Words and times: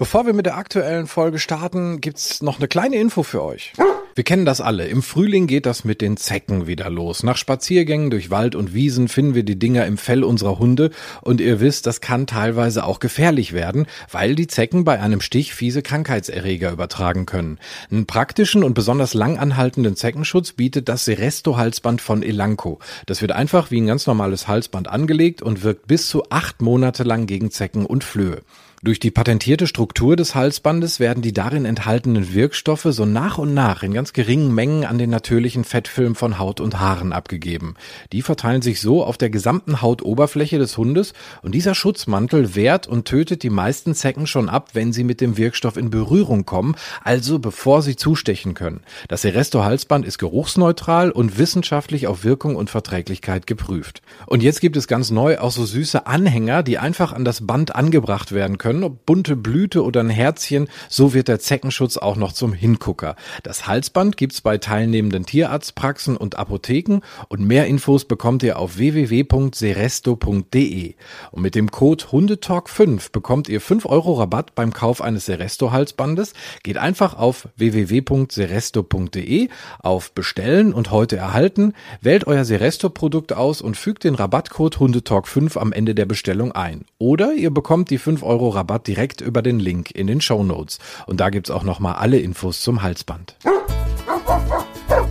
Bevor 0.00 0.26
wir 0.26 0.32
mit 0.32 0.46
der 0.46 0.56
aktuellen 0.56 1.08
Folge 1.08 1.40
starten, 1.40 2.00
gibt's 2.00 2.40
noch 2.40 2.58
eine 2.58 2.68
kleine 2.68 2.94
Info 2.94 3.24
für 3.24 3.42
euch. 3.42 3.72
Wir 4.14 4.22
kennen 4.22 4.44
das 4.44 4.60
alle. 4.60 4.86
Im 4.86 5.02
Frühling 5.02 5.48
geht 5.48 5.66
das 5.66 5.84
mit 5.84 6.00
den 6.00 6.16
Zecken 6.16 6.68
wieder 6.68 6.88
los. 6.88 7.24
Nach 7.24 7.36
Spaziergängen 7.36 8.08
durch 8.08 8.30
Wald 8.30 8.54
und 8.54 8.72
Wiesen 8.72 9.08
finden 9.08 9.34
wir 9.34 9.42
die 9.42 9.58
Dinger 9.58 9.86
im 9.86 9.98
Fell 9.98 10.22
unserer 10.22 10.60
Hunde 10.60 10.92
und 11.22 11.40
ihr 11.40 11.58
wisst, 11.58 11.86
das 11.86 12.00
kann 12.00 12.28
teilweise 12.28 12.84
auch 12.84 13.00
gefährlich 13.00 13.54
werden, 13.54 13.86
weil 14.08 14.36
die 14.36 14.46
Zecken 14.46 14.84
bei 14.84 15.00
einem 15.00 15.20
Stich 15.20 15.52
fiese 15.52 15.82
Krankheitserreger 15.82 16.70
übertragen 16.70 17.26
können. 17.26 17.58
Einen 17.90 18.06
praktischen 18.06 18.62
und 18.62 18.74
besonders 18.74 19.14
lang 19.14 19.36
anhaltenden 19.36 19.96
Zeckenschutz 19.96 20.52
bietet 20.52 20.88
das 20.88 21.06
Seresto-Halsband 21.06 22.00
von 22.00 22.22
Elanco. 22.22 22.78
Das 23.06 23.20
wird 23.20 23.32
einfach 23.32 23.72
wie 23.72 23.80
ein 23.80 23.88
ganz 23.88 24.06
normales 24.06 24.46
Halsband 24.46 24.86
angelegt 24.86 25.42
und 25.42 25.64
wirkt 25.64 25.88
bis 25.88 26.08
zu 26.08 26.22
acht 26.30 26.62
Monate 26.62 27.02
lang 27.02 27.26
gegen 27.26 27.50
Zecken 27.50 27.84
und 27.84 28.04
Flöhe. 28.04 28.42
Durch 28.84 29.00
die 29.00 29.10
patentierte 29.10 29.66
Struktur 29.66 30.14
des 30.14 30.36
Halsbandes 30.36 31.00
werden 31.00 31.20
die 31.20 31.32
darin 31.32 31.64
enthaltenen 31.64 32.32
Wirkstoffe 32.32 32.86
so 32.90 33.04
nach 33.06 33.36
und 33.36 33.52
nach 33.52 33.82
in 33.82 33.92
ganz 33.92 34.12
geringen 34.12 34.54
Mengen 34.54 34.84
an 34.84 34.98
den 34.98 35.10
natürlichen 35.10 35.64
Fettfilm 35.64 36.14
von 36.14 36.38
Haut 36.38 36.60
und 36.60 36.78
Haaren 36.78 37.12
abgegeben. 37.12 37.74
Die 38.12 38.22
verteilen 38.22 38.62
sich 38.62 38.80
so 38.80 39.02
auf 39.02 39.18
der 39.18 39.30
gesamten 39.30 39.82
Hautoberfläche 39.82 40.58
des 40.58 40.78
Hundes 40.78 41.12
und 41.42 41.56
dieser 41.56 41.74
Schutzmantel 41.74 42.54
wehrt 42.54 42.86
und 42.86 43.04
tötet 43.04 43.42
die 43.42 43.50
meisten 43.50 43.96
Zecken 43.96 44.28
schon 44.28 44.48
ab, 44.48 44.68
wenn 44.74 44.92
sie 44.92 45.02
mit 45.02 45.20
dem 45.20 45.36
Wirkstoff 45.36 45.76
in 45.76 45.90
Berührung 45.90 46.46
kommen, 46.46 46.76
also 47.02 47.40
bevor 47.40 47.82
sie 47.82 47.96
zustechen 47.96 48.54
können. 48.54 48.82
Das 49.08 49.22
Seresto 49.22 49.64
Halsband 49.64 50.06
ist 50.06 50.18
geruchsneutral 50.18 51.10
und 51.10 51.36
wissenschaftlich 51.36 52.06
auf 52.06 52.22
Wirkung 52.22 52.54
und 52.54 52.70
Verträglichkeit 52.70 53.48
geprüft. 53.48 54.02
Und 54.26 54.40
jetzt 54.40 54.60
gibt 54.60 54.76
es 54.76 54.86
ganz 54.86 55.10
neu 55.10 55.38
auch 55.38 55.50
so 55.50 55.66
süße 55.66 56.06
Anhänger, 56.06 56.62
die 56.62 56.78
einfach 56.78 57.12
an 57.12 57.24
das 57.24 57.44
Band 57.44 57.74
angebracht 57.74 58.30
werden 58.30 58.56
können 58.56 58.67
können, 58.68 58.84
ob 58.84 59.06
bunte 59.06 59.34
Blüte 59.34 59.82
oder 59.82 60.00
ein 60.00 60.10
Herzchen, 60.10 60.68
so 60.90 61.14
wird 61.14 61.28
der 61.28 61.40
Zeckenschutz 61.40 61.96
auch 61.96 62.16
noch 62.16 62.34
zum 62.34 62.52
Hingucker. 62.52 63.16
Das 63.42 63.66
Halsband 63.66 64.18
gibt's 64.18 64.42
bei 64.42 64.58
teilnehmenden 64.58 65.24
Tierarztpraxen 65.24 66.18
und 66.18 66.38
Apotheken 66.38 67.00
und 67.28 67.40
mehr 67.40 67.66
Infos 67.66 68.04
bekommt 68.04 68.42
ihr 68.42 68.58
auf 68.58 68.76
www.seresto.de. 68.76 70.94
Und 71.30 71.42
mit 71.42 71.54
dem 71.54 71.70
Code 71.70 72.04
Hundetalk5 72.04 73.10
bekommt 73.10 73.48
ihr 73.48 73.62
5 73.62 73.86
Euro 73.86 74.12
Rabatt 74.12 74.54
beim 74.54 74.74
Kauf 74.74 75.00
eines 75.00 75.24
Seresto 75.24 75.72
Halsbandes. 75.72 76.34
Geht 76.62 76.76
einfach 76.76 77.16
auf 77.16 77.48
www.seresto.de 77.56 79.48
auf 79.78 80.12
Bestellen 80.12 80.74
und 80.74 80.90
heute 80.90 81.16
erhalten, 81.16 81.72
wählt 82.02 82.26
euer 82.26 82.44
Seresto 82.44 82.90
Produkt 82.90 83.32
aus 83.32 83.62
und 83.62 83.78
fügt 83.78 84.04
den 84.04 84.14
Rabattcode 84.14 84.76
Hundetalk5 84.76 85.56
am 85.56 85.72
Ende 85.72 85.94
der 85.94 86.04
Bestellung 86.04 86.52
ein. 86.52 86.84
Oder 86.98 87.32
ihr 87.32 87.50
bekommt 87.50 87.88
die 87.88 87.96
5 87.96 88.22
Euro 88.22 88.57
Rabatt 88.58 88.88
direkt 88.88 89.20
über 89.20 89.40
den 89.40 89.60
Link 89.60 89.92
in 89.92 90.08
den 90.08 90.20
Show 90.20 90.42
Notes. 90.42 90.78
Und 91.06 91.20
da 91.20 91.30
gibt's 91.30 91.50
auch 91.50 91.62
nochmal 91.62 91.94
alle 91.94 92.18
Infos 92.18 92.60
zum 92.60 92.82
Halsband. 92.82 93.36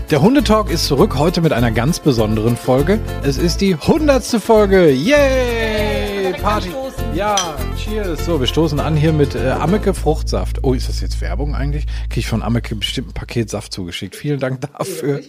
Der 0.09 0.22
Hundetalk 0.22 0.70
ist 0.70 0.86
zurück 0.86 1.17
heute 1.17 1.42
mit 1.42 1.54
einer 1.54 1.72
ganz 1.72 2.00
besonderen 2.00 2.58
Folge. 2.58 3.00
Es 3.23 3.38
ist 3.38 3.62
die 3.62 3.76
hundertste 3.76 4.42
Folge. 4.42 4.89
Yay! 4.89 6.34
Party! 6.42 6.72
Ja, 7.14 7.36
cheers. 7.78 8.26
So, 8.26 8.39
wir 8.39 8.48
stoßen 8.48 8.80
an 8.80 8.95
hier 8.95 9.14
mit 9.14 9.34
äh, 9.34 9.50
Ammeke 9.50 9.94
Fruchtsaft. 9.94 10.64
Oh, 10.64 10.73
ist 10.73 10.89
das 10.89 11.02
jetzt 11.02 11.22
Werbung 11.22 11.56
eigentlich? 11.56 11.86
Kriege 12.09 12.20
ich 12.20 12.28
von 12.28 12.44
Ammeke 12.44 12.76
bestimmt 12.76 13.09
ein 13.09 13.14
Paket 13.14 13.50
Saft 13.50 13.73
zugeschickt. 13.73 14.16
Vielen 14.16 14.39
Dank 14.39 14.61
dafür. 14.61 15.22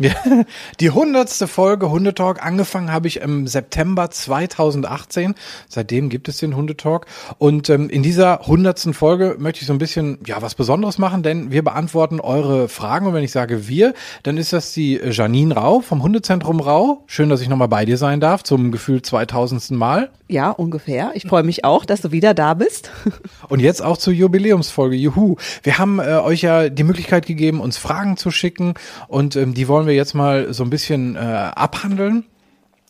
Die 0.80 0.90
hundertste 0.90 1.46
Folge 1.46 1.90
Hundetalk. 1.90 2.44
Angefangen 2.44 2.92
habe 2.92 3.08
ich 3.08 3.20
im 3.20 3.46
September 3.46 4.10
2018. 4.10 5.34
Seitdem 5.68 6.08
gibt 6.08 6.28
es 6.28 6.38
den 6.38 6.56
Hundetalk. 6.56 7.06
Und 7.38 7.68
ähm, 7.70 7.90
in 7.90 8.02
dieser 8.02 8.40
hundertsten 8.46 8.94
Folge 8.94 9.36
möchte 9.38 9.60
ich 9.60 9.66
so 9.66 9.72
ein 9.72 9.78
bisschen 9.78 10.18
ja 10.26 10.40
was 10.42 10.54
Besonderes 10.54 10.98
machen, 10.98 11.22
denn 11.22 11.50
wir 11.50 11.62
beantworten 11.62 12.20
eure 12.20 12.68
Fragen. 12.68 13.06
Und 13.06 13.14
wenn 13.14 13.24
ich 13.24 13.32
sage 13.32 13.68
wir, 13.68 13.94
dann 14.22 14.36
ist 14.36 14.52
das 14.52 14.72
die 14.72 14.96
Janine 14.96 15.54
Rau 15.54 15.80
vom 15.80 16.02
Hundezentrum 16.02 16.60
Rau. 16.60 17.04
Schön, 17.06 17.28
dass 17.28 17.40
ich 17.40 17.48
nochmal 17.48 17.68
bei 17.68 17.84
dir 17.84 17.98
sein 17.98 18.20
darf 18.20 18.42
zum 18.42 18.72
Gefühl 18.72 19.02
2000. 19.02 19.70
Mal. 19.70 20.10
Ja, 20.28 20.50
ungefähr. 20.50 21.10
Ich 21.14 21.24
freue 21.24 21.42
mich 21.42 21.64
auch, 21.64 21.84
dass 21.84 22.00
du 22.00 22.12
wieder 22.12 22.34
da 22.34 22.54
bist. 22.54 22.90
Und 23.48 23.60
jetzt 23.60 23.82
auch 23.82 23.96
zur 23.96 24.12
Jubiläumsfolge. 24.12 24.94
Juhu. 24.94 25.36
Wir 25.62 25.78
haben 25.78 25.98
äh, 25.98 26.20
euch 26.22 26.42
ja 26.42 26.68
die 26.68 26.84
Möglichkeit 26.84 27.26
gegeben, 27.26 27.60
uns 27.60 27.78
Fragen 27.78 28.16
zu 28.16 28.30
schicken 28.30 28.74
und 29.08 29.34
ähm, 29.34 29.54
die 29.54 29.66
wollen 29.66 29.86
wir 29.86 29.89
jetzt 29.92 30.14
mal 30.14 30.52
so 30.52 30.64
ein 30.64 30.70
bisschen 30.70 31.16
äh, 31.16 31.18
abhandeln 31.18 32.24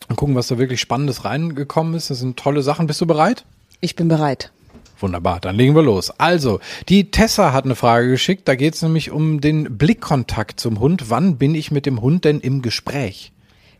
und 0.09 0.17
gucken, 0.17 0.35
was 0.35 0.49
da 0.49 0.59
wirklich 0.59 0.81
Spannendes 0.81 1.25
reingekommen 1.25 1.95
ist. 1.95 2.11
Das 2.11 2.19
sind 2.19 2.37
tolle 2.37 2.63
Sachen. 2.63 2.87
Bist 2.87 3.01
du 3.01 3.07
bereit? 3.07 3.45
Ich 3.81 3.97
bin 3.97 4.09
bereit. 4.09 4.53
Wunderbar, 4.99 5.41
dann 5.41 5.57
legen 5.57 5.75
wir 5.75 5.83
los. 5.83 6.11
Also, 6.19 6.61
die 6.89 7.11
Tessa 7.11 7.55
hat 7.55 7.65
eine 7.65 7.75
Frage 7.75 8.11
geschickt. 8.11 8.47
Da 8.47 8.55
geht 8.55 8.75
es 8.75 8.83
nämlich 8.83 9.11
um 9.11 9.41
den 9.41 9.79
Blickkontakt 9.79 10.61
zum 10.61 10.79
Hund. 10.79 11.09
Wann 11.09 11.39
bin 11.39 11.55
ich 11.55 11.71
mit 11.71 11.87
dem 11.87 12.03
Hund 12.03 12.27
denn 12.27 12.41
im 12.41 12.61
Gespräch? 12.61 13.33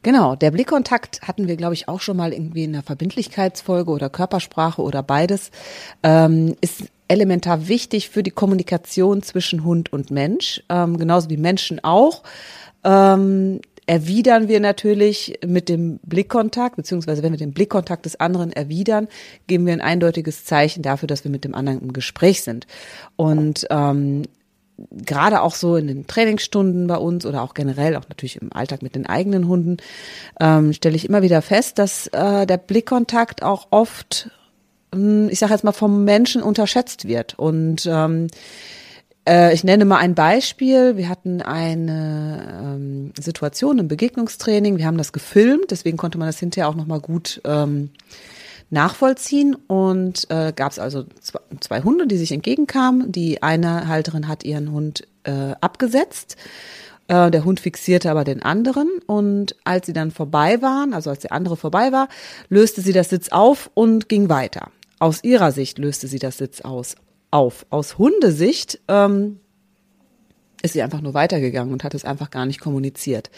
Genau, 0.03 0.35
der 0.35 0.51
Blickkontakt 0.51 1.21
hatten 1.23 1.47
wir, 1.47 1.57
glaube 1.57 1.75
ich, 1.75 1.89
auch 1.89 2.01
schon 2.01 2.17
mal 2.17 2.33
irgendwie 2.33 2.65
in 2.65 2.73
der 2.73 2.83
Verbindlichkeitsfolge 2.83 3.91
oder 3.91 4.09
Körpersprache 4.09 4.81
oder 4.81 5.03
beides. 5.03 5.51
Ähm, 6.03 6.57
ist 6.63 6.85
elementar 7.07 7.69
wichtig 7.69 8.09
für 8.09 8.23
die 8.23 8.31
Kommunikation 8.31 9.23
zwischen 9.23 9.63
Hund 9.63 9.93
und 9.93 10.11
Mensch, 10.11 10.63
ähm, 10.71 10.97
genauso 10.97 11.29
wie 11.29 11.37
Menschen 11.37 11.85
auch. 11.85 12.23
Ähm, 12.85 13.61
erwidern 13.87 14.47
wir 14.47 14.61
natürlich 14.61 15.41
mit 15.45 15.69
dem 15.69 15.99
Blickkontakt, 16.05 16.77
beziehungsweise 16.77 17.25
wenn 17.25 17.33
wir 17.33 17.39
den 17.39 17.53
Blickkontakt 17.53 18.05
des 18.05 18.21
anderen 18.21 18.53
erwidern, 18.53 19.09
geben 19.49 19.67
wir 19.67 19.73
ein 19.73 19.81
eindeutiges 19.81 20.45
Zeichen 20.45 20.83
dafür, 20.83 21.09
dass 21.09 21.25
wir 21.25 21.31
mit 21.31 21.45
dem 21.45 21.57
anderen 21.57 21.81
im 21.81 21.93
Gespräch 21.93 22.43
sind. 22.43 22.69
Und 23.17 23.67
ähm, 23.69 24.23
gerade 24.93 25.43
auch 25.43 25.55
so 25.55 25.77
in 25.77 25.89
den 25.89 26.07
Trainingsstunden 26.07 26.87
bei 26.87 26.97
uns 26.97 27.27
oder 27.27 27.43
auch 27.43 27.55
generell, 27.55 27.97
auch 27.97 28.09
natürlich 28.09 28.41
im 28.41 28.53
Alltag 28.53 28.83
mit 28.83 28.95
den 28.95 29.07
eigenen 29.07 29.49
Hunden, 29.49 29.79
ähm, 30.39 30.73
stelle 30.73 30.97
ich 30.97 31.09
immer 31.09 31.23
wieder 31.23 31.43
fest, 31.43 31.79
dass 31.79 32.07
äh, 32.09 32.47
der 32.47 32.59
Blickkontakt 32.59 33.43
auch 33.43 33.69
oft, 33.71 34.31
ähm, 34.95 35.29
ich 35.31 35.39
sage 35.39 35.53
jetzt 35.53 35.65
mal, 35.65 35.73
vom 35.73 36.05
Menschen 36.05 36.43
unterschätzt 36.43 37.09
wird. 37.09 37.39
Und 37.39 37.89
ähm, 37.91 38.29
äh, 39.31 39.55
ich 39.55 39.63
nenne 39.63 39.85
mal 39.85 39.99
ein 39.99 40.15
Beispiel. 40.15 40.97
Wir 40.97 41.09
hatten 41.09 41.41
eine 41.41 42.63
ähm, 42.63 43.13
Situation 43.19 43.79
im 43.79 43.87
Begegnungstraining. 43.87 44.77
Wir 44.77 44.87
haben 44.87 44.99
das 44.99 45.13
gefilmt, 45.13 45.71
deswegen 45.71 45.97
konnte 45.97 46.19
man 46.19 46.27
das 46.27 46.41
hinterher 46.41 46.69
auch 46.69 46.75
nochmal 46.75 47.01
gut 47.01 47.41
ähm, 47.45 47.91
nachvollziehen. 48.71 49.55
Und 49.55 50.29
äh, 50.31 50.53
gab 50.55 50.73
es 50.73 50.81
also 50.81 51.05
zwei, 51.21 51.39
zwei 51.61 51.83
Hunde, 51.83 52.09
die 52.09 52.17
sich 52.17 52.33
entgegenkamen. 52.33 53.13
Die 53.13 53.43
eine 53.43 53.87
Halterin 53.87 54.27
hat 54.27 54.43
ihren 54.43 54.73
Hund 54.73 55.07
äh, 55.23 55.53
abgesetzt. 55.61 56.37
Äh, 57.07 57.31
der 57.31 57.45
Hund 57.45 57.61
fixierte 57.61 58.11
aber 58.11 58.25
den 58.25 58.43
anderen. 58.43 58.89
Und 59.07 59.55
als 59.63 59.87
sie 59.87 59.93
dann 59.93 60.11
vorbei 60.11 60.61
waren, 60.61 60.93
also 60.93 61.09
als 61.09 61.21
der 61.21 61.33
andere 61.33 61.57
vorbei 61.57 61.93
war, 61.93 62.09
löste 62.49 62.81
sie 62.81 62.93
das 62.93 63.11
Sitz 63.11 63.29
auf 63.29 63.71
und 63.75 64.09
ging 64.09 64.29
weiter. 64.29 64.73
Aus 64.99 65.23
ihrer 65.23 65.53
Sicht 65.53 65.79
löste 65.79 66.09
sie 66.09 66.19
das 66.19 66.39
Sitz 66.39 66.63
aus 66.63 66.97
auf. 67.31 67.67
Aus 67.71 67.99
Hundesicht 67.99 68.81
ähm, 68.89 69.41
ist 70.63 70.73
sie 70.73 70.83
einfach 70.83 71.01
nur 71.01 71.15
weitergegangen 71.15 71.73
und 71.73 71.85
hat 71.85 71.95
es 71.95 72.05
einfach 72.05 72.31
gar 72.31 72.47
nicht 72.47 72.61
kommuniziert. 72.61 73.31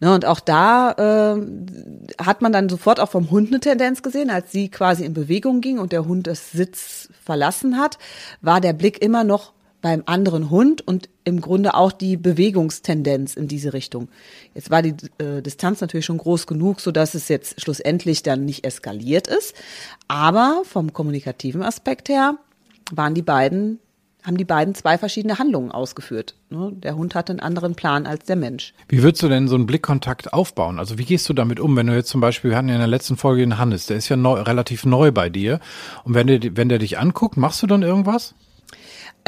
Ne, 0.00 0.12
und 0.14 0.24
auch 0.24 0.40
da 0.40 1.36
äh, 1.36 2.22
hat 2.22 2.42
man 2.42 2.52
dann 2.52 2.68
sofort 2.68 3.00
auch 3.00 3.10
vom 3.10 3.30
Hund 3.30 3.48
eine 3.48 3.60
Tendenz 3.60 4.02
gesehen, 4.02 4.30
als 4.30 4.52
sie 4.52 4.68
quasi 4.68 5.04
in 5.04 5.14
Bewegung 5.14 5.60
ging 5.60 5.78
und 5.78 5.92
der 5.92 6.06
Hund 6.06 6.26
das 6.26 6.52
Sitz 6.52 7.08
verlassen 7.24 7.78
hat, 7.78 7.98
war 8.40 8.60
der 8.60 8.72
Blick 8.72 9.02
immer 9.02 9.24
noch 9.24 9.52
beim 9.82 10.02
anderen 10.06 10.50
Hund 10.50 10.84
und 10.86 11.08
im 11.22 11.40
Grunde 11.40 11.74
auch 11.74 11.92
die 11.92 12.16
Bewegungstendenz 12.16 13.34
in 13.34 13.46
diese 13.46 13.72
Richtung. 13.72 14.08
Jetzt 14.54 14.70
war 14.70 14.82
die 14.82 14.94
äh, 15.18 15.42
Distanz 15.42 15.80
natürlich 15.80 16.06
schon 16.06 16.18
groß 16.18 16.48
genug, 16.48 16.80
so 16.80 16.90
dass 16.90 17.14
es 17.14 17.28
jetzt 17.28 17.60
schlussendlich 17.60 18.24
dann 18.24 18.44
nicht 18.44 18.64
eskaliert 18.64 19.28
ist, 19.28 19.54
aber 20.08 20.62
vom 20.64 20.92
kommunikativen 20.92 21.62
Aspekt 21.62 22.08
her 22.08 22.36
waren 22.92 23.14
die 23.14 23.22
beiden, 23.22 23.78
haben 24.22 24.36
die 24.36 24.44
beiden 24.44 24.74
zwei 24.74 24.98
verschiedene 24.98 25.38
Handlungen 25.38 25.70
ausgeführt. 25.70 26.34
Ne? 26.50 26.72
Der 26.74 26.96
Hund 26.96 27.14
hatte 27.14 27.32
einen 27.32 27.40
anderen 27.40 27.74
Plan 27.74 28.06
als 28.06 28.24
der 28.24 28.36
Mensch. 28.36 28.74
Wie 28.88 29.02
würdest 29.02 29.22
du 29.22 29.28
denn 29.28 29.48
so 29.48 29.54
einen 29.54 29.66
Blickkontakt 29.66 30.32
aufbauen? 30.32 30.78
Also 30.78 30.98
wie 30.98 31.04
gehst 31.04 31.28
du 31.28 31.32
damit 31.32 31.60
um, 31.60 31.76
wenn 31.76 31.86
du 31.86 31.94
jetzt 31.94 32.08
zum 32.08 32.20
Beispiel, 32.20 32.50
wir 32.50 32.58
hatten 32.58 32.68
ja 32.68 32.74
in 32.74 32.80
der 32.80 32.88
letzten 32.88 33.16
Folge 33.16 33.42
den 33.42 33.58
Hannes, 33.58 33.86
der 33.86 33.96
ist 33.96 34.08
ja 34.08 34.16
neu, 34.16 34.40
relativ 34.40 34.84
neu 34.84 35.12
bei 35.12 35.30
dir. 35.30 35.60
Und 36.04 36.14
wenn 36.14 36.26
der, 36.26 36.40
wenn 36.56 36.68
der 36.68 36.78
dich 36.78 36.98
anguckt, 36.98 37.36
machst 37.36 37.62
du 37.62 37.66
dann 37.66 37.82
irgendwas? 37.82 38.34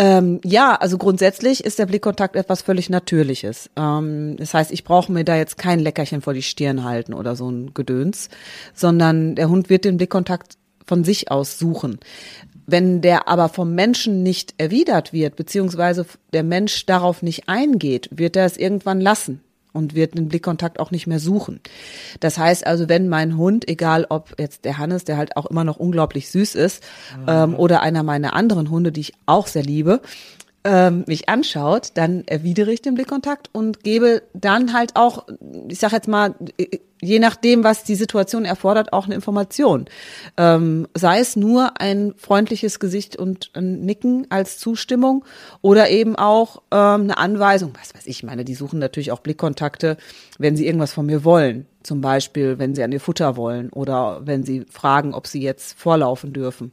Ähm, 0.00 0.40
ja, 0.44 0.76
also 0.76 0.96
grundsätzlich 0.96 1.64
ist 1.64 1.80
der 1.80 1.86
Blickkontakt 1.86 2.36
etwas 2.36 2.62
völlig 2.62 2.88
Natürliches. 2.88 3.68
Ähm, 3.74 4.36
das 4.36 4.54
heißt, 4.54 4.70
ich 4.70 4.84
brauche 4.84 5.10
mir 5.10 5.24
da 5.24 5.36
jetzt 5.36 5.58
kein 5.58 5.80
Leckerchen 5.80 6.22
vor 6.22 6.34
die 6.34 6.42
Stirn 6.42 6.84
halten 6.84 7.14
oder 7.14 7.34
so 7.34 7.50
ein 7.50 7.74
Gedöns, 7.74 8.28
sondern 8.74 9.34
der 9.34 9.48
Hund 9.48 9.70
wird 9.70 9.84
den 9.84 9.96
Blickkontakt 9.96 10.56
von 10.86 11.02
sich 11.02 11.32
aus 11.32 11.58
suchen. 11.58 11.98
Wenn 12.70 13.00
der 13.00 13.28
aber 13.28 13.48
vom 13.48 13.74
Menschen 13.74 14.22
nicht 14.22 14.52
erwidert 14.58 15.14
wird, 15.14 15.36
beziehungsweise 15.36 16.04
der 16.34 16.42
Mensch 16.42 16.84
darauf 16.84 17.22
nicht 17.22 17.48
eingeht, 17.48 18.10
wird 18.12 18.36
er 18.36 18.44
es 18.44 18.58
irgendwann 18.58 19.00
lassen. 19.00 19.40
und 19.74 19.94
wird 19.94 20.16
den 20.16 20.28
Blickkontakt 20.28 20.80
auch 20.80 20.90
nicht 20.90 21.06
mehr 21.06 21.20
suchen. 21.20 21.60
Das 22.20 22.38
heißt 22.38 22.66
also, 22.66 22.88
wenn 22.88 23.08
mein 23.08 23.36
Hund, 23.36 23.68
egal 23.68 24.06
ob 24.08 24.34
jetzt 24.38 24.64
der 24.64 24.78
Hannes, 24.78 25.04
der 25.04 25.18
halt 25.18 25.36
auch 25.36 25.46
immer 25.46 25.62
noch 25.62 25.76
unglaublich 25.76 26.30
süß 26.30 26.54
ist, 26.56 26.82
mhm. 27.16 27.24
ähm, 27.28 27.54
oder 27.54 27.82
einer 27.82 28.02
meiner 28.02 28.34
anderen 28.34 28.70
Hunde, 28.70 28.90
die 28.90 29.02
ich 29.02 29.12
auch 29.26 29.46
sehr 29.46 29.62
liebe, 29.62 30.00
ähm, 30.64 31.04
mich 31.06 31.28
anschaut, 31.28 31.90
dann 31.94 32.24
erwidere 32.26 32.72
ich 32.72 32.82
den 32.82 32.94
Blickkontakt 32.94 33.48
und 33.52 33.84
gebe 33.84 34.22
dann 34.34 34.72
halt 34.72 34.96
auch, 34.96 35.26
ich 35.68 35.78
sag 35.78 35.92
jetzt 35.92 36.08
mal, 36.08 36.34
je 37.00 37.18
nachdem, 37.18 37.64
was 37.64 37.84
die 37.84 37.94
Situation 37.94 38.44
erfordert, 38.44 38.92
auch 38.92 39.06
eine 39.06 39.14
Information. 39.14 39.86
Ähm, 40.36 40.88
sei 40.94 41.20
es 41.20 41.36
nur 41.36 41.80
ein 41.80 42.14
freundliches 42.16 42.80
Gesicht 42.80 43.16
und 43.16 43.50
ein 43.54 43.80
Nicken 43.80 44.26
als 44.30 44.58
Zustimmung 44.58 45.24
oder 45.62 45.90
eben 45.90 46.16
auch 46.16 46.62
ähm, 46.70 47.02
eine 47.02 47.18
Anweisung. 47.18 47.72
Was 47.78 47.94
weiß 47.94 48.06
ich, 48.06 48.22
meine, 48.22 48.44
die 48.44 48.54
suchen 48.54 48.78
natürlich 48.78 49.12
auch 49.12 49.20
Blickkontakte, 49.20 49.96
wenn 50.38 50.56
sie 50.56 50.66
irgendwas 50.66 50.92
von 50.92 51.06
mir 51.06 51.24
wollen. 51.24 51.66
Zum 51.88 52.02
Beispiel, 52.02 52.58
wenn 52.58 52.74
sie 52.74 52.82
an 52.82 52.92
ihr 52.92 53.00
Futter 53.00 53.34
wollen 53.38 53.70
oder 53.70 54.20
wenn 54.26 54.44
sie 54.44 54.66
fragen, 54.70 55.14
ob 55.14 55.26
sie 55.26 55.40
jetzt 55.40 55.78
vorlaufen 55.78 56.34
dürfen. 56.34 56.72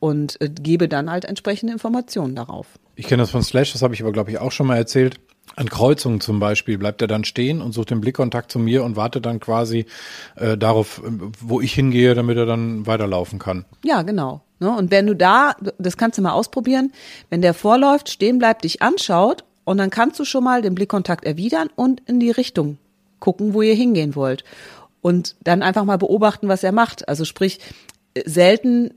Und 0.00 0.40
äh, 0.40 0.48
gebe 0.48 0.88
dann 0.88 1.12
halt 1.12 1.24
entsprechende 1.26 1.72
Informationen 1.72 2.34
darauf. 2.34 2.66
Ich 2.96 3.06
kenne 3.06 3.22
das 3.22 3.30
von 3.30 3.44
Slash, 3.44 3.72
das 3.72 3.82
habe 3.82 3.94
ich 3.94 4.02
aber, 4.02 4.10
glaube 4.10 4.32
ich, 4.32 4.38
auch 4.38 4.50
schon 4.50 4.66
mal 4.66 4.76
erzählt. 4.76 5.20
An 5.54 5.68
Kreuzungen 5.68 6.20
zum 6.20 6.40
Beispiel 6.40 6.76
bleibt 6.76 7.00
er 7.02 7.06
dann 7.06 7.22
stehen 7.22 7.62
und 7.62 7.70
sucht 7.70 7.90
den 7.90 8.00
Blickkontakt 8.00 8.50
zu 8.50 8.58
mir 8.58 8.82
und 8.82 8.96
wartet 8.96 9.26
dann 9.26 9.38
quasi 9.38 9.86
äh, 10.34 10.58
darauf, 10.58 11.04
äh, 11.04 11.10
wo 11.38 11.60
ich 11.60 11.72
hingehe, 11.72 12.16
damit 12.16 12.36
er 12.36 12.46
dann 12.46 12.84
weiterlaufen 12.84 13.38
kann. 13.38 13.64
Ja, 13.84 14.02
genau. 14.02 14.40
Ne? 14.58 14.76
Und 14.76 14.90
wenn 14.90 15.06
du 15.06 15.14
da, 15.14 15.54
das 15.78 15.96
kannst 15.96 16.18
du 16.18 16.22
mal 16.22 16.32
ausprobieren, 16.32 16.90
wenn 17.30 17.42
der 17.42 17.54
vorläuft, 17.54 18.10
stehen 18.10 18.40
bleibt, 18.40 18.64
dich 18.64 18.82
anschaut 18.82 19.44
und 19.62 19.78
dann 19.78 19.90
kannst 19.90 20.18
du 20.18 20.24
schon 20.24 20.42
mal 20.42 20.62
den 20.62 20.74
Blickkontakt 20.74 21.24
erwidern 21.24 21.70
und 21.76 22.00
in 22.08 22.18
die 22.18 22.32
Richtung 22.32 22.78
gucken, 23.20 23.54
wo 23.54 23.62
ihr 23.62 23.74
hingehen 23.74 24.14
wollt. 24.14 24.44
Und 25.00 25.36
dann 25.42 25.62
einfach 25.62 25.84
mal 25.84 25.98
beobachten, 25.98 26.48
was 26.48 26.64
er 26.64 26.72
macht. 26.72 27.08
Also 27.08 27.24
sprich, 27.24 27.60
selten 28.24 28.94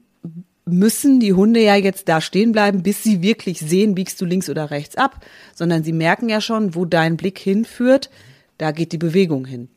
müssen 0.65 1.19
die 1.19 1.33
Hunde 1.33 1.61
ja 1.61 1.75
jetzt 1.75 2.07
da 2.07 2.21
stehen 2.21 2.51
bleiben, 2.51 2.83
bis 2.83 3.03
sie 3.03 3.21
wirklich 3.21 3.59
sehen, 3.59 3.95
biegst 3.95 4.19
du 4.21 4.25
links 4.25 4.49
oder 4.49 4.71
rechts 4.71 4.95
ab, 4.95 5.25
sondern 5.53 5.83
sie 5.83 5.93
merken 5.93 6.29
ja 6.29 6.41
schon, 6.41 6.75
wo 6.75 6.85
dein 6.85 7.17
Blick 7.17 7.39
hinführt, 7.39 8.09
da 8.57 8.71
geht 8.71 8.91
die 8.91 8.97
Bewegung 8.97 9.45
hin. 9.45 9.69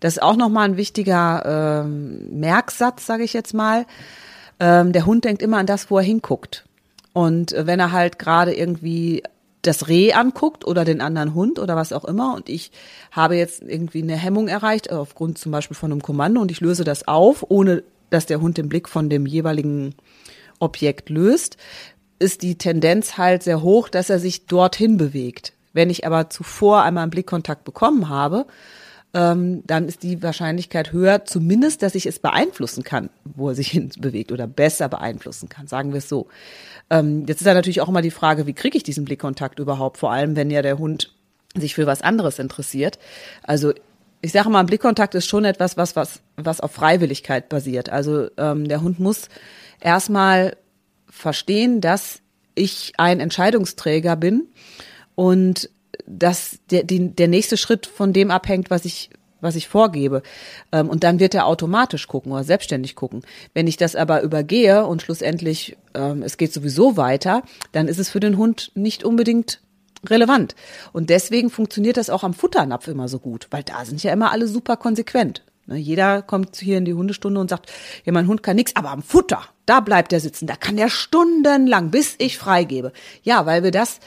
Das 0.00 0.14
ist 0.14 0.22
auch 0.22 0.36
nochmal 0.36 0.68
ein 0.68 0.76
wichtiger 0.76 1.84
ähm, 1.84 2.40
Merksatz, 2.40 3.06
sage 3.06 3.22
ich 3.22 3.32
jetzt 3.32 3.54
mal. 3.54 3.86
Ähm, 4.58 4.92
der 4.92 5.06
Hund 5.06 5.24
denkt 5.24 5.42
immer 5.42 5.58
an 5.58 5.66
das, 5.66 5.90
wo 5.90 5.98
er 5.98 6.04
hinguckt. 6.04 6.64
Und 7.12 7.52
äh, 7.52 7.66
wenn 7.66 7.78
er 7.78 7.92
halt 7.92 8.18
gerade 8.18 8.54
irgendwie 8.54 9.22
das 9.62 9.88
Reh 9.88 10.12
anguckt 10.12 10.66
oder 10.66 10.84
den 10.84 11.00
anderen 11.00 11.34
Hund 11.34 11.58
oder 11.58 11.76
was 11.76 11.92
auch 11.92 12.04
immer 12.04 12.34
und 12.34 12.48
ich 12.48 12.72
habe 13.12 13.36
jetzt 13.36 13.62
irgendwie 13.62 14.02
eine 14.02 14.16
Hemmung 14.16 14.48
erreicht, 14.48 14.92
aufgrund 14.92 15.38
zum 15.38 15.52
Beispiel 15.52 15.76
von 15.76 15.92
einem 15.92 16.02
Kommando 16.02 16.40
und 16.40 16.50
ich 16.50 16.60
löse 16.60 16.84
das 16.84 17.06
auf, 17.06 17.46
ohne 17.48 17.84
dass 18.10 18.26
der 18.26 18.40
Hund 18.40 18.58
den 18.58 18.68
Blick 18.68 18.88
von 18.88 19.08
dem 19.08 19.24
jeweiligen 19.24 19.94
Objekt 20.58 21.10
löst, 21.10 21.56
ist 22.18 22.42
die 22.42 22.56
Tendenz 22.56 23.18
halt 23.18 23.42
sehr 23.42 23.62
hoch, 23.62 23.88
dass 23.88 24.10
er 24.10 24.18
sich 24.18 24.46
dorthin 24.46 24.96
bewegt. 24.96 25.54
Wenn 25.72 25.90
ich 25.90 26.06
aber 26.06 26.30
zuvor 26.30 26.82
einmal 26.82 27.02
einen 27.02 27.10
Blickkontakt 27.10 27.64
bekommen 27.64 28.08
habe, 28.08 28.46
ähm, 29.14 29.62
dann 29.66 29.88
ist 29.88 30.02
die 30.02 30.22
Wahrscheinlichkeit 30.22 30.92
höher, 30.92 31.24
zumindest, 31.24 31.82
dass 31.82 31.94
ich 31.94 32.06
es 32.06 32.18
beeinflussen 32.18 32.82
kann, 32.82 33.10
wo 33.24 33.50
er 33.50 33.54
sich 33.54 33.68
hin 33.68 33.90
bewegt 33.98 34.32
oder 34.32 34.46
besser 34.46 34.88
beeinflussen 34.88 35.48
kann, 35.48 35.66
sagen 35.66 35.92
wir 35.92 35.98
es 35.98 36.08
so. 36.08 36.28
Ähm, 36.90 37.24
jetzt 37.26 37.40
ist 37.40 37.46
da 37.46 37.54
natürlich 37.54 37.80
auch 37.80 37.88
immer 37.88 38.02
die 38.02 38.10
Frage, 38.10 38.46
wie 38.46 38.52
kriege 38.52 38.76
ich 38.76 38.82
diesen 38.82 39.04
Blickkontakt 39.04 39.58
überhaupt, 39.58 39.98
vor 39.98 40.12
allem 40.12 40.36
wenn 40.36 40.50
ja 40.50 40.62
der 40.62 40.78
Hund 40.78 41.14
sich 41.54 41.74
für 41.74 41.86
was 41.86 42.02
anderes 42.02 42.38
interessiert. 42.38 42.98
Also 43.42 43.72
ich 44.22 44.32
sage 44.32 44.48
mal, 44.50 44.60
ein 44.60 44.66
Blickkontakt 44.66 45.14
ist 45.14 45.26
schon 45.26 45.44
etwas, 45.44 45.76
was, 45.76 45.96
was, 45.96 46.20
was 46.36 46.60
auf 46.60 46.72
Freiwilligkeit 46.72 47.48
basiert. 47.48 47.90
Also 47.90 48.28
ähm, 48.36 48.68
der 48.68 48.80
Hund 48.80 49.00
muss 49.00 49.28
erstmal 49.80 50.56
verstehen, 51.08 51.80
dass 51.80 52.20
ich 52.54 52.92
ein 52.98 53.20
Entscheidungsträger 53.20 54.16
bin 54.16 54.48
und 55.14 55.68
dass 56.06 56.58
der, 56.70 56.84
die, 56.84 57.14
der 57.14 57.28
nächste 57.28 57.56
Schritt 57.56 57.86
von 57.86 58.12
dem 58.12 58.30
abhängt, 58.30 58.70
was 58.70 58.84
ich 58.84 59.10
was 59.42 59.56
ich 59.56 59.68
vorgebe. 59.68 60.22
Ähm, 60.72 60.88
und 60.88 61.04
dann 61.04 61.20
wird 61.20 61.34
er 61.34 61.46
automatisch 61.46 62.08
gucken 62.08 62.32
oder 62.32 62.44
selbstständig 62.44 62.96
gucken. 62.96 63.22
Wenn 63.52 63.66
ich 63.66 63.76
das 63.76 63.94
aber 63.94 64.22
übergehe 64.22 64.86
und 64.86 65.02
schlussendlich 65.02 65.76
ähm, 65.94 66.22
es 66.22 66.38
geht 66.38 66.54
sowieso 66.54 66.96
weiter, 66.96 67.42
dann 67.72 67.88
ist 67.88 67.98
es 67.98 68.08
für 68.08 68.20
den 68.20 68.38
Hund 68.38 68.72
nicht 68.74 69.04
unbedingt 69.04 69.60
relevant. 70.08 70.54
Und 70.92 71.10
deswegen 71.10 71.50
funktioniert 71.50 71.96
das 71.96 72.10
auch 72.10 72.24
am 72.24 72.34
Futternapf 72.34 72.88
immer 72.88 73.08
so 73.08 73.18
gut, 73.18 73.48
weil 73.50 73.62
da 73.62 73.84
sind 73.84 74.02
ja 74.02 74.12
immer 74.12 74.32
alle 74.32 74.48
super 74.48 74.76
konsequent. 74.76 75.42
Ne, 75.66 75.76
jeder 75.76 76.22
kommt 76.22 76.56
hier 76.56 76.78
in 76.78 76.84
die 76.84 76.94
Hundestunde 76.94 77.40
und 77.40 77.48
sagt, 77.48 77.70
ja, 78.04 78.12
mein 78.12 78.26
Hund 78.26 78.42
kann 78.42 78.56
nichts, 78.56 78.74
aber 78.74 78.90
am 78.90 79.02
Futter, 79.02 79.42
da 79.64 79.78
bleibt 79.78 80.12
er 80.12 80.18
sitzen, 80.18 80.48
da 80.48 80.56
kann 80.56 80.76
der 80.76 80.88
stundenlang, 80.88 81.90
bis 81.90 82.16
ich 82.18 82.36
freigebe. 82.36 82.92
Ja, 83.22 83.46
weil 83.46 83.62
wir 83.62 83.70
das 83.70 84.00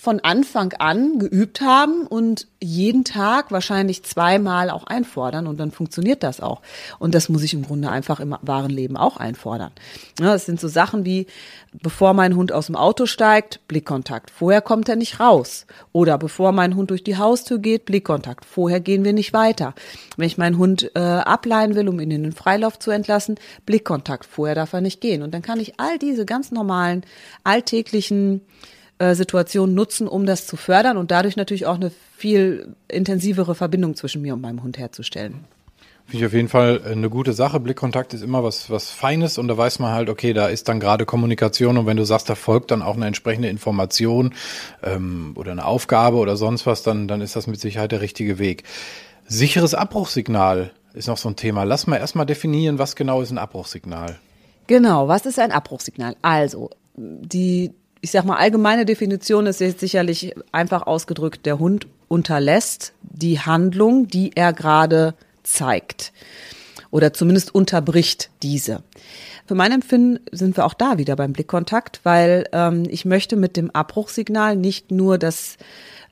von 0.00 0.20
Anfang 0.20 0.72
an 0.78 1.18
geübt 1.18 1.60
haben 1.60 2.06
und 2.06 2.46
jeden 2.58 3.04
Tag 3.04 3.52
wahrscheinlich 3.52 4.02
zweimal 4.02 4.70
auch 4.70 4.84
einfordern 4.84 5.46
und 5.46 5.60
dann 5.60 5.72
funktioniert 5.72 6.22
das 6.22 6.40
auch. 6.40 6.62
Und 6.98 7.14
das 7.14 7.28
muss 7.28 7.42
ich 7.42 7.52
im 7.52 7.66
Grunde 7.66 7.90
einfach 7.90 8.18
im 8.18 8.34
wahren 8.40 8.70
Leben 8.70 8.96
auch 8.96 9.18
einfordern. 9.18 9.72
Ja, 10.18 10.38
sind 10.38 10.58
so 10.58 10.68
Sachen 10.68 11.04
wie, 11.04 11.26
bevor 11.82 12.14
mein 12.14 12.34
Hund 12.34 12.50
aus 12.50 12.66
dem 12.66 12.76
Auto 12.76 13.04
steigt, 13.04 13.60
Blickkontakt. 13.68 14.30
Vorher 14.30 14.62
kommt 14.62 14.88
er 14.88 14.96
nicht 14.96 15.20
raus. 15.20 15.66
Oder 15.92 16.16
bevor 16.16 16.52
mein 16.52 16.76
Hund 16.76 16.88
durch 16.88 17.04
die 17.04 17.18
Haustür 17.18 17.58
geht, 17.58 17.84
Blickkontakt. 17.84 18.46
Vorher 18.46 18.80
gehen 18.80 19.04
wir 19.04 19.12
nicht 19.12 19.34
weiter. 19.34 19.74
Wenn 20.16 20.26
ich 20.26 20.38
meinen 20.38 20.56
Hund 20.56 20.90
äh, 20.94 20.98
ableihen 20.98 21.74
will, 21.74 21.90
um 21.90 22.00
ihn 22.00 22.10
in 22.10 22.22
den 22.22 22.32
Freilauf 22.32 22.78
zu 22.78 22.90
entlassen, 22.90 23.34
Blickkontakt. 23.66 24.24
Vorher 24.24 24.54
darf 24.54 24.72
er 24.72 24.80
nicht 24.80 25.02
gehen. 25.02 25.22
Und 25.22 25.34
dann 25.34 25.42
kann 25.42 25.60
ich 25.60 25.78
all 25.78 25.98
diese 25.98 26.24
ganz 26.24 26.52
normalen, 26.52 27.04
alltäglichen 27.44 28.40
äh, 29.00 29.14
Situation 29.14 29.74
nutzen, 29.74 30.06
um 30.06 30.26
das 30.26 30.46
zu 30.46 30.56
fördern 30.56 30.98
und 30.98 31.10
dadurch 31.10 31.34
natürlich 31.34 31.64
auch 31.64 31.76
eine 31.76 31.90
viel 32.18 32.74
intensivere 32.86 33.54
Verbindung 33.54 33.96
zwischen 33.96 34.20
mir 34.20 34.34
und 34.34 34.42
meinem 34.42 34.62
Hund 34.62 34.76
herzustellen. 34.76 35.46
Finde 36.04 36.24
ich 36.24 36.26
auf 36.26 36.34
jeden 36.34 36.48
Fall 36.48 36.82
eine 36.84 37.08
gute 37.08 37.32
Sache. 37.32 37.60
Blickkontakt 37.60 38.12
ist 38.12 38.22
immer 38.22 38.44
was, 38.44 38.68
was 38.68 38.90
Feines 38.90 39.38
und 39.38 39.48
da 39.48 39.56
weiß 39.56 39.78
man 39.78 39.94
halt, 39.94 40.10
okay, 40.10 40.34
da 40.34 40.48
ist 40.48 40.68
dann 40.68 40.80
gerade 40.80 41.06
Kommunikation 41.06 41.78
und 41.78 41.86
wenn 41.86 41.96
du 41.96 42.04
sagst, 42.04 42.28
da 42.28 42.34
folgt 42.34 42.72
dann 42.72 42.82
auch 42.82 42.94
eine 42.94 43.06
entsprechende 43.06 43.48
Information 43.48 44.34
ähm, 44.82 45.32
oder 45.34 45.52
eine 45.52 45.64
Aufgabe 45.64 46.18
oder 46.18 46.36
sonst 46.36 46.66
was, 46.66 46.82
dann, 46.82 47.08
dann 47.08 47.22
ist 47.22 47.36
das 47.36 47.46
mit 47.46 47.58
Sicherheit 47.58 47.92
der 47.92 48.02
richtige 48.02 48.38
Weg. 48.38 48.64
Sicheres 49.26 49.72
Abbruchsignal 49.72 50.72
ist 50.92 51.08
noch 51.08 51.16
so 51.16 51.30
ein 51.30 51.36
Thema. 51.36 51.64
Lass 51.64 51.86
mal 51.86 51.96
erstmal 51.96 52.26
definieren, 52.26 52.78
was 52.78 52.96
genau 52.96 53.22
ist 53.22 53.30
ein 53.30 53.38
Abbruchsignal. 53.38 54.18
Genau, 54.66 55.08
was 55.08 55.24
ist 55.24 55.38
ein 55.38 55.52
Abbruchsignal? 55.52 56.16
Also, 56.20 56.68
die 56.96 57.72
ich 58.00 58.10
sag 58.10 58.24
mal, 58.24 58.36
allgemeine 58.36 58.84
Definition 58.86 59.46
ist 59.46 59.60
jetzt 59.60 59.80
sicherlich 59.80 60.34
einfach 60.52 60.86
ausgedrückt, 60.86 61.46
der 61.46 61.58
Hund 61.58 61.86
unterlässt 62.08 62.92
die 63.02 63.40
Handlung, 63.40 64.08
die 64.08 64.32
er 64.34 64.52
gerade 64.52 65.14
zeigt. 65.42 66.12
Oder 66.90 67.12
zumindest 67.12 67.54
unterbricht 67.54 68.30
diese. 68.42 68.82
Für 69.46 69.54
mein 69.54 69.72
Empfinden 69.72 70.20
sind 70.32 70.56
wir 70.56 70.64
auch 70.64 70.74
da 70.74 70.98
wieder 70.98 71.16
beim 71.16 71.32
Blickkontakt, 71.32 72.00
weil 72.04 72.46
ähm, 72.52 72.84
ich 72.88 73.04
möchte 73.04 73.36
mit 73.36 73.56
dem 73.56 73.70
Abbruchsignal 73.70 74.56
nicht 74.56 74.90
nur 74.90 75.18
das 75.18 75.56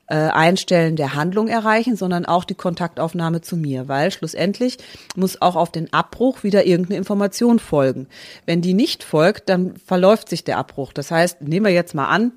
äh, 0.09 0.15
Einstellen 0.15 0.95
der 0.95 1.13
Handlung 1.13 1.47
erreichen, 1.47 1.95
sondern 1.95 2.25
auch 2.25 2.43
die 2.43 2.55
Kontaktaufnahme 2.55 3.41
zu 3.41 3.55
mir, 3.55 3.87
weil 3.87 4.11
schlussendlich 4.11 4.77
muss 5.15 5.41
auch 5.41 5.55
auf 5.55 5.71
den 5.71 5.93
Abbruch 5.93 6.43
wieder 6.43 6.65
irgendeine 6.65 6.97
Information 6.97 7.59
folgen. 7.59 8.07
Wenn 8.45 8.61
die 8.61 8.73
nicht 8.73 9.03
folgt, 9.03 9.49
dann 9.49 9.75
verläuft 9.77 10.29
sich 10.29 10.43
der 10.43 10.57
Abbruch. 10.57 10.93
Das 10.93 11.11
heißt, 11.11 11.41
nehmen 11.41 11.65
wir 11.65 11.73
jetzt 11.73 11.93
mal 11.93 12.07
an, 12.07 12.31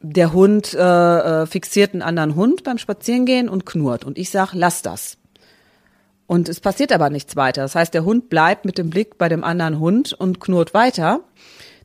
der 0.00 0.32
Hund 0.32 0.74
äh, 0.74 0.78
äh 1.42 1.46
fixiert 1.46 1.94
einen 1.94 2.02
anderen 2.02 2.36
Hund 2.36 2.62
beim 2.62 2.78
Spazierengehen 2.78 3.48
und 3.48 3.64
knurrt 3.64 4.04
und 4.04 4.18
ich 4.18 4.30
sage, 4.30 4.52
lass 4.54 4.82
das. 4.82 5.16
Und 6.26 6.48
es 6.48 6.60
passiert 6.60 6.92
aber 6.92 7.08
nichts 7.08 7.36
weiter. 7.36 7.62
Das 7.62 7.74
heißt, 7.74 7.94
der 7.94 8.04
Hund 8.04 8.28
bleibt 8.28 8.64
mit 8.64 8.78
dem 8.78 8.90
Blick 8.90 9.16
bei 9.16 9.28
dem 9.28 9.44
anderen 9.44 9.78
Hund 9.78 10.12
und 10.12 10.40
knurrt 10.40 10.74
weiter. 10.74 11.20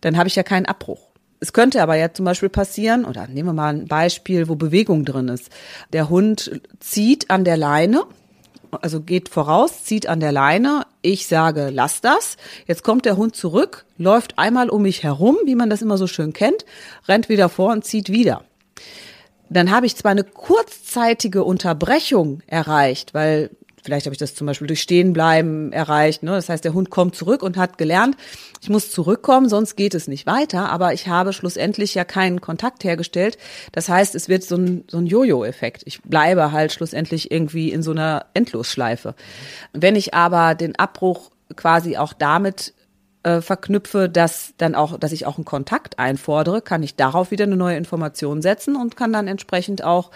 Dann 0.01 0.17
habe 0.17 0.27
ich 0.27 0.36
ja 0.36 0.43
keinen 0.43 0.65
Abbruch. 0.65 1.11
Es 1.43 1.53
könnte 1.53 1.81
aber 1.81 1.95
ja 1.95 2.13
zum 2.13 2.24
Beispiel 2.24 2.50
passieren, 2.50 3.03
oder 3.03 3.27
nehmen 3.27 3.50
wir 3.50 3.53
mal 3.53 3.74
ein 3.74 3.88
Beispiel, 3.88 4.48
wo 4.48 4.55
Bewegung 4.55 5.05
drin 5.05 5.27
ist. 5.27 5.50
Der 5.91 6.07
Hund 6.07 6.62
zieht 6.79 7.31
an 7.31 7.43
der 7.43 7.57
Leine, 7.57 8.03
also 8.79 9.01
geht 9.01 9.27
voraus, 9.27 9.83
zieht 9.83 10.07
an 10.07 10.19
der 10.19 10.31
Leine. 10.31 10.86
Ich 11.01 11.25
sage, 11.25 11.71
lass 11.74 12.00
das. 12.00 12.38
Jetzt 12.67 12.83
kommt 12.83 13.05
der 13.05 13.17
Hund 13.17 13.36
zurück, 13.36 13.86
läuft 13.98 14.38
einmal 14.38 14.69
um 14.69 14.83
mich 14.83 15.01
herum, 15.01 15.36
wie 15.45 15.55
man 15.55 15.71
das 15.71 15.81
immer 15.81 15.98
so 15.98 16.05
schön 16.05 16.31
kennt, 16.31 16.63
rennt 17.07 17.27
wieder 17.27 17.50
vor 17.50 17.71
und 17.71 17.83
zieht 17.86 18.10
wieder. 18.10 18.43
Dann 19.50 19.71
habe 19.71 19.88
ich 19.88 19.95
zwar 19.95 20.12
eine 20.12 20.24
kurzzeitige 20.24 21.43
Unterbrechung 21.43 22.41
erreicht, 22.45 23.15
weil 23.15 23.50
vielleicht 23.83 24.05
habe 24.05 24.13
ich 24.13 24.19
das 24.19 24.35
zum 24.35 24.47
Beispiel 24.47 24.67
durch 24.67 24.81
Stehenbleiben 24.81 25.71
erreicht. 25.71 26.23
Ne? 26.23 26.31
Das 26.31 26.50
heißt, 26.50 26.63
der 26.63 26.73
Hund 26.73 26.89
kommt 26.89 27.15
zurück 27.15 27.43
und 27.43 27.57
hat 27.57 27.77
gelernt, 27.77 28.15
ich 28.61 28.69
muss 28.69 28.91
zurückkommen, 28.91 29.50
sonst 29.50 29.75
geht 29.75 29.95
es 29.95 30.07
nicht 30.07 30.25
weiter. 30.25 30.69
Aber 30.69 30.93
ich 30.93 31.07
habe 31.07 31.33
schlussendlich 31.33 31.95
ja 31.95 32.03
keinen 32.03 32.41
Kontakt 32.41 32.83
hergestellt. 32.83 33.38
Das 33.71 33.89
heißt, 33.89 34.15
es 34.15 34.29
wird 34.29 34.43
so 34.43 34.55
ein, 34.55 34.83
so 34.88 34.97
ein 34.97 35.05
Jojo-Effekt. 35.05 35.83
Ich 35.85 36.01
bleibe 36.01 36.51
halt 36.51 36.71
schlussendlich 36.71 37.31
irgendwie 37.31 37.71
in 37.71 37.83
so 37.83 37.91
einer 37.91 38.25
Endlosschleife. 38.33 39.15
Wenn 39.73 39.95
ich 39.95 40.13
aber 40.13 40.55
den 40.55 40.75
Abbruch 40.77 41.31
quasi 41.55 41.97
auch 41.97 42.13
damit 42.13 42.73
äh, 43.24 43.42
verknüpfe, 43.42 44.10
dass 44.10 44.54
dann 44.58 44.75
auch, 44.75 44.98
dass 44.98 45.12
ich 45.12 45.25
auch 45.25 45.38
einen 45.38 45.46
Kontakt 45.46 46.00
einfordere, 46.00 46.62
kann 46.62 46.84
ich 46.84 46.96
darauf 46.96 47.32
wieder 47.32 47.46
eine 47.46 47.58
neue 47.58 47.78
Information 47.78 48.42
setzen 48.42 48.75
und 48.75 48.96
kann 48.96 49.13
dann 49.13 49.28
entsprechend 49.28 49.84
auch 49.84 50.12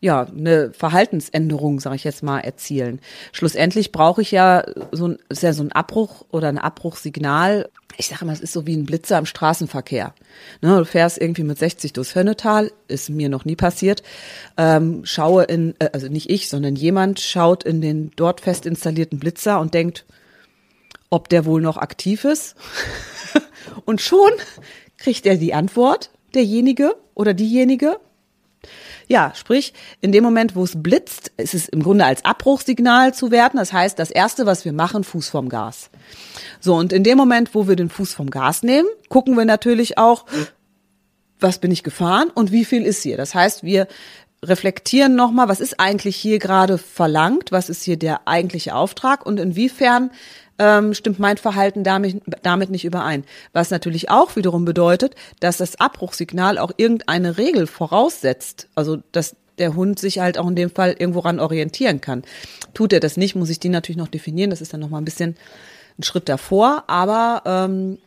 ja, 0.00 0.26
eine 0.26 0.72
Verhaltensänderung, 0.72 1.80
sage 1.80 1.96
ich 1.96 2.04
jetzt 2.04 2.22
mal, 2.22 2.40
erzielen. 2.40 3.00
Schlussendlich 3.32 3.90
brauche 3.90 4.22
ich 4.22 4.30
ja 4.30 4.64
so 4.92 5.08
ein, 5.08 5.18
ist 5.28 5.42
ja 5.42 5.52
so 5.52 5.64
ein 5.64 5.72
Abbruch 5.72 6.24
oder 6.30 6.48
ein 6.48 6.58
Abbruchsignal. 6.58 7.68
Ich 7.96 8.08
sage 8.08 8.24
mal, 8.24 8.32
es 8.32 8.40
ist 8.40 8.52
so 8.52 8.64
wie 8.64 8.76
ein 8.76 8.86
Blitzer 8.86 9.18
im 9.18 9.26
Straßenverkehr. 9.26 10.14
Ne, 10.60 10.78
du 10.78 10.84
fährst 10.84 11.20
irgendwie 11.20 11.42
mit 11.42 11.58
60 11.58 11.92
durchs 11.94 12.14
Hönnetal, 12.14 12.70
ist 12.86 13.10
mir 13.10 13.28
noch 13.28 13.44
nie 13.44 13.56
passiert. 13.56 14.04
Ähm, 14.56 15.00
schaue 15.04 15.44
in, 15.44 15.74
äh, 15.80 15.90
also 15.92 16.06
nicht 16.06 16.30
ich, 16.30 16.48
sondern 16.48 16.76
jemand 16.76 17.18
schaut 17.18 17.64
in 17.64 17.80
den 17.80 18.12
dort 18.14 18.40
fest 18.40 18.66
installierten 18.66 19.18
Blitzer 19.18 19.58
und 19.58 19.74
denkt, 19.74 20.04
ob 21.10 21.28
der 21.28 21.44
wohl 21.44 21.60
noch 21.60 21.76
aktiv 21.76 22.24
ist. 22.24 22.56
und 23.84 24.00
schon 24.00 24.30
kriegt 24.96 25.26
er 25.26 25.36
die 25.36 25.54
Antwort, 25.54 26.10
derjenige 26.34 26.96
oder 27.14 27.34
diejenige, 27.34 27.98
ja, 29.08 29.32
sprich, 29.34 29.72
in 30.02 30.12
dem 30.12 30.22
Moment, 30.22 30.54
wo 30.54 30.64
es 30.64 30.82
blitzt, 30.82 31.32
ist 31.38 31.54
es 31.54 31.66
im 31.66 31.82
Grunde 31.82 32.04
als 32.04 32.24
Abbruchsignal 32.26 33.14
zu 33.14 33.30
werten. 33.30 33.56
Das 33.56 33.72
heißt, 33.72 33.98
das 33.98 34.10
erste, 34.10 34.44
was 34.44 34.66
wir 34.66 34.74
machen, 34.74 35.02
Fuß 35.02 35.30
vom 35.30 35.48
Gas. 35.48 35.88
So, 36.60 36.74
und 36.74 36.92
in 36.92 37.04
dem 37.04 37.16
Moment, 37.16 37.54
wo 37.54 37.66
wir 37.66 37.76
den 37.76 37.88
Fuß 37.88 38.12
vom 38.12 38.28
Gas 38.28 38.62
nehmen, 38.62 38.88
gucken 39.08 39.34
wir 39.36 39.46
natürlich 39.46 39.96
auch, 39.96 40.26
was 41.40 41.58
bin 41.58 41.70
ich 41.70 41.82
gefahren 41.82 42.30
und 42.34 42.52
wie 42.52 42.66
viel 42.66 42.82
ist 42.82 43.02
hier. 43.02 43.16
Das 43.16 43.34
heißt, 43.34 43.62
wir 43.62 43.88
reflektieren 44.44 45.16
nochmal, 45.16 45.48
was 45.48 45.60
ist 45.60 45.80
eigentlich 45.80 46.16
hier 46.16 46.38
gerade 46.38 46.76
verlangt, 46.76 47.50
was 47.50 47.70
ist 47.70 47.82
hier 47.82 47.96
der 47.96 48.28
eigentliche 48.28 48.74
Auftrag 48.74 49.24
und 49.24 49.40
inwiefern 49.40 50.10
ähm, 50.58 50.94
stimmt 50.94 51.18
mein 51.18 51.36
Verhalten 51.36 51.84
damit, 51.84 52.22
damit 52.42 52.70
nicht 52.70 52.84
überein. 52.84 53.24
Was 53.52 53.70
natürlich 53.70 54.10
auch 54.10 54.36
wiederum 54.36 54.64
bedeutet, 54.64 55.14
dass 55.40 55.56
das 55.56 55.78
Abbruchsignal 55.80 56.58
auch 56.58 56.72
irgendeine 56.76 57.38
Regel 57.38 57.66
voraussetzt. 57.66 58.68
Also, 58.74 58.98
dass 59.12 59.36
der 59.58 59.74
Hund 59.74 59.98
sich 59.98 60.18
halt 60.18 60.38
auch 60.38 60.48
in 60.48 60.56
dem 60.56 60.70
Fall 60.70 60.94
irgendwo 60.98 61.20
ran 61.20 61.40
orientieren 61.40 62.00
kann. 62.00 62.22
Tut 62.74 62.92
er 62.92 63.00
das 63.00 63.16
nicht, 63.16 63.34
muss 63.34 63.50
ich 63.50 63.60
die 63.60 63.68
natürlich 63.68 63.98
noch 63.98 64.08
definieren. 64.08 64.50
Das 64.50 64.60
ist 64.60 64.72
dann 64.72 64.80
nochmal 64.80 65.00
ein 65.00 65.04
bisschen 65.06 65.36
ein 65.98 66.02
Schritt 66.02 66.28
davor. 66.28 66.84
Aber 66.86 67.42
ähm, 67.44 67.98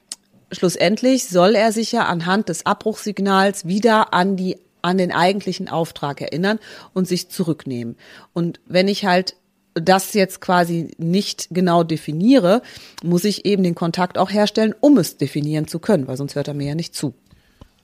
schlussendlich 0.51 1.27
soll 1.27 1.55
er 1.55 1.71
sich 1.71 1.91
ja 1.91 2.05
anhand 2.05 2.49
des 2.49 2.65
Abbruchsignals 2.65 3.65
wieder 3.65 4.13
an 4.13 4.35
die 4.35 4.57
an 4.83 4.97
den 4.97 5.11
eigentlichen 5.11 5.69
Auftrag 5.69 6.21
erinnern 6.21 6.57
und 6.93 7.07
sich 7.07 7.29
zurücknehmen. 7.29 7.97
Und 8.33 8.59
wenn 8.65 8.87
ich 8.87 9.05
halt 9.05 9.35
das 9.73 10.13
jetzt 10.13 10.41
quasi 10.41 10.91
nicht 10.97 11.47
genau 11.51 11.83
definiere, 11.83 12.61
muss 13.03 13.23
ich 13.23 13.45
eben 13.45 13.63
den 13.63 13.75
Kontakt 13.75 14.17
auch 14.17 14.31
herstellen, 14.31 14.75
um 14.79 14.97
es 14.97 15.17
definieren 15.17 15.67
zu 15.67 15.79
können, 15.79 16.07
weil 16.07 16.17
sonst 16.17 16.35
hört 16.35 16.47
er 16.47 16.53
mir 16.53 16.67
ja 16.67 16.75
nicht 16.75 16.95
zu. 16.95 17.13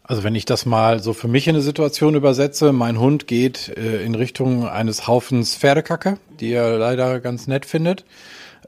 Also 0.04 0.24
wenn 0.24 0.36
ich 0.36 0.46
das 0.46 0.66
mal 0.66 1.02
so 1.02 1.14
für 1.14 1.28
mich 1.28 1.48
in 1.48 1.56
eine 1.56 1.62
Situation 1.62 2.16
übersetze, 2.16 2.72
mein 2.72 3.00
Hund 3.00 3.28
geht 3.28 3.70
äh, 3.78 4.04
in 4.04 4.16
Richtung 4.16 4.66
eines 4.68 5.06
Haufens 5.06 5.56
Pferdekacke, 5.56 6.18
die 6.40 6.54
er 6.54 6.78
leider 6.78 7.20
ganz 7.20 7.48
nett 7.48 7.66
findet, 7.66 8.06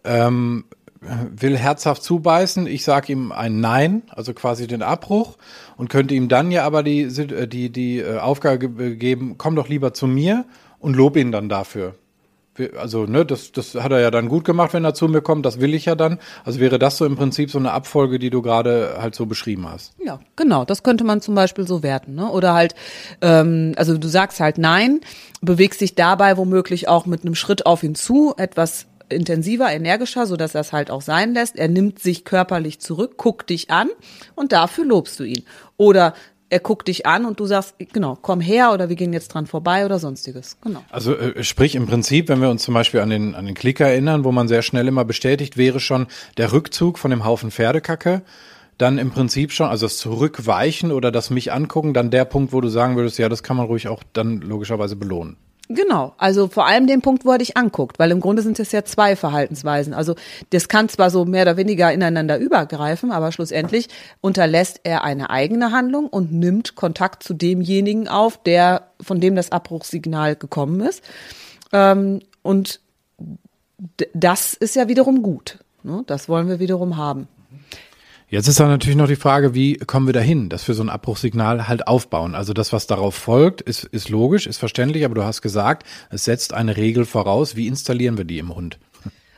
ähm, 0.04 0.66
will 1.02 1.58
herzhaft 1.58 2.04
zubeißen, 2.04 2.68
ich 2.68 2.84
sage 2.84 3.14
ihm 3.14 3.32
ein 3.32 3.62
Nein, 3.62 4.02
also 4.10 4.34
quasi 4.34 4.68
den 4.68 4.82
Abbruch 4.82 5.38
und 5.78 5.90
könnte 5.90 6.14
ihm 6.14 6.28
dann 6.28 6.52
ja 6.52 6.66
aber 6.66 6.84
die, 6.84 7.04
äh, 7.04 7.48
die, 7.48 7.70
die 7.70 8.00
äh, 8.00 8.18
Aufgabe 8.18 8.98
geben, 8.98 9.36
komm 9.38 9.56
doch 9.56 9.70
lieber 9.70 9.94
zu 9.94 10.08
mir 10.08 10.44
und 10.80 10.96
lob 10.98 11.16
ihn 11.16 11.32
dann 11.32 11.48
dafür 11.48 11.96
also 12.78 13.06
ne, 13.06 13.26
das, 13.26 13.52
das 13.52 13.76
hat 13.76 13.92
er 13.92 14.00
ja 14.00 14.12
dann 14.12 14.30
gut 14.30 14.46
gemacht, 14.46 14.74
wenn 14.74 14.84
er 14.84 14.94
zu 14.94 15.08
mir 15.08 15.22
kommt, 15.22 15.46
das 15.46 15.60
will 15.60 15.74
ich 15.74 15.86
ja 15.86 15.96
dann. 15.96 16.20
Also 16.44 16.60
wäre 16.60 16.80
das 16.80 16.98
so 16.98 17.06
im 17.06 17.16
Prinzip 17.16 17.52
so 17.52 17.58
eine 17.60 17.72
Abfolge, 17.72 18.20
die 18.20 18.30
du 18.30 18.42
gerade 18.42 18.98
halt 19.00 19.16
so 19.16 19.26
beschrieben 19.26 19.68
hast. 19.70 19.94
Ja, 20.04 20.20
genau, 20.36 20.66
das 20.66 20.84
könnte 20.84 21.04
man 21.04 21.22
zum 21.22 21.36
Beispiel 21.36 21.68
so 21.68 21.84
werten. 21.84 22.16
Ne? 22.16 22.30
Oder 22.30 22.54
halt, 22.54 22.76
ähm, 23.22 23.74
also 23.78 23.98
du 23.98 24.08
sagst 24.08 24.40
halt 24.40 24.58
nein, 24.58 25.02
bewegst 25.42 25.82
dich 25.82 25.96
dabei 25.96 26.38
womöglich 26.38 26.88
auch 26.88 27.06
mit 27.06 27.24
einem 27.24 27.36
Schritt 27.36 27.66
auf 27.66 27.84
ihn 27.84 27.96
zu, 27.96 28.34
etwas 28.38 28.88
intensiver, 29.10 29.72
energischer, 29.72 30.26
so 30.26 30.36
dass 30.36 30.56
er 30.56 30.62
es 30.62 30.74
halt 30.74 30.92
auch 30.92 31.02
sein 31.02 31.34
lässt. 31.34 31.56
Er 31.56 31.68
nimmt 31.68 32.00
sich 32.00 32.26
körperlich 32.26 32.80
zurück, 32.80 33.18
guckt 33.18 33.50
dich 33.50 33.72
an 33.72 33.90
und 34.36 34.52
dafür 34.52 34.86
lobst 34.86 35.20
du 35.20 35.24
ihn. 35.24 35.44
Oder 35.78 36.14
er 36.50 36.60
guckt 36.60 36.88
dich 36.88 37.06
an 37.06 37.26
und 37.26 37.40
du 37.40 37.46
sagst, 37.46 37.76
genau, 37.94 38.18
komm 38.22 38.42
her 38.42 38.72
oder 38.74 38.90
wir 38.90 38.96
gehen 38.96 39.14
jetzt 39.14 39.30
dran 39.30 39.46
vorbei 39.46 39.86
oder 39.86 40.00
sonstiges. 40.00 40.58
Genau. 40.62 40.84
Also 40.90 41.16
äh, 41.16 41.44
sprich 41.44 41.76
im 41.76 41.86
Prinzip, 41.86 42.28
wenn 42.30 42.42
wir 42.42 42.50
uns 42.50 42.64
zum 42.64 42.74
Beispiel 42.74 43.00
an 43.02 43.10
den, 43.10 43.36
an 43.36 43.46
den 43.46 43.56
Klick 43.56 43.80
erinnern, 43.80 44.24
wo 44.24 44.32
man 44.32 44.48
sehr 44.48 44.62
schnell 44.62 44.88
immer 44.88 45.06
bestätigt, 45.06 45.58
wäre 45.58 45.80
schon 45.80 46.08
der 46.38 46.52
Rückzug 46.52 46.98
von 46.98 47.12
dem 47.12 47.26
Haufen 47.26 47.52
Pferdekacke 47.52 48.24
dann 48.80 48.98
im 48.98 49.12
Prinzip 49.12 49.52
schon, 49.52 49.68
also 49.68 49.86
das 49.86 49.98
Zurückweichen 49.98 50.94
oder 50.94 51.12
das 51.12 51.30
mich 51.30 51.52
angucken, 51.52 51.94
dann 51.94 52.12
der 52.12 52.24
Punkt, 52.24 52.54
wo 52.54 52.62
du 52.62 52.70
sagen 52.70 52.96
würdest, 52.96 53.20
ja, 53.20 53.28
das 53.28 53.44
kann 53.44 53.58
man 53.58 53.66
ruhig 53.66 53.90
auch 53.90 54.04
dann 54.14 54.38
logischerweise 54.40 54.96
belohnen. 54.96 55.36
Genau, 55.72 56.14
also 56.18 56.48
vor 56.48 56.66
allem 56.66 56.88
den 56.88 57.02
Punkt, 57.02 57.26
wo 57.26 57.32
er 57.32 57.38
dich 57.38 57.56
anguckt, 57.56 58.00
weil 58.00 58.10
im 58.10 58.22
Grunde 58.22 58.42
sind 58.42 58.60
es 58.60 58.72
ja 58.72 58.84
zwei 58.86 59.16
Verhaltensweisen. 59.16 59.94
Also 59.94 60.16
das 60.50 60.68
kann 60.68 60.90
zwar 60.90 61.12
so 61.12 61.26
mehr 61.26 61.44
oder 61.44 61.58
weniger 61.58 61.94
ineinander 61.94 62.40
übergreifen, 62.40 63.12
aber 63.12 63.32
schlussendlich 63.32 63.88
unterlässt 64.20 64.82
er 64.84 65.04
eine 65.04 65.30
eigene 65.30 65.72
Handlung 65.72 66.08
und 66.08 66.32
nimmt 66.32 66.74
Kontakt 66.74 67.22
zu 67.22 67.36
demjenigen 67.36 68.08
auf, 68.08 68.42
der 68.42 68.88
von 69.00 69.22
dem 69.22 69.36
das 69.36 69.52
Abbruchssignal 69.52 70.36
gekommen 70.36 70.82
ist. 70.82 71.04
Ähm, 71.72 72.22
und 72.42 72.80
das 74.14 74.56
ist 74.56 74.76
ja 74.76 74.88
wiederum 74.88 75.22
gut. 75.22 75.60
Ne? 75.84 76.04
Das 76.08 76.28
wollen 76.28 76.48
wir 76.48 76.60
wiederum 76.60 76.98
haben. 76.98 77.28
Jetzt 78.32 78.48
ist 78.48 78.60
dann 78.60 78.70
natürlich 78.70 78.98
noch 78.98 79.08
die 79.08 79.16
Frage, 79.16 79.56
wie 79.56 79.78
kommen 79.78 80.06
wir 80.06 80.14
dahin, 80.14 80.50
dass 80.50 80.68
wir 80.68 80.76
so 80.76 80.84
ein 80.84 80.90
Abbruchssignal 80.90 81.68
halt 81.68 81.88
aufbauen. 81.88 82.36
Also 82.36 82.54
das, 82.54 82.72
was 82.72 82.86
darauf 82.86 83.16
folgt, 83.16 83.62
ist, 83.62 83.86
ist 83.86 84.10
logisch, 84.10 84.46
ist 84.46 84.58
verständlich, 84.58 85.04
aber 85.04 85.16
du 85.16 85.24
hast 85.24 85.42
gesagt, 85.42 85.84
es 86.12 86.26
setzt 86.26 86.54
eine 86.54 86.78
Regel 86.78 87.06
voraus. 87.06 87.56
Wie 87.56 87.66
installieren 87.66 88.18
wir 88.20 88.26
die 88.26 88.38
im 88.38 88.56
Hund? 88.56 88.78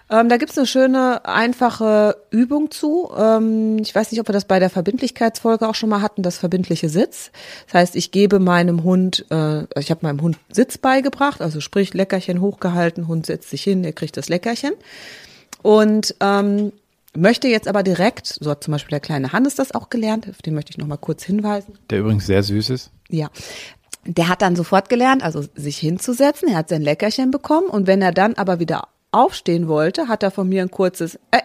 Ähm, 0.10 0.28
da 0.28 0.36
gibt's 0.36 0.58
eine 0.58 0.68
schöne, 0.68 1.24
einfache 1.24 2.18
Übung 2.32 2.70
zu. 2.70 3.10
Ähm, 3.18 3.78
ich 3.80 3.96
weiß 3.96 4.12
nicht, 4.12 4.20
ob 4.20 4.28
wir 4.28 4.34
das 4.34 4.44
bei 4.44 4.60
der 4.60 4.70
Verbindlichkeitsfolge 4.70 5.70
auch 5.70 5.76
schon 5.76 5.88
mal 5.88 6.02
hatten, 6.02 6.22
das 6.22 6.38
verbindliche 6.38 6.90
Sitz. 6.90 7.32
Das 7.68 7.76
heißt, 7.76 7.96
ich 7.96 8.12
gebe 8.12 8.40
meinem 8.40 8.84
Hund, 8.84 9.26
äh, 9.30 9.64
ich 9.80 9.90
habe 9.90 10.02
meinem 10.02 10.22
Hund 10.22 10.38
Sitz 10.52 10.78
beigebracht, 10.78 11.40
also 11.40 11.62
sprich 11.62 11.94
Leckerchen 11.94 12.42
hochgehalten, 12.42 13.08
Hund 13.08 13.26
setzt 13.26 13.52
sich 13.52 13.64
hin, 13.64 13.86
er 13.86 13.94
kriegt 13.94 14.18
das 14.18 14.28
Leckerchen. 14.28 14.74
Und 15.62 16.14
ähm, 16.20 16.74
Möchte 17.16 17.48
jetzt 17.48 17.68
aber 17.68 17.84
direkt, 17.84 18.28
so 18.28 18.50
hat 18.50 18.64
zum 18.64 18.72
Beispiel 18.72 18.92
der 18.92 19.00
kleine 19.02 19.34
Hannes 19.34 19.56
das 19.56 19.74
auch 19.74 19.90
gelernt, 19.90 20.30
auf 20.30 20.42
den 20.42 20.54
möchte 20.54 20.72
ich 20.72 20.78
nochmal 20.78 20.98
kurz 20.98 21.24
hinweisen. 21.24 21.78
Der 21.90 22.00
übrigens 22.00 22.26
sehr 22.26 22.42
süß 22.42 22.70
ist. 22.70 22.92
Ja. 23.10 23.30
Der 24.06 24.30
hat 24.30 24.42
dann 24.42 24.56
sofort 24.56 24.90
gelernt, 24.90 25.22
also 25.22 25.44
sich 25.54 25.78
hinzusetzen, 25.78 26.50
er 26.50 26.56
hat 26.56 26.70
sein 26.70 26.82
Leckerchen 26.82 27.30
bekommen 27.30 27.68
und 27.68 27.86
wenn 27.86 28.02
er 28.02 28.14
dann 28.14 28.36
aber 28.36 28.60
wieder 28.60 28.88
aufstehen 29.12 29.68
wollte, 29.68 30.08
hat 30.08 30.24
er 30.24 30.32
von 30.32 30.48
mir 30.48 30.62
ein 30.62 30.72
kurzes 30.72 31.16
äh, 31.32 31.42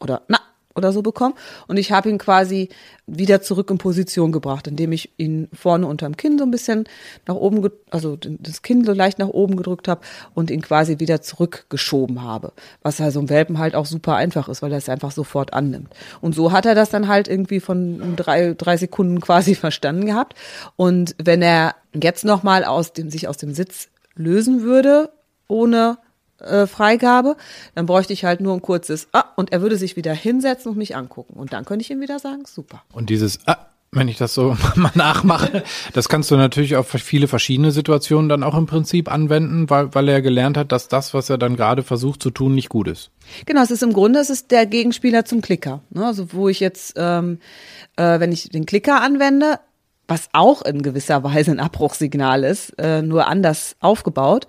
oder 0.00 0.22
na 0.28 0.40
oder 0.74 0.92
so 0.92 1.02
bekommen. 1.02 1.34
Und 1.66 1.76
ich 1.76 1.92
habe 1.92 2.08
ihn 2.08 2.18
quasi 2.18 2.68
wieder 3.06 3.42
zurück 3.42 3.70
in 3.70 3.78
Position 3.78 4.32
gebracht, 4.32 4.66
indem 4.66 4.92
ich 4.92 5.10
ihn 5.16 5.48
vorne 5.52 5.86
unterm 5.86 6.16
Kinn 6.16 6.38
so 6.38 6.44
ein 6.44 6.50
bisschen 6.50 6.84
nach 7.26 7.34
oben, 7.34 7.68
also 7.90 8.16
das 8.16 8.62
Kinn 8.62 8.84
so 8.84 8.92
leicht 8.92 9.18
nach 9.18 9.28
oben 9.28 9.56
gedrückt 9.56 9.88
habe 9.88 10.00
und 10.34 10.50
ihn 10.50 10.62
quasi 10.62 10.98
wieder 10.98 11.20
zurückgeschoben 11.20 12.22
habe. 12.22 12.52
Was 12.82 13.00
also 13.00 13.20
im 13.20 13.28
Welpen 13.28 13.58
halt 13.58 13.74
auch 13.74 13.86
super 13.86 14.16
einfach 14.16 14.48
ist, 14.48 14.62
weil 14.62 14.72
er 14.72 14.78
es 14.78 14.88
einfach 14.88 15.10
sofort 15.10 15.52
annimmt. 15.52 15.92
Und 16.20 16.34
so 16.34 16.52
hat 16.52 16.66
er 16.66 16.74
das 16.74 16.90
dann 16.90 17.08
halt 17.08 17.28
irgendwie 17.28 17.60
von 17.60 18.16
drei, 18.16 18.54
drei 18.54 18.76
Sekunden 18.76 19.20
quasi 19.20 19.54
verstanden 19.56 20.06
gehabt. 20.06 20.34
Und 20.76 21.14
wenn 21.22 21.42
er 21.42 21.74
jetzt 21.92 22.24
nochmal 22.24 22.64
aus 22.64 22.92
dem, 22.92 23.10
sich 23.10 23.28
aus 23.28 23.36
dem 23.36 23.52
Sitz 23.54 23.88
lösen 24.14 24.62
würde, 24.62 25.10
ohne 25.48 25.98
äh, 26.42 26.66
Freigabe, 26.66 27.36
dann 27.74 27.86
bräuchte 27.86 28.12
ich 28.12 28.24
halt 28.24 28.40
nur 28.40 28.54
ein 28.54 28.62
kurzes 28.62 29.08
Ah 29.12 29.24
und 29.36 29.52
er 29.52 29.62
würde 29.62 29.76
sich 29.76 29.96
wieder 29.96 30.12
hinsetzen 30.12 30.70
und 30.70 30.78
mich 30.78 30.96
angucken. 30.96 31.34
Und 31.34 31.52
dann 31.52 31.64
könnte 31.64 31.82
ich 31.82 31.90
ihm 31.90 32.00
wieder 32.00 32.18
sagen, 32.18 32.44
super. 32.46 32.82
Und 32.92 33.10
dieses 33.10 33.40
Ah, 33.46 33.66
wenn 33.94 34.08
ich 34.08 34.16
das 34.16 34.34
so 34.34 34.56
mal 34.74 34.90
nachmache, 34.94 35.62
das 35.92 36.08
kannst 36.08 36.30
du 36.30 36.36
natürlich 36.36 36.76
auf 36.76 36.88
viele 36.88 37.28
verschiedene 37.28 37.70
Situationen 37.70 38.28
dann 38.28 38.42
auch 38.42 38.56
im 38.56 38.66
Prinzip 38.66 39.12
anwenden, 39.12 39.68
weil, 39.68 39.94
weil 39.94 40.08
er 40.08 40.22
gelernt 40.22 40.56
hat, 40.56 40.72
dass 40.72 40.88
das, 40.88 41.12
was 41.14 41.28
er 41.28 41.38
dann 41.38 41.56
gerade 41.56 41.82
versucht 41.82 42.22
zu 42.22 42.30
tun, 42.30 42.54
nicht 42.54 42.70
gut 42.70 42.88
ist. 42.88 43.10
Genau, 43.46 43.62
es 43.62 43.70
ist 43.70 43.82
im 43.82 43.92
Grunde, 43.92 44.18
es 44.18 44.30
ist 44.30 44.50
der 44.50 44.66
Gegenspieler 44.66 45.24
zum 45.24 45.42
Klicker. 45.42 45.82
Ne? 45.90 46.06
Also 46.06 46.32
wo 46.32 46.48
ich 46.48 46.60
jetzt, 46.60 46.94
ähm, 46.96 47.38
äh, 47.96 48.18
wenn 48.18 48.32
ich 48.32 48.48
den 48.48 48.66
Klicker 48.66 49.02
anwende, 49.02 49.60
was 50.08 50.28
auch 50.32 50.62
in 50.62 50.82
gewisser 50.82 51.24
Weise 51.24 51.52
ein 51.52 51.60
Abbruchsignal 51.60 52.44
ist, 52.44 52.70
äh, 52.78 53.02
nur 53.02 53.26
anders 53.26 53.76
aufgebaut, 53.80 54.46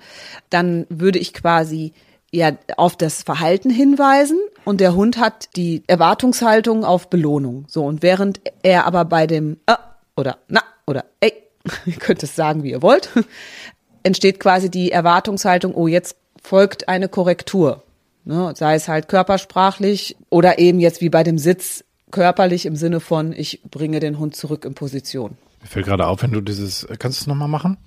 dann 0.49 0.85
würde 0.89 1.19
ich 1.19 1.33
quasi 1.33 1.93
ja 2.31 2.51
auf 2.77 2.97
das 2.97 3.23
Verhalten 3.23 3.69
hinweisen 3.69 4.39
und 4.65 4.81
der 4.81 4.95
Hund 4.95 5.17
hat 5.17 5.55
die 5.55 5.83
Erwartungshaltung 5.87 6.83
auf 6.83 7.09
Belohnung. 7.09 7.65
So 7.67 7.85
und 7.85 8.01
während 8.01 8.41
er 8.63 8.85
aber 8.85 9.05
bei 9.05 9.27
dem 9.27 9.57
äh, 9.67 9.75
oder 10.15 10.37
na 10.47 10.61
oder 10.87 11.05
ey, 11.19 11.33
ihr 11.85 11.93
könnt 11.93 12.23
es 12.23 12.35
sagen, 12.35 12.63
wie 12.63 12.71
ihr 12.71 12.81
wollt, 12.81 13.09
entsteht 14.03 14.39
quasi 14.39 14.69
die 14.69 14.91
Erwartungshaltung, 14.91 15.75
oh, 15.75 15.87
jetzt 15.87 16.17
folgt 16.41 16.89
eine 16.89 17.07
Korrektur. 17.07 17.83
Ne, 18.25 18.53
sei 18.55 18.75
es 18.75 18.87
halt 18.87 19.09
körpersprachlich 19.09 20.15
oder 20.29 20.57
eben 20.57 20.79
jetzt 20.79 21.01
wie 21.01 21.09
bei 21.09 21.23
dem 21.23 21.37
Sitz 21.37 21.83
körperlich 22.13 22.65
im 22.65 22.77
Sinne 22.77 23.01
von, 23.01 23.33
ich 23.33 23.61
bringe 23.69 23.99
den 23.99 24.19
Hund 24.19 24.35
zurück 24.35 24.63
in 24.63 24.75
Position. 24.75 25.35
Mir 25.61 25.67
fällt 25.67 25.87
gerade 25.87 26.07
auf, 26.07 26.21
wenn 26.21 26.31
du 26.31 26.39
dieses, 26.39 26.87
kannst 26.99 27.19
du 27.19 27.23
es 27.23 27.27
nochmal 27.27 27.49
machen? 27.49 27.77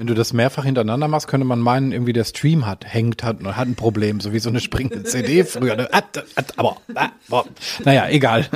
Wenn 0.00 0.06
du 0.06 0.14
das 0.14 0.32
mehrfach 0.32 0.64
hintereinander 0.64 1.08
machst, 1.08 1.28
könnte 1.28 1.46
man 1.46 1.58
meinen, 1.58 1.92
irgendwie 1.92 2.14
der 2.14 2.24
Stream 2.24 2.64
hat, 2.66 2.86
hängt, 2.86 3.22
hat, 3.22 3.44
hat 3.44 3.68
ein 3.68 3.74
Problem, 3.74 4.20
so 4.20 4.32
wie 4.32 4.38
so 4.38 4.48
eine 4.48 4.60
springende 4.60 5.04
CD 5.04 5.44
früher. 5.44 5.76
ne? 5.76 5.90
Aber, 6.56 6.78
naja, 7.84 8.08
egal. 8.08 8.46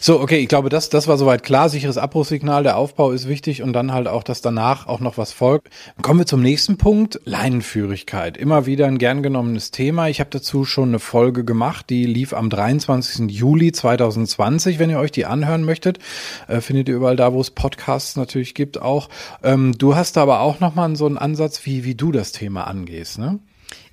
So, 0.00 0.18
okay, 0.18 0.38
ich 0.38 0.48
glaube, 0.48 0.70
das, 0.70 0.88
das 0.88 1.06
war 1.06 1.18
soweit 1.18 1.42
klar. 1.42 1.68
Sicheres 1.68 1.98
Abbruchsignal, 1.98 2.62
der 2.62 2.78
Aufbau 2.78 3.10
ist 3.10 3.28
wichtig 3.28 3.62
und 3.62 3.74
dann 3.74 3.92
halt 3.92 4.08
auch, 4.08 4.22
dass 4.22 4.40
danach 4.40 4.86
auch 4.86 5.00
noch 5.00 5.18
was 5.18 5.32
folgt. 5.32 5.68
Kommen 6.00 6.20
wir 6.20 6.26
zum 6.26 6.40
nächsten 6.40 6.78
Punkt, 6.78 7.20
Leinenführigkeit. 7.24 8.38
Immer 8.38 8.64
wieder 8.64 8.86
ein 8.86 8.96
gern 8.96 9.22
genommenes 9.22 9.70
Thema. 9.72 10.08
Ich 10.08 10.20
habe 10.20 10.30
dazu 10.30 10.64
schon 10.64 10.88
eine 10.88 11.00
Folge 11.00 11.44
gemacht, 11.44 11.90
die 11.90 12.06
lief 12.06 12.32
am 12.32 12.48
23. 12.48 13.30
Juli 13.30 13.72
2020, 13.72 14.78
wenn 14.78 14.88
ihr 14.88 14.98
euch 14.98 15.12
die 15.12 15.26
anhören 15.26 15.64
möchtet. 15.64 15.98
Äh, 16.46 16.62
findet 16.62 16.88
ihr 16.88 16.96
überall 16.96 17.16
da, 17.16 17.34
wo 17.34 17.40
es 17.42 17.50
Podcasts 17.50 18.16
natürlich 18.16 18.54
gibt 18.54 18.80
auch. 18.80 19.10
Ähm, 19.42 19.76
du 19.76 19.94
hast 19.94 20.16
da 20.16 20.22
aber 20.22 20.40
auch 20.40 20.60
nochmal 20.78 20.96
so 20.96 21.06
einen 21.06 21.18
Ansatz, 21.18 21.64
wie, 21.64 21.84
wie 21.84 21.94
du 21.94 22.12
das 22.12 22.32
Thema 22.32 22.66
angehst, 22.66 23.18
ne? 23.18 23.38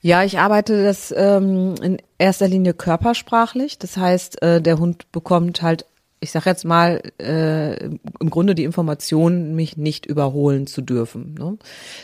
Ja, 0.02 0.24
ich 0.24 0.40
arbeite 0.40 0.84
das 0.84 1.14
ähm, 1.18 1.76
in 1.82 1.98
erster 2.18 2.48
Linie 2.48 2.74
körpersprachlich. 2.74 3.78
Das 3.80 3.98
heißt, 3.98 4.42
äh, 4.42 4.62
der 4.62 4.78
Hund 4.78 5.12
bekommt 5.12 5.62
halt, 5.62 5.86
ich 6.22 6.32
sag 6.32 6.46
jetzt 6.46 6.64
mal, 6.64 7.02
äh, 7.20 7.86
im 7.86 8.30
Grunde 8.30 8.56
die 8.56 8.64
Information, 8.64 9.56
mich 9.56 9.76
nicht 9.76 10.06
überholen 10.06 10.68
zu 10.68 10.82
dürfen. 10.82 11.34
Ne? 11.34 11.58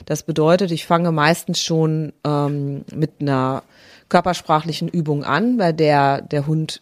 Das 0.06 0.24
bedeutet, 0.24 0.72
ich 0.72 0.86
fange 0.86 1.12
meistens 1.12 1.62
schon 1.62 2.12
ähm, 2.26 2.84
mit 2.94 3.12
einer 3.22 3.64
körpersprachlichen 4.10 4.90
Übung 4.90 5.24
an, 5.24 5.58
bei 5.58 5.72
der 5.72 6.22
der 6.22 6.48
Hund 6.48 6.82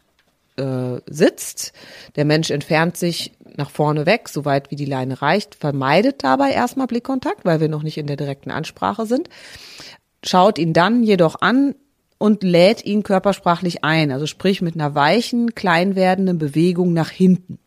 äh, 0.55 1.01
sitzt. 1.07 1.73
Der 2.15 2.25
Mensch 2.25 2.49
entfernt 2.49 2.97
sich 2.97 3.33
nach 3.59 3.69
vorne 3.69 4.07
weg, 4.07 4.29
so 4.29 4.43
weit 4.45 4.71
wie 4.71 4.75
die 4.75 4.85
Leine 4.85 5.21
reicht, 5.21 5.53
vermeidet 5.53 6.23
dabei 6.23 6.51
erstmal 6.51 6.87
Blickkontakt, 6.87 7.45
weil 7.45 7.59
wir 7.59 7.69
noch 7.69 7.83
nicht 7.83 7.99
in 7.99 8.07
der 8.07 8.17
direkten 8.17 8.49
Ansprache 8.49 9.05
sind 9.05 9.29
schaut 10.23 10.57
ihn 10.57 10.73
dann 10.73 11.03
jedoch 11.03 11.41
an 11.41 11.75
und 12.17 12.43
lädt 12.43 12.85
ihn 12.85 13.03
körpersprachlich 13.03 13.83
ein, 13.83 14.11
also 14.11 14.25
sprich 14.25 14.61
mit 14.61 14.75
einer 14.75 14.95
weichen, 14.95 15.55
klein 15.55 15.95
werdenden 15.95 16.37
Bewegung 16.37 16.93
nach 16.93 17.09
hinten. 17.09 17.59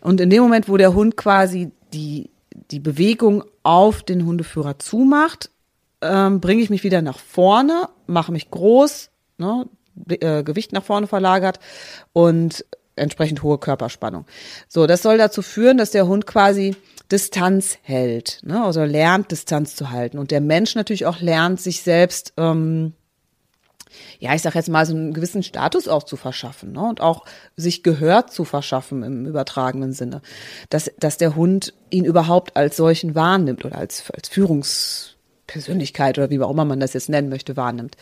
Und 0.00 0.20
in 0.20 0.30
dem 0.30 0.42
Moment, 0.42 0.68
wo 0.68 0.76
der 0.76 0.94
Hund 0.94 1.16
quasi 1.16 1.72
die, 1.92 2.30
die 2.70 2.78
Bewegung 2.78 3.44
auf 3.64 4.02
den 4.02 4.24
Hundeführer 4.24 4.78
zumacht, 4.78 5.50
ähm, 6.00 6.40
bringe 6.40 6.62
ich 6.62 6.70
mich 6.70 6.84
wieder 6.84 7.02
nach 7.02 7.18
vorne, 7.18 7.88
mache 8.06 8.30
mich 8.30 8.50
groß, 8.50 9.10
ne, 9.38 9.66
äh, 10.08 10.44
Gewicht 10.44 10.72
nach 10.72 10.84
vorne 10.84 11.08
verlagert 11.08 11.58
und 12.12 12.64
entsprechend 12.96 13.42
hohe 13.42 13.58
Körperspannung. 13.58 14.26
So, 14.68 14.86
das 14.86 15.02
soll 15.02 15.18
dazu 15.18 15.42
führen, 15.42 15.78
dass 15.78 15.90
der 15.90 16.06
Hund 16.06 16.26
quasi 16.26 16.74
Distanz 17.10 17.78
hält, 17.82 18.40
ne? 18.42 18.64
also 18.64 18.82
lernt 18.84 19.30
Distanz 19.30 19.76
zu 19.76 19.90
halten 19.90 20.18
und 20.18 20.30
der 20.32 20.40
Mensch 20.40 20.74
natürlich 20.74 21.06
auch 21.06 21.20
lernt, 21.20 21.60
sich 21.60 21.82
selbst, 21.82 22.32
ähm, 22.36 22.94
ja, 24.18 24.34
ich 24.34 24.42
sag 24.42 24.56
jetzt 24.56 24.68
mal, 24.68 24.84
so 24.84 24.94
einen 24.94 25.14
gewissen 25.14 25.44
Status 25.44 25.86
auch 25.86 26.02
zu 26.02 26.16
verschaffen 26.16 26.72
ne? 26.72 26.80
und 26.80 27.00
auch 27.00 27.24
sich 27.54 27.84
Gehör 27.84 28.26
zu 28.26 28.44
verschaffen 28.44 29.04
im 29.04 29.24
übertragenen 29.24 29.92
Sinne, 29.92 30.20
dass, 30.68 30.90
dass 30.98 31.16
der 31.16 31.36
Hund 31.36 31.74
ihn 31.90 32.04
überhaupt 32.04 32.56
als 32.56 32.76
solchen 32.76 33.14
wahrnimmt 33.14 33.64
oder 33.64 33.78
als, 33.78 34.10
als 34.12 34.28
Führungspersönlichkeit 35.46 36.18
oder 36.18 36.30
wie 36.30 36.40
auch 36.40 36.50
immer 36.50 36.64
man 36.64 36.80
das 36.80 36.92
jetzt 36.92 37.08
nennen 37.08 37.28
möchte, 37.28 37.56
wahrnimmt. 37.56 37.96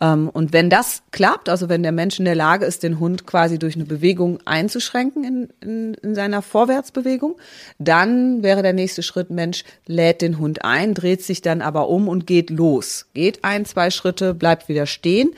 Ähm, 0.00 0.28
und 0.28 0.52
wenn 0.52 0.70
das 0.70 1.02
klappt, 1.10 1.48
also 1.48 1.68
wenn 1.68 1.82
der 1.82 1.92
Mensch 1.92 2.18
in 2.18 2.24
der 2.24 2.34
Lage 2.34 2.64
ist, 2.64 2.82
den 2.82 2.98
Hund 2.98 3.26
quasi 3.26 3.58
durch 3.58 3.74
eine 3.74 3.84
Bewegung 3.84 4.38
einzuschränken 4.44 5.24
in, 5.24 5.48
in, 5.60 5.94
in 5.94 6.14
seiner 6.14 6.42
Vorwärtsbewegung, 6.42 7.36
dann 7.78 8.42
wäre 8.42 8.62
der 8.62 8.72
nächste 8.72 9.02
Schritt, 9.02 9.30
Mensch 9.30 9.64
lädt 9.86 10.22
den 10.22 10.38
Hund 10.38 10.64
ein, 10.64 10.94
dreht 10.94 11.22
sich 11.22 11.42
dann 11.42 11.62
aber 11.62 11.88
um 11.88 12.08
und 12.08 12.26
geht 12.26 12.50
los. 12.50 13.06
Geht 13.14 13.44
ein, 13.44 13.64
zwei 13.64 13.90
Schritte, 13.90 14.34
bleibt 14.34 14.68
wieder 14.68 14.86
stehen 14.86 15.30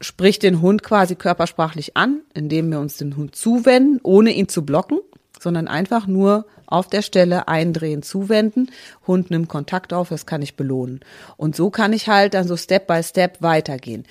spricht 0.00 0.42
den 0.42 0.60
Hund 0.60 0.82
quasi 0.82 1.14
körpersprachlich 1.14 1.96
an, 1.96 2.22
indem 2.34 2.72
wir 2.72 2.80
uns 2.80 2.96
den 2.96 3.16
Hund 3.16 3.36
zuwenden, 3.36 4.00
ohne 4.02 4.32
ihn 4.32 4.48
zu 4.48 4.66
blocken, 4.66 4.98
sondern 5.42 5.68
einfach 5.68 6.06
nur 6.06 6.46
auf 6.66 6.86
der 6.88 7.02
Stelle 7.02 7.48
eindrehen, 7.48 8.02
zuwenden. 8.02 8.70
Hund 9.06 9.30
nimmt 9.30 9.48
Kontakt 9.48 9.92
auf, 9.92 10.08
das 10.08 10.26
kann 10.26 10.42
ich 10.42 10.56
belohnen. 10.56 11.00
Und 11.36 11.54
so 11.54 11.70
kann 11.70 11.92
ich 11.92 12.08
halt 12.08 12.34
dann 12.34 12.46
so 12.46 12.56
Step 12.56 12.86
by 12.86 13.02
Step 13.02 13.42
weitergehen. 13.42 14.04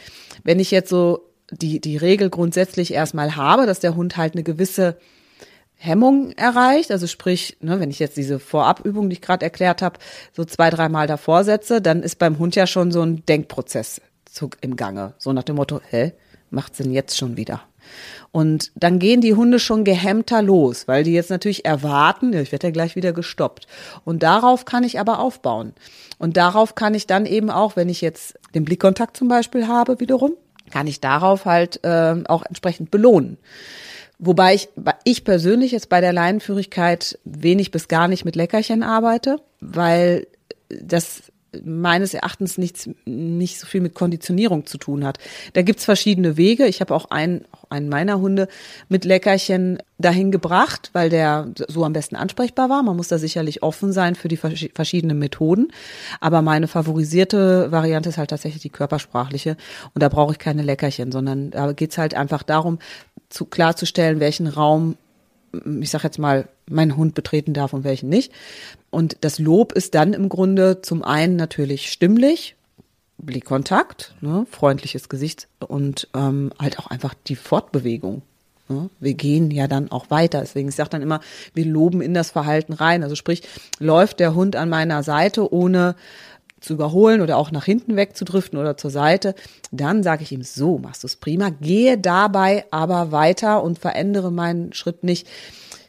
Wenn 0.44 0.60
ich 0.60 0.72
jetzt 0.72 0.90
so 0.90 1.28
die, 1.52 1.82
die 1.82 1.98
Regel 1.98 2.30
grundsätzlich 2.30 2.94
erstmal 2.94 3.36
habe, 3.36 3.66
dass 3.66 3.80
der 3.80 3.96
Hund 3.96 4.18
halt 4.18 4.34
eine 4.34 4.44
gewisse 4.44 4.98
Hemmung 5.76 6.32
erreicht, 6.34 6.92
also 6.92 7.08
sprich, 7.08 7.58
ne, 7.62 7.80
wenn 7.80 7.90
ich 7.90 7.98
jetzt 7.98 8.16
diese 8.16 8.40
Vorabübung, 8.40 9.10
die 9.10 9.16
ich 9.16 9.22
gerade 9.22 9.44
erklärt 9.44 9.82
habe, 9.82 9.98
so 10.32 10.46
zwei, 10.46 10.70
dreimal 10.70 11.08
davor 11.08 11.44
setze, 11.44 11.82
dann 11.82 12.04
ist 12.04 12.20
beim 12.20 12.38
Hund 12.38 12.56
ja 12.56 12.68
schon 12.68 12.92
so 12.92 13.02
ein 13.02 13.26
Denkprozess 13.26 14.00
im 14.62 14.76
Gange. 14.76 15.14
So 15.18 15.34
nach 15.34 15.44
dem 15.44 15.56
Motto, 15.56 15.82
hä, 15.90 16.14
macht's 16.52 16.78
denn 16.78 16.92
jetzt 16.92 17.18
schon 17.18 17.36
wieder? 17.36 17.62
Und 18.32 18.72
dann 18.76 19.00
gehen 19.00 19.22
die 19.22 19.34
Hunde 19.34 19.60
schon 19.60 19.84
gehemmter 19.84 20.42
los, 20.42 20.88
weil 20.88 21.04
die 21.04 21.14
jetzt 21.14 21.30
natürlich 21.30 21.66
erwarten, 21.66 22.34
ich 22.34 22.52
werde 22.52 22.68
ja 22.68 22.72
gleich 22.72 22.96
wieder 22.96 23.14
gestoppt. 23.14 23.68
Und 24.06 24.24
darauf 24.24 24.66
kann 24.66 24.84
ich 24.84 25.00
aber 25.00 25.20
aufbauen. 25.20 25.74
Und 26.18 26.38
darauf 26.38 26.76
kann 26.76 26.94
ich 26.94 27.08
dann 27.08 27.26
eben 27.26 27.50
auch, 27.50 27.76
wenn 27.76 27.90
ich 27.90 28.02
jetzt 28.02 28.38
den 28.54 28.66
Blickkontakt 28.66 29.18
zum 29.18 29.28
Beispiel 29.28 29.68
habe, 29.68 30.00
wiederum, 30.00 30.34
kann 30.72 30.88
ich 30.88 31.02
darauf 31.02 31.46
halt 31.46 31.84
äh, 31.84 32.16
auch 32.28 32.44
entsprechend 32.44 32.92
belohnen. 32.92 33.38
Wobei 34.20 34.54
ich, 34.54 34.70
ich 35.04 35.24
persönlich 35.24 35.72
jetzt 35.72 35.90
bei 35.90 36.00
der 36.00 36.14
Leinenführigkeit 36.14 37.18
wenig 37.24 37.72
bis 37.72 37.88
gar 37.88 38.08
nicht 38.08 38.24
mit 38.24 38.36
Leckerchen 38.36 38.84
arbeite, 38.84 39.38
weil 39.60 40.28
das 40.70 41.24
meines 41.64 42.14
Erachtens 42.14 42.58
nichts, 42.58 42.90
nicht 43.06 43.60
so 43.60 43.68
viel 43.68 43.82
mit 43.82 43.94
Konditionierung 43.94 44.66
zu 44.66 44.78
tun 44.78 45.06
hat. 45.06 45.18
Da 45.54 45.62
gibt's 45.62 45.84
verschiedene 45.84 46.38
Wege. 46.38 46.66
Ich 46.66 46.80
habe 46.80 46.96
auch 46.96 47.12
einen, 47.12 47.46
einen 47.70 47.90
meiner 47.90 48.20
Hunde 48.22 48.48
mit 48.88 49.04
Leckerchen 49.04 49.80
dahin 49.98 50.32
gebracht, 50.32 50.90
weil 50.94 51.10
der 51.10 51.50
so 51.68 51.84
am 51.84 51.94
besten 51.94 52.16
ansprechbar 52.16 52.70
war. 52.70 52.84
Man 52.84 52.96
muss 52.96 53.10
da 53.10 53.18
sicherlich 53.18 53.64
offen 53.64 53.92
sein 53.92 54.16
für 54.16 54.30
die 54.30 54.38
verschiedenen 54.38 55.20
Methoden. 55.20 55.68
Aber 56.22 56.42
meine 56.42 56.68
favorisierte 56.68 57.72
Variante 57.72 58.10
ist 58.10 58.18
halt 58.18 58.30
tatsächlich 58.30 58.62
die 58.62 58.70
körpersprachliche. 58.70 59.58
Und 59.94 60.02
da 60.02 60.08
brauche 60.08 60.32
ich 60.32 60.40
keine 60.40 60.64
Leckerchen, 60.64 61.12
sondern 61.12 61.52
da 61.52 61.74
geht's 61.74 61.98
halt 61.98 62.16
einfach 62.16 62.44
darum, 62.44 62.80
zu, 63.30 63.46
klarzustellen, 63.46 64.20
welchen 64.20 64.48
Raum 64.48 64.96
ich 65.82 65.90
sag 65.90 66.04
jetzt 66.04 66.20
mal, 66.20 66.48
mein 66.70 66.96
Hund 66.98 67.14
betreten 67.16 67.54
darf 67.54 67.74
und 67.74 67.84
welchen 67.84 68.10
nicht. 68.10 68.32
Und 68.90 69.18
das 69.22 69.40
Lob 69.40 69.74
ist 69.74 69.96
dann 69.96 70.14
im 70.14 70.30
Grunde 70.30 70.82
zum 70.82 71.04
einen 71.04 71.36
natürlich 71.36 71.92
stimmlich, 71.92 72.56
Blickkontakt, 73.18 74.16
ne, 74.22 74.48
freundliches 74.50 75.08
Gesicht 75.08 75.48
und 75.60 76.08
ähm, 76.16 76.52
halt 76.60 76.80
auch 76.80 76.88
einfach 76.88 77.14
die 77.28 77.36
Fortbewegung. 77.36 78.24
Ne? 78.72 78.90
Wir 79.00 79.14
gehen 79.14 79.52
ja 79.52 79.68
dann 79.68 79.92
auch 79.92 80.10
weiter. 80.10 80.40
Deswegen, 80.40 80.70
ich 80.70 80.76
sage 80.76 80.90
dann 80.90 81.02
immer, 81.02 81.20
wir 81.54 81.66
loben 81.66 82.02
in 82.02 82.14
das 82.14 82.32
Verhalten 82.32 82.74
rein. 82.74 83.04
Also 83.04 83.16
sprich, 83.16 83.44
läuft 83.80 84.20
der 84.20 84.34
Hund 84.34 84.56
an 84.56 84.70
meiner 84.70 85.04
Seite, 85.04 85.54
ohne 85.54 85.96
zu 86.62 86.74
überholen 86.74 87.22
oder 87.22 87.38
auch 87.38 87.52
nach 87.52 87.66
hinten 87.66 87.96
wegzudriften 87.96 88.58
oder 88.58 88.78
zur 88.78 88.92
Seite, 88.92 89.36
dann 89.72 90.04
sage 90.04 90.24
ich 90.24 90.32
ihm, 90.32 90.44
so 90.44 90.78
machst 90.78 91.04
du 91.04 91.08
es 91.08 91.18
prima, 91.18 91.50
gehe 91.50 91.98
dabei 91.98 92.66
aber 92.72 93.12
weiter 93.12 93.64
und 93.64 93.80
verändere 93.80 94.32
meinen 94.32 94.72
Schritt 94.74 95.04
nicht. 95.04 95.28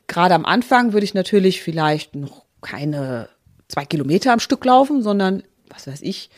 Gerade 0.09 0.35
am 0.35 0.45
Anfang 0.45 0.93
würde 0.93 1.05
ich 1.05 1.15
natürlich 1.15 1.63
vielleicht 1.63 2.17
noch 2.17 2.45
keine 2.61 3.29
zwei 3.69 3.85
Kilometer 3.85 4.33
am 4.33 4.41
Stück 4.41 4.65
laufen, 4.65 5.03
sondern, 5.03 5.43
was 5.69 5.87
weiß 5.87 6.03
ich, 6.03 6.31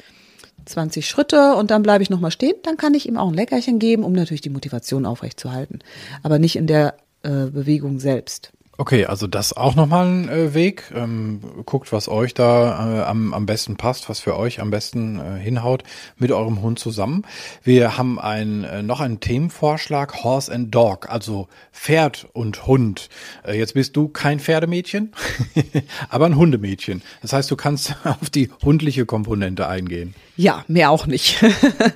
20 0.66 1.06
Schritte 1.06 1.54
und 1.54 1.70
dann 1.70 1.82
bleibe 1.82 2.02
ich 2.02 2.10
nochmal 2.10 2.30
stehen. 2.30 2.54
Dann 2.62 2.76
kann 2.76 2.94
ich 2.94 3.06
ihm 3.06 3.16
auch 3.16 3.28
ein 3.28 3.34
Leckerchen 3.34 3.78
geben, 3.78 4.04
um 4.04 4.12
natürlich 4.12 4.40
die 4.40 4.50
Motivation 4.50 5.06
aufrechtzuerhalten. 5.06 5.80
Aber 6.22 6.38
nicht 6.38 6.56
in 6.56 6.66
der 6.66 6.96
äh, 7.22 7.46
Bewegung 7.46 7.98
selbst. 7.98 8.52
Okay, 8.76 9.06
also 9.06 9.28
das 9.28 9.56
auch 9.56 9.76
nochmal 9.76 10.06
ein 10.06 10.28
äh, 10.28 10.54
Weg. 10.54 10.90
Ähm, 10.94 11.40
guckt, 11.64 11.92
was 11.92 12.08
euch 12.08 12.34
da 12.34 13.02
äh, 13.02 13.02
am, 13.04 13.32
am 13.32 13.46
besten 13.46 13.76
passt, 13.76 14.08
was 14.08 14.18
für 14.18 14.36
euch 14.36 14.60
am 14.60 14.70
besten 14.70 15.20
äh, 15.20 15.38
hinhaut 15.38 15.84
mit 16.18 16.32
eurem 16.32 16.60
Hund 16.60 16.80
zusammen. 16.80 17.22
Wir 17.62 17.96
haben 17.96 18.18
ein, 18.18 18.64
äh, 18.64 18.82
noch 18.82 19.00
einen 19.00 19.20
Themenvorschlag, 19.20 20.24
Horse 20.24 20.52
and 20.52 20.74
Dog, 20.74 21.08
also 21.08 21.46
Pferd 21.72 22.26
und 22.32 22.66
Hund. 22.66 23.10
Äh, 23.46 23.56
jetzt 23.58 23.74
bist 23.74 23.94
du 23.96 24.08
kein 24.08 24.40
Pferdemädchen, 24.40 25.12
aber 26.08 26.26
ein 26.26 26.36
Hundemädchen. 26.36 27.02
Das 27.22 27.32
heißt, 27.32 27.50
du 27.50 27.56
kannst 27.56 27.94
auf 28.04 28.28
die 28.28 28.50
hundliche 28.64 29.06
Komponente 29.06 29.68
eingehen. 29.68 30.14
Ja, 30.36 30.64
mehr 30.66 30.90
auch 30.90 31.06
nicht. 31.06 31.44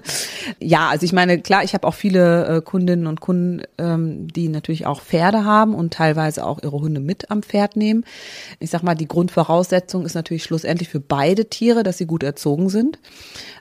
ja, 0.61 0.89
also 0.89 1.05
ich 1.05 1.13
meine, 1.13 1.41
klar, 1.41 1.65
ich 1.65 1.75
habe 1.75 1.89
auch 1.89 1.95
viele 1.95 2.47
äh, 2.47 2.61
Kundinnen 2.63 3.09
und 3.09 3.21
Kunden, 3.21 3.63
ähm, 3.79 4.29
die 4.29 4.49
natürlich 4.49 4.87
auch 4.87 5.01
Pferde 5.01 5.45
haben 5.45 5.75
und 5.75 5.93
teilweise 5.93 6.47
auch 6.47 6.59
ihre 6.69 6.81
Hunde 6.81 7.01
mit 7.01 7.31
am 7.31 7.43
Pferd 7.43 7.77
nehmen. 7.77 8.05
Ich 8.61 8.71
sag 8.71 8.83
mal, 8.83 8.95
die 8.95 9.09
Grundvoraussetzung 9.09 10.05
ist 10.05 10.15
natürlich 10.15 10.45
schlussendlich 10.45 10.89
für 10.89 11.01
beide 11.01 11.47
Tiere, 11.47 11.83
dass 11.83 11.99
sie 11.99 12.07
gut 12.07 12.23
erzogen 12.23 12.69
sind, 12.69 12.99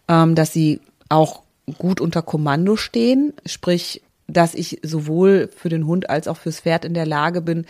ähm, 0.08 0.36
dass 0.36 0.54
sie 0.54 0.82
auch 1.10 1.44
gut 1.78 2.02
unter 2.02 2.22
Kommando 2.22 2.76
stehen, 2.76 3.34
sprich 3.46 4.02
dass 4.28 4.54
ich 4.54 4.80
sowohl 4.84 5.50
für 5.56 5.70
den 5.70 5.88
Hund 5.88 6.10
als 6.10 6.28
auch 6.28 6.38
fürs 6.38 6.60
Pferd 6.60 6.84
in 6.84 6.94
der 6.94 7.06
Lage 7.06 7.42
bin, 7.42 7.66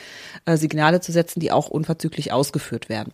äh, 0.46 0.58
Signale 0.58 1.02
zu 1.02 1.12
setzen, 1.12 1.40
die 1.40 1.52
auch 1.52 1.70
unverzüglich 1.70 2.32
ausgeführt 2.32 2.90
werden. 2.90 3.14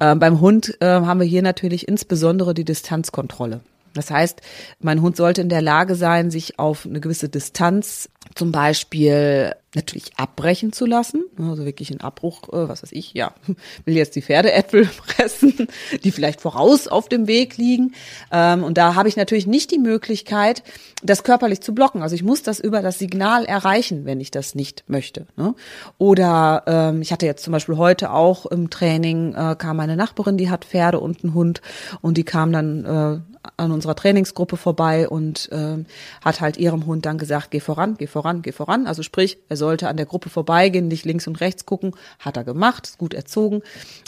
Ähm, 0.00 0.18
beim 0.18 0.40
Hund 0.40 0.76
äh, 0.80 0.86
haben 0.86 1.20
wir 1.20 1.26
hier 1.26 1.42
natürlich 1.42 1.86
insbesondere 1.86 2.54
die 2.54 2.64
Distanzkontrolle. 2.64 3.60
Das 3.94 4.10
heißt, 4.10 4.40
mein 4.80 5.02
Hund 5.02 5.16
sollte 5.16 5.40
in 5.40 5.48
der 5.48 5.62
Lage 5.62 5.94
sein, 5.94 6.30
sich 6.30 6.58
auf 6.58 6.86
eine 6.86 7.00
gewisse 7.00 7.28
Distanz 7.28 8.08
zum 8.34 8.52
Beispiel 8.52 9.52
natürlich 9.74 10.18
abbrechen 10.18 10.72
zu 10.72 10.84
lassen, 10.84 11.24
also 11.38 11.64
wirklich 11.64 11.90
ein 11.90 12.02
Abbruch, 12.02 12.48
äh, 12.50 12.68
was 12.68 12.82
weiß 12.82 12.92
ich, 12.92 13.14
ja, 13.14 13.32
will 13.84 13.96
jetzt 13.96 14.14
die 14.16 14.22
Pferdeäpfel 14.22 14.84
fressen, 15.06 15.66
die 16.04 16.10
vielleicht 16.10 16.40
voraus 16.42 16.88
auf 16.88 17.08
dem 17.08 17.26
Weg 17.26 17.56
liegen. 17.56 17.94
Ähm, 18.30 18.64
und 18.64 18.76
da 18.76 18.94
habe 18.94 19.08
ich 19.08 19.16
natürlich 19.16 19.46
nicht 19.46 19.70
die 19.70 19.78
Möglichkeit, 19.78 20.62
das 21.02 21.24
körperlich 21.24 21.62
zu 21.62 21.74
blocken. 21.74 22.02
Also 22.02 22.14
ich 22.14 22.22
muss 22.22 22.42
das 22.42 22.60
über 22.60 22.82
das 22.82 22.98
Signal 22.98 23.44
erreichen, 23.46 24.04
wenn 24.04 24.20
ich 24.20 24.30
das 24.30 24.54
nicht 24.54 24.84
möchte. 24.88 25.26
Ne? 25.36 25.54
Oder 25.96 26.64
ähm, 26.66 27.00
ich 27.00 27.12
hatte 27.12 27.26
jetzt 27.26 27.42
zum 27.42 27.52
Beispiel 27.52 27.78
heute 27.78 28.12
auch 28.12 28.44
im 28.46 28.68
Training, 28.68 29.34
äh, 29.34 29.56
kam 29.56 29.78
meine 29.78 29.96
Nachbarin, 29.96 30.36
die 30.36 30.50
hat 30.50 30.66
Pferde 30.66 31.00
und 31.00 31.24
einen 31.24 31.34
Hund 31.34 31.62
und 32.02 32.18
die 32.18 32.24
kam 32.24 32.52
dann 32.52 32.84
äh, 32.84 33.31
an 33.56 33.72
unserer 33.72 33.96
Trainingsgruppe 33.96 34.56
vorbei 34.56 35.08
und 35.08 35.50
äh, 35.52 35.84
hat 36.24 36.40
halt 36.40 36.56
ihrem 36.56 36.86
Hund 36.86 37.06
dann 37.06 37.18
gesagt, 37.18 37.50
geh 37.50 37.60
voran, 37.60 37.96
geh 37.98 38.06
voran, 38.06 38.42
geh 38.42 38.52
voran. 38.52 38.86
Also 38.86 39.02
sprich, 39.02 39.38
er 39.48 39.56
sollte 39.56 39.88
an 39.88 39.96
der 39.96 40.06
Gruppe 40.06 40.28
vorbeigehen, 40.28 40.88
nicht 40.88 41.04
links 41.04 41.26
und 41.26 41.40
rechts 41.40 41.66
gucken. 41.66 41.94
Hat 42.18 42.36
er 42.36 42.44
gemacht, 42.44 42.86
ist 42.86 42.98
gut 42.98 43.14
erzogen 43.14 43.62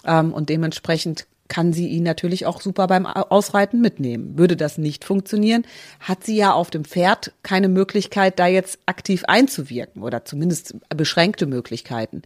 ähm, 0.06 0.32
und 0.32 0.48
dementsprechend 0.48 1.26
kann 1.48 1.72
sie 1.72 1.88
ihn 1.88 2.02
natürlich 2.02 2.46
auch 2.46 2.60
super 2.60 2.86
beim 2.86 3.06
Ausreiten 3.06 3.80
mitnehmen. 3.80 4.38
Würde 4.38 4.56
das 4.56 4.78
nicht 4.78 5.04
funktionieren, 5.04 5.64
hat 6.00 6.24
sie 6.24 6.36
ja 6.36 6.52
auf 6.52 6.70
dem 6.70 6.84
Pferd 6.84 7.32
keine 7.42 7.68
Möglichkeit, 7.68 8.38
da 8.38 8.46
jetzt 8.46 8.78
aktiv 8.86 9.24
einzuwirken 9.26 10.02
oder 10.02 10.24
zumindest 10.24 10.76
beschränkte 10.88 11.46
Möglichkeiten. 11.46 12.22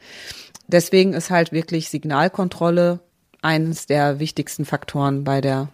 Deswegen 0.69 1.15
ist 1.15 1.31
halt 1.31 1.51
wirklich 1.51 1.89
Signalkontrolle 1.89 3.01
eines 3.43 3.87
der 3.87 4.19
wichtigsten 4.19 4.65
Faktoren 4.65 5.25
bei 5.25 5.41
der 5.41 5.69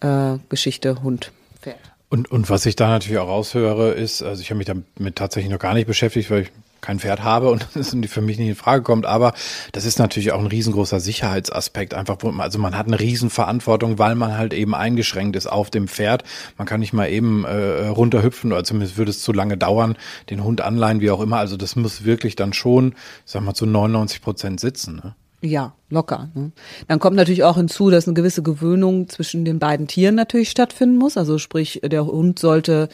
äh, 0.00 0.38
Geschichte 0.48 1.02
Hund, 1.02 1.32
Pferd. 1.60 1.76
Und, 2.10 2.30
und 2.30 2.48
was 2.48 2.64
ich 2.64 2.76
da 2.76 2.88
natürlich 2.88 3.18
auch 3.18 3.28
raushöre, 3.28 3.90
ist, 3.90 4.22
also 4.22 4.40
ich 4.40 4.50
habe 4.50 4.58
mich 4.58 4.66
damit 4.66 5.16
tatsächlich 5.16 5.52
noch 5.52 5.58
gar 5.58 5.74
nicht 5.74 5.86
beschäftigt, 5.86 6.30
weil 6.30 6.42
ich 6.42 6.52
kein 6.80 7.00
Pferd 7.00 7.22
habe 7.22 7.50
und 7.50 7.66
das 7.74 7.94
für 8.06 8.20
mich 8.20 8.38
nicht 8.38 8.48
in 8.48 8.54
Frage 8.54 8.82
kommt, 8.82 9.04
aber 9.04 9.34
das 9.72 9.84
ist 9.84 9.98
natürlich 9.98 10.32
auch 10.32 10.38
ein 10.40 10.46
riesengroßer 10.46 11.00
Sicherheitsaspekt. 11.00 11.92
Einfach, 11.94 12.16
also 12.38 12.58
man 12.58 12.76
hat 12.78 12.86
eine 12.86 13.00
Riesenverantwortung, 13.00 13.98
weil 13.98 14.14
man 14.14 14.38
halt 14.38 14.54
eben 14.54 14.74
eingeschränkt 14.74 15.36
ist 15.36 15.46
auf 15.46 15.70
dem 15.70 15.88
Pferd. 15.88 16.24
Man 16.56 16.66
kann 16.66 16.80
nicht 16.80 16.92
mal 16.92 17.10
eben 17.10 17.44
äh, 17.44 17.88
runterhüpfen 17.88 18.52
oder 18.52 18.64
zumindest 18.64 18.96
würde 18.96 19.10
es 19.10 19.22
zu 19.22 19.32
lange 19.32 19.56
dauern, 19.56 19.96
den 20.30 20.44
Hund 20.44 20.60
anleihen, 20.60 21.00
wie 21.00 21.10
auch 21.10 21.20
immer. 21.20 21.38
Also 21.38 21.56
das 21.56 21.76
muss 21.76 22.04
wirklich 22.04 22.36
dann 22.36 22.52
schon, 22.52 22.94
sag 23.24 23.42
mal, 23.42 23.54
zu 23.54 23.66
99 23.66 24.22
Prozent 24.22 24.60
sitzen. 24.60 24.96
Ne? 24.96 25.14
Ja, 25.40 25.74
locker. 25.88 26.30
Ne? 26.34 26.50
Dann 26.88 26.98
kommt 26.98 27.14
natürlich 27.14 27.44
auch 27.44 27.56
hinzu, 27.56 27.90
dass 27.90 28.08
eine 28.08 28.14
gewisse 28.14 28.42
Gewöhnung 28.42 29.08
zwischen 29.08 29.44
den 29.44 29.60
beiden 29.60 29.86
Tieren 29.86 30.16
natürlich 30.16 30.50
stattfinden 30.50 30.96
muss. 30.96 31.16
Also 31.16 31.38
sprich, 31.38 31.80
der 31.84 32.06
Hund 32.06 32.40
sollte 32.40 32.88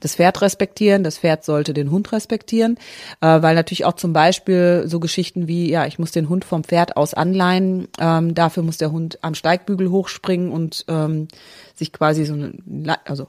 das 0.00 0.14
Pferd 0.14 0.40
respektieren, 0.40 1.04
das 1.04 1.18
Pferd 1.18 1.44
sollte 1.44 1.74
den 1.74 1.90
Hund 1.90 2.10
respektieren, 2.12 2.78
äh, 3.20 3.42
weil 3.42 3.54
natürlich 3.54 3.84
auch 3.84 3.96
zum 3.96 4.14
Beispiel 4.14 4.84
so 4.86 4.98
Geschichten 4.98 5.46
wie, 5.46 5.70
ja, 5.70 5.84
ich 5.84 5.98
muss 5.98 6.10
den 6.10 6.30
Hund 6.30 6.46
vom 6.46 6.64
Pferd 6.64 6.96
aus 6.96 7.12
anleihen, 7.12 7.88
ähm, 8.00 8.34
dafür 8.34 8.62
muss 8.62 8.78
der 8.78 8.92
Hund 8.92 9.18
am 9.20 9.34
Steigbügel 9.34 9.90
hochspringen 9.90 10.52
und 10.52 10.86
ähm, 10.88 11.28
sich 11.74 11.92
quasi 11.92 12.24
so, 12.24 12.32
eine, 12.32 12.96
also 13.04 13.28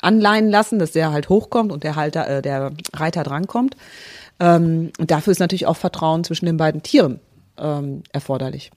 anleihen 0.00 0.48
lassen, 0.48 0.80
dass 0.80 0.90
der 0.90 1.12
halt 1.12 1.28
hochkommt 1.28 1.70
und 1.70 1.84
der 1.84 1.94
Halter, 1.94 2.28
äh, 2.28 2.42
der 2.42 2.72
Reiter 2.92 3.22
drankommt. 3.22 3.76
Ähm, 4.40 4.90
und 4.98 5.12
dafür 5.12 5.30
ist 5.30 5.38
natürlich 5.38 5.66
auch 5.66 5.76
Vertrauen 5.76 6.24
zwischen 6.24 6.46
den 6.46 6.56
beiden 6.56 6.82
Tieren 6.82 7.20
ähm, 7.60 8.02
erforderlich. 8.12 8.70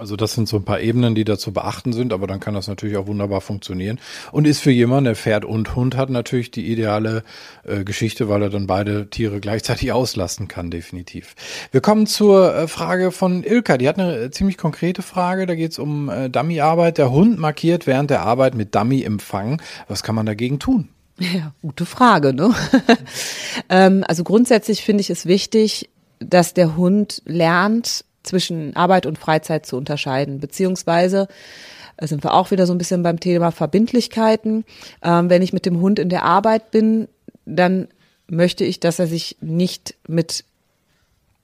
Also 0.00 0.16
das 0.16 0.32
sind 0.32 0.48
so 0.48 0.56
ein 0.56 0.64
paar 0.64 0.80
Ebenen, 0.80 1.14
die 1.14 1.24
da 1.24 1.36
zu 1.36 1.52
beachten 1.52 1.92
sind, 1.92 2.14
aber 2.14 2.26
dann 2.26 2.40
kann 2.40 2.54
das 2.54 2.68
natürlich 2.68 2.96
auch 2.96 3.06
wunderbar 3.06 3.42
funktionieren. 3.42 4.00
Und 4.32 4.46
ist 4.46 4.60
für 4.60 4.70
jemanden, 4.70 5.04
der 5.04 5.14
Pferd 5.14 5.44
und 5.44 5.76
Hund 5.76 5.94
hat, 5.94 6.08
natürlich 6.08 6.50
die 6.50 6.72
ideale 6.72 7.22
äh, 7.64 7.84
Geschichte, 7.84 8.28
weil 8.28 8.42
er 8.42 8.48
dann 8.48 8.66
beide 8.66 9.10
Tiere 9.10 9.40
gleichzeitig 9.40 9.92
auslassen 9.92 10.48
kann, 10.48 10.70
definitiv. 10.70 11.34
Wir 11.70 11.82
kommen 11.82 12.06
zur 12.06 12.54
äh, 12.54 12.68
Frage 12.68 13.12
von 13.12 13.44
Ilka. 13.44 13.76
Die 13.76 13.88
hat 13.88 13.98
eine 13.98 14.16
äh, 14.16 14.30
ziemlich 14.30 14.56
konkrete 14.56 15.02
Frage. 15.02 15.46
Da 15.46 15.54
geht 15.54 15.72
es 15.72 15.78
um 15.78 16.08
äh, 16.08 16.30
Dummy-Arbeit. 16.30 16.96
Der 16.96 17.10
Hund 17.10 17.38
markiert 17.38 17.86
während 17.86 18.08
der 18.08 18.22
Arbeit 18.22 18.54
mit 18.54 18.74
Dummy-Empfang. 18.74 19.60
Was 19.86 20.02
kann 20.02 20.14
man 20.14 20.24
dagegen 20.24 20.58
tun? 20.58 20.88
Ja, 21.20 21.52
gute 21.60 21.84
Frage. 21.84 22.32
Ne? 22.32 22.54
ähm, 23.68 24.02
also 24.08 24.24
grundsätzlich 24.24 24.82
finde 24.82 25.02
ich 25.02 25.10
es 25.10 25.26
wichtig, 25.26 25.89
dass 26.20 26.54
der 26.54 26.76
Hund 26.76 27.22
lernt, 27.24 28.04
zwischen 28.22 28.76
Arbeit 28.76 29.06
und 29.06 29.18
Freizeit 29.18 29.64
zu 29.64 29.76
unterscheiden, 29.76 30.40
beziehungsweise 30.40 31.26
sind 32.00 32.24
wir 32.24 32.34
auch 32.34 32.50
wieder 32.50 32.66
so 32.66 32.74
ein 32.74 32.78
bisschen 32.78 33.02
beim 33.02 33.20
Thema 33.20 33.50
Verbindlichkeiten. 33.50 34.64
Ähm, 35.02 35.28
wenn 35.30 35.42
ich 35.42 35.52
mit 35.52 35.66
dem 35.66 35.80
Hund 35.80 35.98
in 35.98 36.08
der 36.08 36.24
Arbeit 36.24 36.70
bin, 36.70 37.08
dann 37.44 37.88
möchte 38.26 38.64
ich, 38.64 38.80
dass 38.80 38.98
er 38.98 39.06
sich 39.06 39.36
nicht 39.40 39.94
mit 40.06 40.44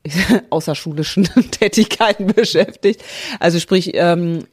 außerschulischen 0.50 1.24
Tätigkeiten 1.50 2.28
beschäftigt. 2.28 3.02
Also 3.40 3.58
sprich, 3.60 3.92
ähm, 3.94 4.46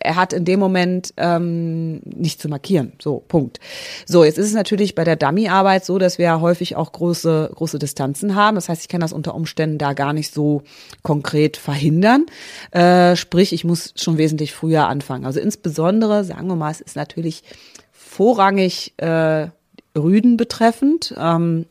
er 0.00 0.16
hat 0.16 0.32
in 0.32 0.44
dem 0.44 0.60
Moment 0.60 1.14
ähm, 1.16 2.00
nicht 2.04 2.40
zu 2.40 2.48
markieren. 2.48 2.92
So, 3.00 3.22
Punkt. 3.26 3.60
So, 4.06 4.24
jetzt 4.24 4.38
ist 4.38 4.46
es 4.46 4.54
natürlich 4.54 4.94
bei 4.94 5.04
der 5.04 5.16
Dummy-Arbeit 5.16 5.84
so, 5.84 5.98
dass 5.98 6.18
wir 6.18 6.26
ja 6.26 6.40
häufig 6.40 6.76
auch 6.76 6.92
große, 6.92 7.50
große 7.54 7.78
Distanzen 7.78 8.34
haben. 8.34 8.54
Das 8.54 8.68
heißt, 8.68 8.82
ich 8.82 8.88
kann 8.88 9.00
das 9.00 9.12
unter 9.12 9.34
Umständen 9.34 9.78
da 9.78 9.92
gar 9.92 10.12
nicht 10.12 10.32
so 10.32 10.62
konkret 11.02 11.56
verhindern. 11.56 12.26
Äh, 12.70 13.16
sprich, 13.16 13.52
ich 13.52 13.64
muss 13.64 13.92
schon 13.96 14.18
wesentlich 14.18 14.52
früher 14.54 14.88
anfangen. 14.88 15.24
Also 15.24 15.40
insbesondere, 15.40 16.24
sagen 16.24 16.48
wir 16.48 16.56
mal, 16.56 16.70
es 16.70 16.80
ist 16.80 16.96
natürlich 16.96 17.42
vorrangig 17.92 18.94
äh, 18.98 19.48
Rüden 19.96 20.36
betreffend. 20.36 21.14
Ähm, 21.16 21.66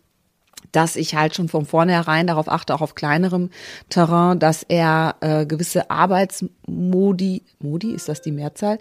dass 0.73 0.97
ich 0.97 1.15
halt 1.15 1.35
schon 1.35 1.47
von 1.47 1.65
vornherein 1.65 2.27
darauf 2.27 2.49
achte, 2.49 2.75
auch 2.75 2.81
auf 2.81 2.95
kleinerem 2.95 3.49
Terrain, 3.89 4.39
dass 4.39 4.63
er 4.63 5.15
äh, 5.21 5.45
gewisse 5.45 5.89
Arbeitsmodi, 5.89 7.43
Modi, 7.59 7.91
ist 7.91 8.09
das 8.09 8.21
die 8.21 8.31
Mehrzahl, 8.33 8.79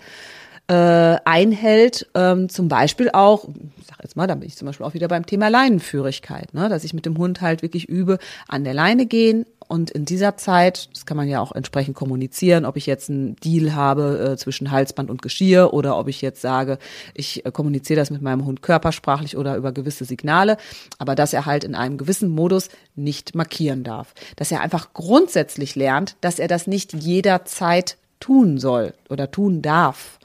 äh, 0.68 1.18
einhält, 1.24 2.08
ähm, 2.14 2.48
zum 2.48 2.68
Beispiel 2.68 3.10
auch, 3.12 3.48
ich 3.78 3.86
sag 3.86 3.98
jetzt 4.02 4.16
mal, 4.16 4.26
da 4.26 4.34
bin 4.34 4.48
ich 4.48 4.56
zum 4.56 4.66
Beispiel 4.66 4.86
auch 4.86 4.94
wieder 4.94 5.08
beim 5.08 5.26
Thema 5.26 5.48
Leinenführigkeit, 5.48 6.54
ne, 6.54 6.68
dass 6.68 6.84
ich 6.84 6.94
mit 6.94 7.04
dem 7.04 7.18
Hund 7.18 7.40
halt 7.40 7.62
wirklich 7.62 7.88
übe, 7.88 8.18
an 8.48 8.64
der 8.64 8.72
Leine 8.72 9.06
gehen, 9.06 9.44
und 9.72 9.90
in 9.90 10.04
dieser 10.04 10.36
Zeit, 10.36 10.90
das 10.92 11.06
kann 11.06 11.16
man 11.16 11.28
ja 11.28 11.40
auch 11.40 11.50
entsprechend 11.50 11.96
kommunizieren, 11.96 12.66
ob 12.66 12.76
ich 12.76 12.84
jetzt 12.84 13.08
einen 13.08 13.36
Deal 13.36 13.74
habe 13.74 14.32
äh, 14.32 14.36
zwischen 14.36 14.70
Halsband 14.70 15.08
und 15.08 15.22
Geschirr 15.22 15.72
oder 15.72 15.96
ob 15.96 16.08
ich 16.08 16.20
jetzt 16.20 16.42
sage, 16.42 16.76
ich 17.14 17.46
äh, 17.46 17.50
kommuniziere 17.50 17.98
das 17.98 18.10
mit 18.10 18.20
meinem 18.20 18.44
Hund 18.44 18.60
körpersprachlich 18.60 19.34
oder 19.34 19.56
über 19.56 19.72
gewisse 19.72 20.04
Signale, 20.04 20.58
aber 20.98 21.14
dass 21.14 21.32
er 21.32 21.46
halt 21.46 21.64
in 21.64 21.74
einem 21.74 21.96
gewissen 21.96 22.28
Modus 22.28 22.68
nicht 22.96 23.34
markieren 23.34 23.82
darf. 23.82 24.12
Dass 24.36 24.52
er 24.52 24.60
einfach 24.60 24.92
grundsätzlich 24.92 25.74
lernt, 25.74 26.16
dass 26.20 26.38
er 26.38 26.48
das 26.48 26.66
nicht 26.66 26.92
jederzeit 26.92 27.96
tun 28.20 28.58
soll 28.58 28.92
oder 29.08 29.30
tun 29.30 29.62
darf. 29.62 30.18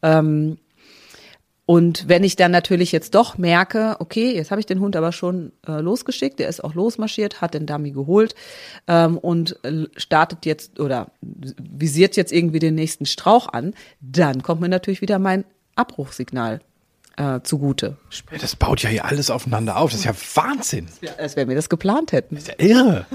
Ähm, 0.00 0.56
und 1.66 2.08
wenn 2.08 2.22
ich 2.22 2.36
dann 2.36 2.52
natürlich 2.52 2.92
jetzt 2.92 3.16
doch 3.16 3.38
merke, 3.38 3.96
okay, 3.98 4.32
jetzt 4.32 4.52
habe 4.52 4.60
ich 4.60 4.66
den 4.66 4.78
Hund 4.78 4.94
aber 4.94 5.10
schon 5.10 5.52
äh, 5.66 5.80
losgeschickt, 5.80 6.38
der 6.38 6.48
ist 6.48 6.62
auch 6.62 6.74
losmarschiert, 6.74 7.40
hat 7.40 7.54
den 7.54 7.66
Dummy 7.66 7.90
geholt 7.90 8.36
ähm, 8.86 9.18
und 9.18 9.62
äh, 9.64 9.86
startet 9.96 10.46
jetzt 10.46 10.78
oder 10.78 11.10
visiert 11.20 12.16
jetzt 12.16 12.32
irgendwie 12.32 12.60
den 12.60 12.76
nächsten 12.76 13.04
Strauch 13.04 13.48
an, 13.52 13.74
dann 14.00 14.44
kommt 14.44 14.60
mir 14.60 14.68
natürlich 14.68 15.00
wieder 15.00 15.18
mein 15.18 15.44
Abbruchsignal 15.74 16.60
äh, 17.16 17.40
zugute. 17.42 17.96
Das 18.40 18.54
baut 18.54 18.82
ja 18.82 18.90
hier 18.90 19.04
alles 19.04 19.30
aufeinander 19.30 19.76
auf. 19.76 19.90
Das 19.90 20.00
ist 20.00 20.06
ja 20.06 20.14
Wahnsinn. 20.34 20.86
Ja, 21.00 21.14
als 21.18 21.34
wenn 21.34 21.48
wir 21.48 21.56
das 21.56 21.68
geplant 21.68 22.12
hätten. 22.12 22.36
Das 22.36 22.44
ist 22.44 22.60
ja 22.60 22.64
irre. 22.64 23.06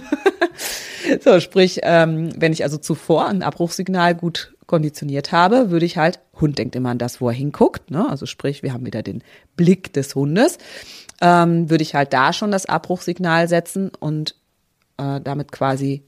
so, 1.23 1.39
sprich, 1.39 1.79
ähm, 1.83 2.31
wenn 2.35 2.51
ich 2.51 2.63
also 2.63 2.77
zuvor 2.77 3.27
ein 3.27 3.43
Abbruchsignal 3.43 4.15
gut 4.15 4.53
konditioniert 4.67 5.31
habe, 5.31 5.71
würde 5.71 5.85
ich 5.85 5.97
halt, 5.97 6.19
Hund 6.39 6.57
denkt 6.57 6.75
immer 6.75 6.89
an 6.89 6.97
das, 6.97 7.21
wo 7.21 7.29
er 7.29 7.33
hinguckt, 7.33 7.91
ne? 7.91 8.09
also 8.09 8.25
sprich, 8.25 8.63
wir 8.63 8.73
haben 8.73 8.85
wieder 8.85 9.03
den 9.03 9.23
Blick 9.55 9.93
des 9.93 10.15
Hundes, 10.15 10.57
ähm, 11.21 11.69
würde 11.69 11.83
ich 11.83 11.95
halt 11.95 12.13
da 12.13 12.33
schon 12.33 12.51
das 12.51 12.65
Abbruchsignal 12.65 13.47
setzen 13.47 13.91
und 13.99 14.35
äh, 14.97 15.19
damit 15.21 15.51
quasi 15.51 16.03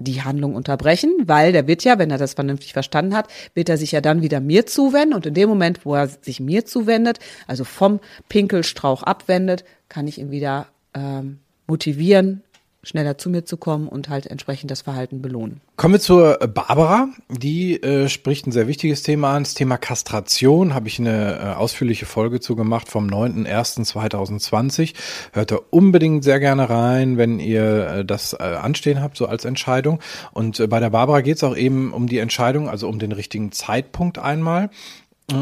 die 0.00 0.22
Handlung 0.22 0.54
unterbrechen, 0.54 1.12
weil 1.26 1.52
der 1.52 1.66
wird 1.66 1.84
ja, 1.84 1.98
wenn 1.98 2.10
er 2.10 2.18
das 2.18 2.34
vernünftig 2.34 2.72
verstanden 2.72 3.14
hat, 3.14 3.28
wird 3.54 3.68
er 3.68 3.76
sich 3.76 3.92
ja 3.92 4.00
dann 4.00 4.22
wieder 4.22 4.40
mir 4.40 4.66
zuwenden 4.66 5.14
und 5.14 5.26
in 5.26 5.34
dem 5.34 5.48
Moment, 5.48 5.84
wo 5.84 5.94
er 5.94 6.08
sich 6.08 6.40
mir 6.40 6.64
zuwendet, 6.64 7.18
also 7.46 7.64
vom 7.64 8.00
Pinkelstrauch 8.28 9.02
abwendet, 9.02 9.64
kann 9.88 10.06
ich 10.06 10.18
ihn 10.18 10.30
wieder 10.30 10.68
ähm, 10.94 11.40
motivieren, 11.66 12.42
schneller 12.82 13.18
zu 13.18 13.28
mir 13.28 13.44
zu 13.44 13.56
kommen 13.56 13.88
und 13.88 14.08
halt 14.08 14.26
entsprechend 14.26 14.70
das 14.70 14.82
Verhalten 14.82 15.20
belohnen. 15.20 15.60
Kommen 15.76 15.94
wir 15.94 16.00
zur 16.00 16.38
Barbara. 16.38 17.08
Die 17.28 17.82
äh, 17.82 18.08
spricht 18.08 18.46
ein 18.46 18.52
sehr 18.52 18.68
wichtiges 18.68 19.02
Thema 19.02 19.34
an. 19.34 19.42
Das 19.42 19.54
Thema 19.54 19.76
Kastration 19.76 20.74
habe 20.74 20.88
ich 20.88 20.98
eine 20.98 21.38
äh, 21.38 21.42
ausführliche 21.54 22.06
Folge 22.06 22.40
zu 22.40 22.56
gemacht 22.56 22.88
vom 22.88 23.06
9.01.2020. 23.06 24.94
Hört 25.32 25.50
da 25.50 25.58
unbedingt 25.70 26.24
sehr 26.24 26.40
gerne 26.40 26.70
rein, 26.70 27.18
wenn 27.18 27.38
ihr 27.38 27.86
äh, 27.86 28.04
das 28.04 28.32
äh, 28.32 28.42
anstehen 28.42 29.02
habt, 29.02 29.16
so 29.16 29.26
als 29.26 29.44
Entscheidung. 29.44 30.00
Und 30.32 30.58
äh, 30.58 30.66
bei 30.66 30.80
der 30.80 30.90
Barbara 30.90 31.20
geht 31.20 31.36
es 31.36 31.44
auch 31.44 31.56
eben 31.56 31.92
um 31.92 32.06
die 32.06 32.18
Entscheidung, 32.18 32.68
also 32.68 32.88
um 32.88 32.98
den 32.98 33.12
richtigen 33.12 33.52
Zeitpunkt 33.52 34.18
einmal. 34.18 34.70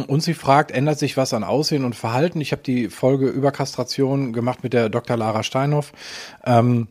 Und 0.06 0.22
sie 0.22 0.34
fragt, 0.34 0.70
ändert 0.70 0.98
sich 0.98 1.16
was 1.16 1.32
an 1.32 1.44
Aussehen 1.44 1.86
und 1.86 1.96
Verhalten? 1.96 2.42
Ich 2.42 2.52
habe 2.52 2.62
die 2.62 2.88
Folge 2.88 3.28
über 3.28 3.52
Kastration 3.52 4.34
gemacht 4.34 4.62
mit 4.62 4.74
der 4.74 4.90
Dr. 4.90 5.16
Lara 5.16 5.42
Steinhoff. 5.42 5.92
Ähm, 6.44 6.88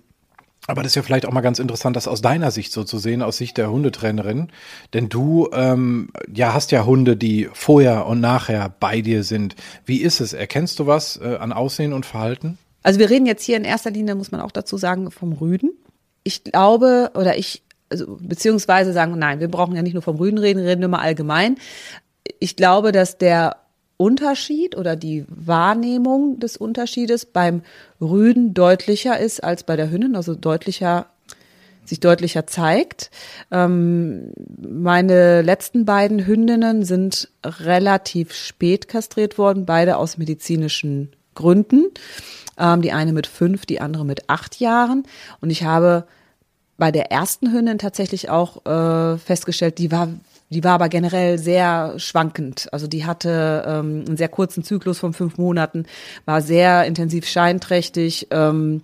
aber 0.68 0.84
das 0.84 0.92
ist 0.92 0.96
ja 0.96 1.02
vielleicht 1.02 1.26
auch 1.26 1.32
mal 1.32 1.42
ganz 1.42 1.60
interessant, 1.60 1.96
das 1.96 2.10
aus 2.10 2.22
deiner 2.22 2.52
Sicht 2.52 2.74
so 2.74 2.84
zu 2.84 2.98
sehen, 2.98 3.22
aus 3.22 3.38
Sicht 3.38 3.58
der 3.58 3.72
Hundetrainerin. 3.72 4.50
Denn 4.94 5.08
du 5.08 5.50
ähm, 5.54 6.10
ja 6.32 6.54
hast 6.54 6.74
ja 6.74 6.86
Hunde, 6.86 7.16
die 7.16 7.50
vorher 7.54 8.06
und 8.06 8.20
nachher 8.20 8.76
bei 8.80 9.00
dir 9.00 9.24
sind. 9.24 9.56
Wie 9.86 10.02
ist 10.02 10.20
es? 10.20 10.34
Erkennst 10.34 10.80
du 10.80 10.86
was 10.86 11.18
äh, 11.18 11.38
an 11.40 11.54
Aussehen 11.54 11.94
und 11.94 12.06
Verhalten? 12.06 12.58
Also 12.84 13.00
wir 13.00 13.10
reden 13.10 13.26
jetzt 13.26 13.44
hier 13.44 13.56
in 13.56 13.64
erster 13.64 13.92
Linie, 13.92 14.16
muss 14.16 14.32
man 14.32 14.42
auch 14.42 14.52
dazu 14.52 14.78
sagen, 14.78 15.10
vom 15.10 15.32
Rüden. 15.34 15.72
Ich 16.24 16.44
glaube, 16.44 17.12
oder 17.16 17.38
ich, 17.38 17.64
also, 17.90 18.18
beziehungsweise 18.20 18.92
sagen, 18.92 19.18
nein, 19.18 19.40
wir 19.40 19.48
brauchen 19.48 19.76
ja 19.76 19.82
nicht 19.82 19.94
nur 19.94 20.04
vom 20.04 20.18
Rüden 20.18 20.38
reden, 20.38 20.60
reden 20.60 20.82
wir 20.82 20.90
mal 20.90 21.00
allgemein. 21.00 21.56
Ich 22.40 22.58
glaube, 22.58 22.92
dass 22.92 23.18
der 23.18 23.56
Unterschied 23.98 24.78
oder 24.78 24.96
die 24.96 25.26
Wahrnehmung 25.28 26.40
des 26.40 26.56
Unterschiedes 26.56 27.26
beim 27.26 27.64
Rüden 28.00 28.54
deutlicher 28.54 29.20
ist 29.20 29.44
als 29.44 29.64
bei 29.64 29.76
der 29.76 29.90
Hündin, 29.90 30.16
also 30.16 30.36
deutlicher 30.36 31.08
sich 31.84 32.00
deutlicher 32.00 32.46
zeigt. 32.46 33.12
Ähm, 33.50 34.34
meine 34.60 35.42
letzten 35.42 35.86
beiden 35.86 36.26
Hündinnen 36.26 36.84
sind 36.84 37.30
relativ 37.44 38.34
spät 38.34 38.88
kastriert 38.88 39.38
worden, 39.38 39.66
beide 39.66 39.98
aus 39.98 40.18
medizinischen 40.18 41.16
Gründen. 41.34 41.86
Ähm, 42.60 42.82
die 42.82 42.92
eine 42.92 43.14
mit 43.14 43.28
fünf, 43.28 43.66
die 43.66 43.80
andere 43.80 44.06
mit 44.06 44.30
acht 44.30 44.60
Jahren. 44.60 45.04
Und 45.42 45.50
ich 45.50 45.64
habe 45.64 46.06
bei 46.78 46.92
der 46.92 47.12
ersten 47.12 47.52
Hündin 47.52 47.78
tatsächlich 47.78 48.30
auch 48.30 48.66
äh, 48.66 49.18
festgestellt, 49.18 49.78
die 49.78 49.92
war 49.92 50.10
die 50.50 50.64
war 50.64 50.74
aber 50.74 50.90
generell 50.90 51.38
sehr 51.38 52.00
schwankend. 52.00 52.72
Also 52.72 52.88
die 52.88 53.06
hatte 53.06 53.66
ähm, 53.68 54.06
einen 54.08 54.18
sehr 54.18 54.30
kurzen 54.30 54.64
Zyklus 54.64 55.00
von 55.00 55.14
fünf 55.14 55.38
Monaten, 55.38 55.86
war 56.26 56.42
sehr 56.42 56.86
intensiv 56.86 57.28
scheinträchtig. 57.28 58.28
Ähm, 58.32 58.84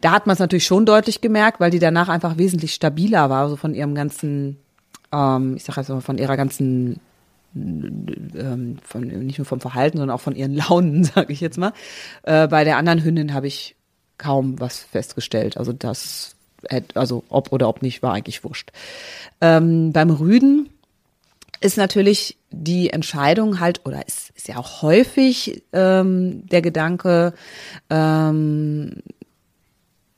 da 0.00 0.10
hat 0.10 0.26
man 0.26 0.34
es 0.34 0.40
natürlich 0.40 0.66
schon 0.66 0.86
deutlich 0.86 1.20
gemerkt, 1.20 1.60
weil 1.60 1.70
die 1.70 1.78
danach 1.78 2.08
einfach 2.08 2.36
wesentlich 2.36 2.74
stabiler 2.74 3.30
war, 3.30 3.44
also 3.44 3.56
von 3.56 3.74
ihrem 3.74 3.94
ganzen, 3.94 4.58
ähm, 5.12 5.54
ich 5.56 5.64
sag 5.64 5.76
jetzt 5.76 5.88
mal, 5.88 6.00
von 6.00 6.18
ihrer 6.18 6.36
ganzen 6.36 7.00
ähm, 7.54 8.78
von, 8.82 9.02
nicht 9.02 9.38
nur 9.38 9.46
vom 9.46 9.60
Verhalten, 9.60 9.98
sondern 9.98 10.14
auch 10.14 10.20
von 10.20 10.34
ihren 10.34 10.54
Launen, 10.68 11.04
sage 11.04 11.32
ich 11.32 11.40
jetzt 11.40 11.58
mal. 11.58 11.72
Äh, 12.24 12.48
bei 12.48 12.64
der 12.64 12.76
anderen 12.76 13.02
Hündin 13.02 13.34
habe 13.34 13.46
ich 13.46 13.76
kaum 14.18 14.58
was 14.58 14.78
festgestellt. 14.78 15.56
Also 15.56 15.72
das, 15.72 16.34
also 16.94 17.22
ob 17.28 17.52
oder 17.52 17.68
ob 17.68 17.82
nicht, 17.82 18.02
war 18.02 18.14
eigentlich 18.14 18.42
wurscht. 18.42 18.72
Ähm, 19.40 19.92
beim 19.92 20.10
Rüden 20.10 20.68
ist 21.60 21.76
natürlich 21.76 22.36
die 22.50 22.90
Entscheidung 22.90 23.60
halt, 23.60 23.84
oder 23.84 24.06
ist, 24.06 24.30
ist 24.36 24.48
ja 24.48 24.56
auch 24.56 24.82
häufig 24.82 25.62
ähm, 25.72 26.46
der 26.46 26.62
Gedanke, 26.62 27.34
ähm, 27.90 29.02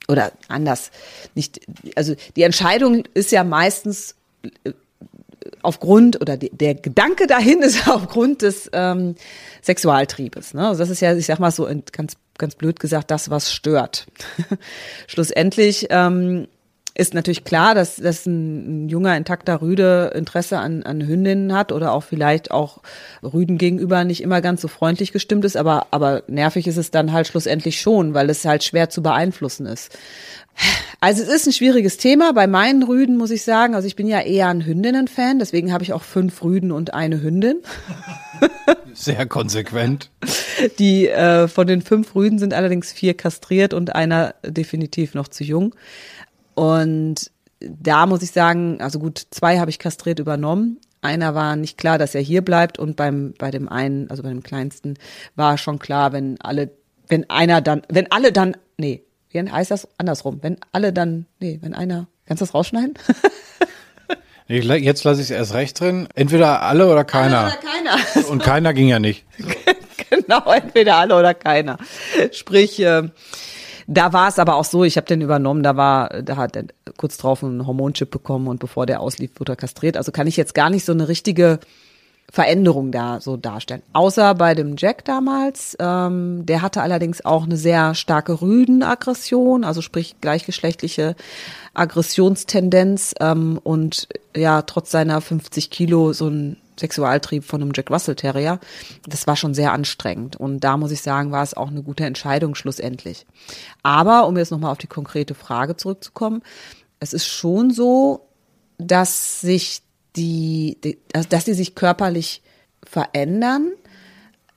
oder 0.09 0.33
anders, 0.49 0.91
nicht, 1.35 1.61
also 1.97 2.15
die 2.37 2.43
Entscheidung 2.43 3.05
ist 3.15 3.33
ja 3.33 3.45
meistens 3.45 4.17
äh, 4.65 4.73
aufgrund 5.63 6.21
oder 6.21 6.37
die, 6.37 6.51
der 6.51 6.75
Gedanke 6.75 7.27
dahin 7.27 7.63
ist 7.63 7.89
aufgrund 7.89 8.43
des 8.43 8.69
ähm, 8.73 9.15
Sexualtriebes. 9.63 10.55
Ne? 10.55 10.69
Also 10.69 10.81
das 10.81 10.91
ist 10.91 11.01
ja, 11.01 11.15
ich 11.15 11.27
sag 11.27 11.39
mal 11.39 11.51
so 11.51 11.69
ganz 11.93 12.17
ganz 12.41 12.57
blöd 12.57 12.81
gesagt, 12.81 13.13
das 13.13 13.31
was 13.31 13.53
stört. 13.53 14.07
Schlussendlich 15.07 15.87
ähm, 15.91 16.49
ist 16.95 17.15
natürlich 17.15 17.45
klar, 17.45 17.75
dass, 17.75 17.97
dass 17.97 18.27
ein, 18.27 18.85
ein 18.85 18.89
junger, 18.89 19.17
intakter 19.17 19.63
Rüde 19.63 20.13
Interesse 20.15 20.59
an, 20.59 20.83
an 20.83 21.07
Hündinnen 21.07 21.55
hat 21.55 21.73
oder 21.73 21.93
auch 21.93 22.03
vielleicht 22.03 22.51
auch 22.51 22.79
Rüden 23.23 23.59
gegenüber 23.59 24.05
nicht 24.05 24.23
immer 24.23 24.41
ganz 24.41 24.61
so 24.61 24.69
freundlich 24.69 25.13
gestimmt 25.13 25.45
ist, 25.45 25.57
aber, 25.57 25.87
aber 25.91 26.23
nervig 26.27 26.67
ist 26.67 26.77
es 26.77 26.91
dann 26.91 27.13
halt 27.13 27.27
schlussendlich 27.27 27.81
schon, 27.81 28.15
weil 28.15 28.29
es 28.31 28.45
halt 28.45 28.65
schwer 28.65 28.91
zu 28.91 29.03
beeinflussen 29.03 29.67
ist. 29.67 29.97
Also 31.01 31.23
es 31.23 31.29
ist 31.29 31.47
ein 31.47 31.53
schwieriges 31.53 31.97
Thema. 31.97 32.33
Bei 32.33 32.47
meinen 32.47 32.83
Rüden 32.83 33.17
muss 33.17 33.31
ich 33.31 33.43
sagen, 33.43 33.75
also 33.75 33.87
ich 33.87 33.97
bin 33.97 34.07
ja 34.07 34.21
eher 34.21 34.49
ein 34.49 34.65
Hündinnen-Fan, 34.65 35.39
deswegen 35.39 35.73
habe 35.73 35.83
ich 35.83 35.93
auch 35.93 36.03
fünf 36.03 36.43
Rüden 36.43 36.73
und 36.73 36.93
eine 36.93 37.23
Hündin. 37.23 37.61
Sehr 38.95 39.25
konsequent. 39.27 40.11
Die 40.79 41.09
äh, 41.09 41.49
von 41.49 41.67
den 41.67 41.81
fünf 41.81 42.15
Rüden 42.15 42.39
sind 42.39 42.53
allerdings 42.53 42.93
vier 42.93 43.15
kastriert 43.15 43.73
und 43.73 43.95
einer 43.95 44.35
definitiv 44.45 45.15
noch 45.15 45.29
zu 45.29 45.45
jung. 45.45 45.75
Und 46.55 47.31
da 47.61 48.07
muss 48.07 48.23
ich 48.23 48.31
sagen, 48.31 48.81
also 48.81 48.99
gut, 48.99 49.27
zwei 49.31 49.59
habe 49.59 49.71
ich 49.71 49.79
kastriert 49.79 50.19
übernommen. 50.19 50.79
Einer 51.03 51.35
war 51.35 51.57
nicht 51.57 51.79
klar, 51.79 51.99
dass 51.99 52.15
er 52.15 52.21
hier 52.21 52.43
bleibt 52.43 52.79
und 52.79 52.97
beim 52.97 53.35
bei 53.39 53.51
dem 53.51 53.69
einen, 53.69 54.11
also 54.11 54.23
bei 54.23 54.29
dem 54.29 54.43
kleinsten, 54.43 54.99
war 55.35 55.57
schon 55.57 55.79
klar, 55.79 56.13
wenn 56.13 56.41
alle, 56.41 56.71
wenn 57.09 57.29
einer 57.31 57.61
dann, 57.61 57.83
wenn 57.89 58.11
alle 58.13 58.33
dann, 58.33 58.57
nee, 58.77 59.03
wie 59.31 59.41
heißt 59.41 59.71
das 59.71 59.89
andersrum? 59.97 60.39
Wenn 60.43 60.59
alle 60.73 60.93
dann, 60.93 61.27
nee, 61.39 61.59
wenn 61.63 61.75
einer, 61.75 62.09
kannst 62.27 62.41
du 62.43 62.47
das 62.47 62.55
rausschneiden? 62.55 62.95
Jetzt 64.49 65.05
lasse 65.05 65.21
ich 65.21 65.27
es 65.27 65.31
erst 65.31 65.55
recht 65.55 65.79
drin. 65.79 66.09
Entweder 66.15 66.63
alle 66.63 66.91
oder 66.91 67.05
keiner. 67.05 67.39
Alle 67.39 67.53
oder 67.53 67.95
keiner. 67.95 68.29
Und 68.29 68.43
keiner 68.43 68.75
ging 68.75 68.89
ja 68.89 68.99
nicht. 68.99 69.25
genau, 70.11 70.51
entweder 70.51 70.97
alle 70.97 71.17
oder 71.17 71.35
keiner. 71.35 71.79
Sprich, 72.33 72.81
äh, 72.81 73.09
da 73.93 74.13
war 74.13 74.29
es 74.29 74.39
aber 74.39 74.55
auch 74.55 74.65
so, 74.65 74.85
ich 74.85 74.97
habe 74.97 75.09
den 75.09 75.21
übernommen, 75.21 75.65
da 75.65 75.77
war, 75.77 76.23
da 76.23 76.37
hat 76.37 76.55
er 76.55 76.67
kurz 76.97 77.17
drauf 77.17 77.43
einen 77.43 77.67
Hormonchip 77.67 78.09
bekommen 78.09 78.47
und 78.47 78.61
bevor 78.61 78.87
der 78.87 79.01
auslief, 79.01 79.33
wurde 79.37 79.53
er 79.53 79.57
kastriert. 79.57 79.97
Also 79.97 80.13
kann 80.13 80.29
ich 80.29 80.37
jetzt 80.37 80.55
gar 80.55 80.71
nicht 80.71 80.85
so 80.85 80.93
eine 80.93 81.09
richtige 81.09 81.59
Veränderung 82.31 82.93
da 82.93 83.21
so 83.21 83.37
darstellen. 83.37 83.83
Außer 83.93 84.37
bei 84.37 84.55
dem 84.55 84.77
Jack 84.77 85.05
damals, 85.05 85.77
ähm, 85.81 86.47
der 86.47 86.63
hatte 86.63 86.83
allerdings 86.83 87.25
auch 87.25 87.43
eine 87.43 87.57
sehr 87.57 87.97
starke 87.97 88.41
Rüdenaggression, 88.41 89.65
also 89.65 89.83
sprich 89.83 90.21
gleichgeschlechtliche 90.21 91.17
Aggressionstendenz 91.75 93.17
ähm, 93.19 93.59
und 93.61 94.07
ja, 94.37 94.63
trotz 94.63 94.93
seiner 94.93 95.21
50 95.21 95.71
Kilo 95.71 96.13
so 96.13 96.29
ein 96.29 96.59
Sexualtrieb 96.81 97.45
von 97.45 97.63
einem 97.63 97.73
Jack 97.75 97.91
Russell 97.91 98.17
Terrier. 98.17 98.59
Das 99.07 99.27
war 99.27 99.37
schon 99.37 99.55
sehr 99.55 99.73
anstrengend. 99.73 100.37
Und 100.37 100.61
da 100.61 100.77
muss 100.77 100.91
ich 100.91 101.03
sagen, 101.03 101.31
war 101.31 101.43
es 101.43 101.55
auch 101.55 101.69
eine 101.69 101.83
gute 101.83 102.05
Entscheidung 102.05 102.55
schlussendlich. 102.55 103.27
Aber 103.83 104.27
um 104.27 104.37
jetzt 104.37 104.51
nochmal 104.51 104.73
auf 104.73 104.79
die 104.79 104.87
konkrete 104.87 105.35
Frage 105.35 105.77
zurückzukommen, 105.77 106.43
es 106.99 107.13
ist 107.13 107.27
schon 107.27 107.71
so, 107.71 108.27
dass 108.79 109.41
sich 109.41 109.83
die, 110.17 110.79
die 110.83 110.99
dass 111.29 111.45
die 111.45 111.55
sich 111.55 111.75
körperlich 111.75 112.43
verändern, 112.85 113.73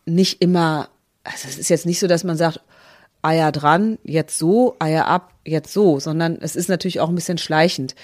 nicht 0.05 0.41
immer, 0.41 0.89
also 1.23 1.47
es 1.47 1.57
ist 1.57 1.69
jetzt 1.69 1.86
nicht 1.86 1.99
so, 1.99 2.07
dass 2.07 2.23
man 2.23 2.38
sagt, 2.38 2.62
Eier 3.21 3.51
dran, 3.53 3.99
jetzt 4.03 4.38
so, 4.38 4.75
Eier 4.79 5.07
ab, 5.07 5.33
jetzt 5.45 5.71
so, 5.71 5.99
sondern 5.99 6.38
es 6.41 6.55
ist 6.55 6.67
natürlich 6.67 6.99
auch 6.99 7.09
ein 7.09 7.15
bisschen 7.15 7.38
schleichend. 7.38 7.95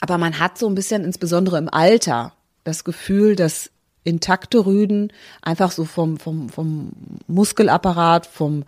Aber 0.00 0.18
man 0.18 0.38
hat 0.38 0.58
so 0.58 0.68
ein 0.68 0.74
bisschen, 0.74 1.04
insbesondere 1.04 1.58
im 1.58 1.72
Alter, 1.72 2.34
das 2.64 2.84
Gefühl, 2.84 3.36
dass 3.36 3.70
intakte 4.04 4.66
Rüden 4.66 5.12
einfach 5.42 5.70
so 5.70 5.84
vom, 5.84 6.18
vom, 6.18 6.48
vom 6.48 6.90
Muskelapparat, 7.28 8.26
vom, 8.26 8.64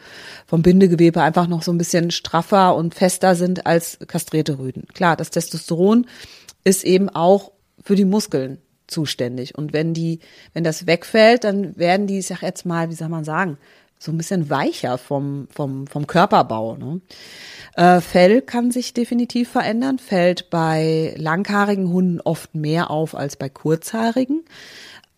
vom 0.47 0.63
Bindegewebe 0.63 1.23
einfach 1.23 1.49
noch 1.49 1.63
so 1.63 1.73
ein 1.73 1.79
bisschen 1.79 2.11
straffer 2.11 2.77
und 2.77 2.95
fester 2.95 3.35
sind 3.35 3.67
als 3.67 3.99
kastrierte 4.07 4.59
Rüden. 4.59 4.87
Klar, 4.95 5.17
das 5.17 5.31
Testosteron 5.31 6.07
ist 6.63 6.85
eben 6.85 7.09
auch 7.09 7.53
für 7.83 7.97
die 7.97 8.05
Muskeln 8.05 8.59
zuständig. 8.87 9.57
Und 9.57 9.73
wenn 9.73 9.95
die, 9.95 10.21
wenn 10.53 10.65
das 10.65 10.87
wegfällt, 10.87 11.45
dann 11.45 11.77
werden 11.77 12.07
die, 12.07 12.19
ich 12.19 12.27
sag 12.27 12.43
jetzt 12.43 12.65
mal, 12.65 12.91
wie 12.91 12.95
soll 12.95 13.09
man 13.09 13.25
sagen, 13.25 13.59
so 14.05 14.12
ein 14.12 14.19
bisschen 14.19 14.51
weicher 14.51 14.99
vom, 14.99 15.49
vom, 15.51 15.87
vom 15.87 16.07
Körperbau. 16.07 16.77
Ne? 16.77 17.01
Äh, 17.75 18.01
Fell 18.01 18.43
kann 18.43 18.71
sich 18.71 18.95
definitiv 18.95 19.51
verändern, 19.51 19.99
fällt 19.99 20.51
bei 20.51 21.14
langhaarigen 21.17 21.90
Hunden 21.90 22.21
oft 22.21 22.55
mehr 22.55 22.90
auf 22.90 23.14
als 23.14 23.37
bei 23.37 23.49
kurzhaarigen. 23.49 24.45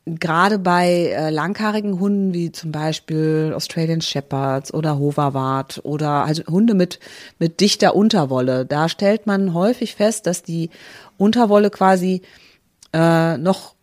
Gerade 0.07 0.61
bei 0.61 1.09
äh, 1.09 1.31
langhaarigen 1.31 1.99
Hunden 1.99 2.33
wie 2.33 2.53
zum 2.53 2.71
Beispiel 2.71 3.53
Australian 3.55 4.01
Shepherds 4.01 4.73
oder 4.73 5.01
Hoverwart 5.01 5.81
oder 5.83 6.25
also 6.25 6.45
Hunde 6.47 6.75
mit, 6.75 7.01
mit 7.41 7.61
dichter 7.61 7.97
Unterwolle, 7.97 8.65
da 8.65 8.89
stellt 8.89 9.27
man 9.27 9.53
häufig 9.53 9.97
fest, 9.97 10.29
dass 10.29 10.45
die 10.45 10.71
Unterwolle 11.17 11.71
quasi 11.71 12.23
äh, 12.93 13.37
noch 13.37 13.75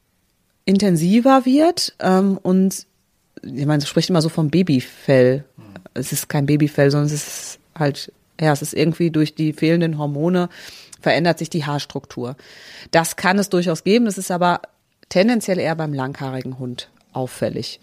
intensiver 0.63 1.45
wird 1.45 1.93
ähm, 1.99 2.39
und 2.41 2.87
ich 3.43 3.65
meine, 3.65 3.85
spricht 3.85 4.09
immer 4.09 4.21
so 4.21 4.29
vom 4.29 4.49
Babyfell. 4.49 5.43
Es 5.93 6.11
ist 6.11 6.29
kein 6.29 6.45
Babyfell, 6.45 6.91
sondern 6.91 7.07
es 7.07 7.13
ist 7.13 7.59
halt, 7.77 8.11
ja, 8.39 8.51
es 8.51 8.61
ist 8.61 8.73
irgendwie 8.73 9.11
durch 9.11 9.35
die 9.35 9.53
fehlenden 9.53 9.97
Hormone 9.97 10.49
verändert 11.01 11.37
sich 11.37 11.49
die 11.49 11.65
Haarstruktur. 11.65 12.35
Das 12.91 13.15
kann 13.15 13.37
es 13.37 13.49
durchaus 13.49 13.83
geben, 13.83 14.05
das 14.05 14.17
ist 14.17 14.31
aber 14.31 14.61
tendenziell 15.09 15.59
eher 15.59 15.75
beim 15.75 15.93
langhaarigen 15.93 16.57
Hund 16.59 16.89
auffällig. 17.11 17.79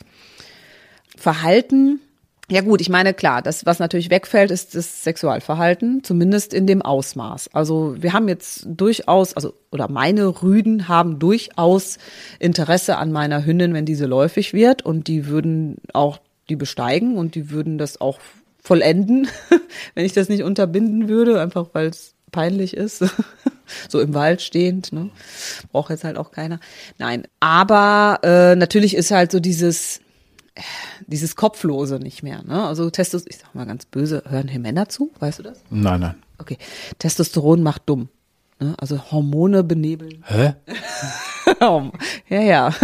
Verhalten 1.16 2.00
ja 2.50 2.62
gut, 2.62 2.80
ich 2.80 2.88
meine 2.88 3.14
klar, 3.14 3.42
das 3.42 3.64
was 3.64 3.78
natürlich 3.78 4.10
wegfällt, 4.10 4.50
ist 4.50 4.74
das 4.74 5.04
Sexualverhalten, 5.04 6.02
zumindest 6.02 6.52
in 6.52 6.66
dem 6.66 6.82
Ausmaß. 6.82 7.54
Also 7.54 7.94
wir 7.98 8.12
haben 8.12 8.28
jetzt 8.28 8.66
durchaus, 8.66 9.34
also 9.34 9.54
oder 9.70 9.88
meine 9.88 10.42
Rüden 10.42 10.88
haben 10.88 11.18
durchaus 11.18 11.98
Interesse 12.38 12.96
an 12.96 13.12
meiner 13.12 13.44
Hündin, 13.44 13.72
wenn 13.72 13.86
diese 13.86 14.06
läufig 14.06 14.52
wird 14.52 14.84
und 14.84 15.06
die 15.06 15.26
würden 15.26 15.76
auch 15.92 16.18
die 16.48 16.56
besteigen 16.56 17.16
und 17.16 17.36
die 17.36 17.50
würden 17.50 17.78
das 17.78 18.00
auch 18.00 18.18
vollenden, 18.62 19.28
wenn 19.94 20.04
ich 20.04 20.12
das 20.12 20.28
nicht 20.28 20.42
unterbinden 20.42 21.08
würde, 21.08 21.40
einfach 21.40 21.68
weil 21.72 21.86
es 21.86 22.14
peinlich 22.32 22.76
ist. 22.76 23.04
so 23.88 24.00
im 24.00 24.14
Wald 24.14 24.42
stehend, 24.42 24.92
ne? 24.92 25.10
Braucht 25.70 25.90
jetzt 25.90 26.04
halt 26.04 26.16
auch 26.16 26.32
keiner. 26.32 26.58
Nein, 26.98 27.26
aber 27.38 28.18
äh, 28.22 28.56
natürlich 28.56 28.96
ist 28.96 29.12
halt 29.12 29.30
so 29.30 29.40
dieses 29.40 30.00
dieses 31.06 31.36
Kopflose 31.36 31.98
nicht 31.98 32.22
mehr. 32.22 32.42
Ne? 32.42 32.62
Also 32.64 32.90
Testosteron, 32.90 33.30
ich 33.30 33.38
sag 33.38 33.54
mal 33.54 33.66
ganz 33.66 33.86
böse, 33.86 34.22
hören 34.28 34.48
hier 34.48 34.60
Männer 34.60 34.88
zu? 34.88 35.10
Weißt 35.18 35.38
du 35.38 35.42
das? 35.44 35.60
Nein, 35.70 36.00
nein. 36.00 36.14
Okay. 36.38 36.58
Testosteron 36.98 37.62
macht 37.62 37.82
dumm. 37.86 38.08
Ne? 38.58 38.74
Also 38.78 39.10
Hormone 39.10 39.64
benebeln. 39.64 40.24
Hä? 40.26 40.54
ja, 42.28 42.40
ja. 42.40 42.74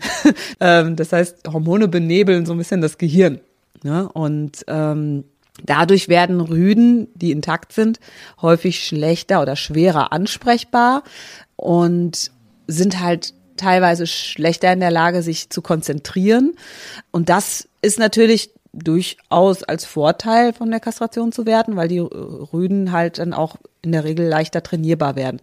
ähm, 0.60 0.96
das 0.96 1.12
heißt, 1.12 1.48
Hormone 1.48 1.88
benebeln 1.88 2.46
so 2.46 2.52
ein 2.52 2.58
bisschen 2.58 2.80
das 2.80 2.98
Gehirn. 2.98 3.40
Ne? 3.82 4.08
Und 4.08 4.64
ähm, 4.66 5.24
dadurch 5.64 6.08
werden 6.08 6.40
Rüden, 6.40 7.08
die 7.14 7.32
intakt 7.32 7.72
sind, 7.72 8.00
häufig 8.42 8.84
schlechter 8.84 9.42
oder 9.42 9.56
schwerer 9.56 10.12
ansprechbar 10.12 11.02
und 11.56 12.30
sind 12.66 13.00
halt 13.00 13.34
teilweise 13.60 14.06
schlechter 14.06 14.72
in 14.72 14.80
der 14.80 14.90
Lage, 14.90 15.22
sich 15.22 15.50
zu 15.50 15.62
konzentrieren. 15.62 16.54
Und 17.10 17.28
das 17.28 17.68
ist 17.82 17.98
natürlich 17.98 18.50
durchaus 18.72 19.62
als 19.64 19.84
Vorteil 19.84 20.52
von 20.52 20.70
der 20.70 20.80
Kastration 20.80 21.32
zu 21.32 21.44
werden, 21.44 21.76
weil 21.76 21.88
die 21.88 21.98
Rüden 21.98 22.92
halt 22.92 23.18
dann 23.18 23.32
auch 23.32 23.56
in 23.82 23.92
der 23.92 24.04
Regel 24.04 24.26
leichter 24.26 24.62
trainierbar 24.62 25.16
werden. 25.16 25.40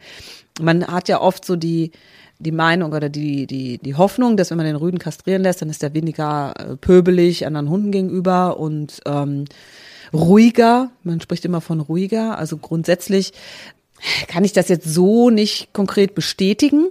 Man 0.62 0.88
hat 0.88 1.10
ja 1.10 1.22
oft 1.22 1.44
so 1.46 1.56
die, 1.56 1.92
die 2.40 2.52
Meinung 2.52 2.94
oder 2.94 3.10
die, 3.10 3.46
die, 3.48 3.80
die 3.80 3.96
Hoffnung, 3.96 4.38
dass 4.38 4.50
wenn 4.50 4.58
man 4.58 4.66
den 4.66 4.76
Rüden 4.76 5.00
kastrieren 5.00 5.44
lässt, 5.44 5.62
dann 5.62 5.70
ist 5.70 5.84
er 5.84 5.94
weniger 5.94 6.54
äh, 6.58 6.76
pöbelig 6.78 7.46
anderen 7.46 7.70
Hunden 7.70 7.92
gegenüber 7.92 8.60
und 8.60 9.02
ähm, 9.06 9.46
ruhiger. 10.14 10.90
Man 11.04 11.20
spricht 11.20 11.46
immer 11.46 11.62
von 11.62 11.82
ruhiger. 11.82 12.38
Also 12.38 12.58
grundsätzlich 12.58 13.34
kann 14.28 14.46
ich 14.46 14.54
das 14.54 14.70
jetzt 14.70 14.88
so 14.88 15.30
nicht 15.30 15.74
konkret 15.74 16.16
bestätigen. 16.16 16.88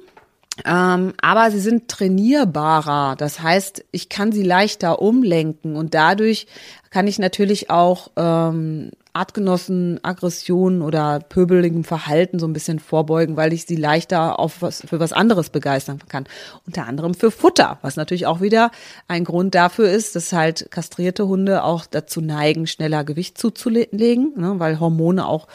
Ähm, 0.64 1.12
aber 1.20 1.50
sie 1.50 1.60
sind 1.60 1.88
trainierbarer. 1.88 3.16
Das 3.16 3.40
heißt, 3.40 3.84
ich 3.92 4.08
kann 4.08 4.32
sie 4.32 4.42
leichter 4.42 5.02
umlenken 5.02 5.76
und 5.76 5.94
dadurch 5.94 6.46
kann 6.90 7.06
ich 7.06 7.18
natürlich 7.18 7.68
auch 7.68 8.10
ähm, 8.16 8.90
Artgenossen 9.12 9.98
Aggressionen 10.02 10.82
oder 10.82 11.20
pöbeligem 11.20 11.84
Verhalten 11.84 12.38
so 12.38 12.46
ein 12.46 12.52
bisschen 12.52 12.78
vorbeugen, 12.78 13.36
weil 13.36 13.52
ich 13.52 13.64
sie 13.64 13.76
leichter 13.76 14.38
auf 14.38 14.62
was, 14.62 14.82
für 14.86 15.00
was 15.00 15.12
anderes 15.12 15.50
begeistern 15.50 15.98
kann. 16.08 16.24
Unter 16.66 16.86
anderem 16.86 17.14
für 17.14 17.30
Futter, 17.30 17.78
was 17.82 17.96
natürlich 17.96 18.26
auch 18.26 18.40
wieder 18.40 18.70
ein 19.08 19.24
Grund 19.24 19.54
dafür 19.54 19.90
ist, 19.90 20.16
dass 20.16 20.32
halt 20.32 20.70
kastrierte 20.70 21.26
Hunde 21.26 21.64
auch 21.64 21.86
dazu 21.86 22.20
neigen, 22.20 22.66
schneller 22.66 23.04
Gewicht 23.04 23.38
zuzulegen, 23.38 24.32
ne, 24.36 24.54
weil 24.58 24.80
Hormone 24.80 25.26
auch 25.26 25.48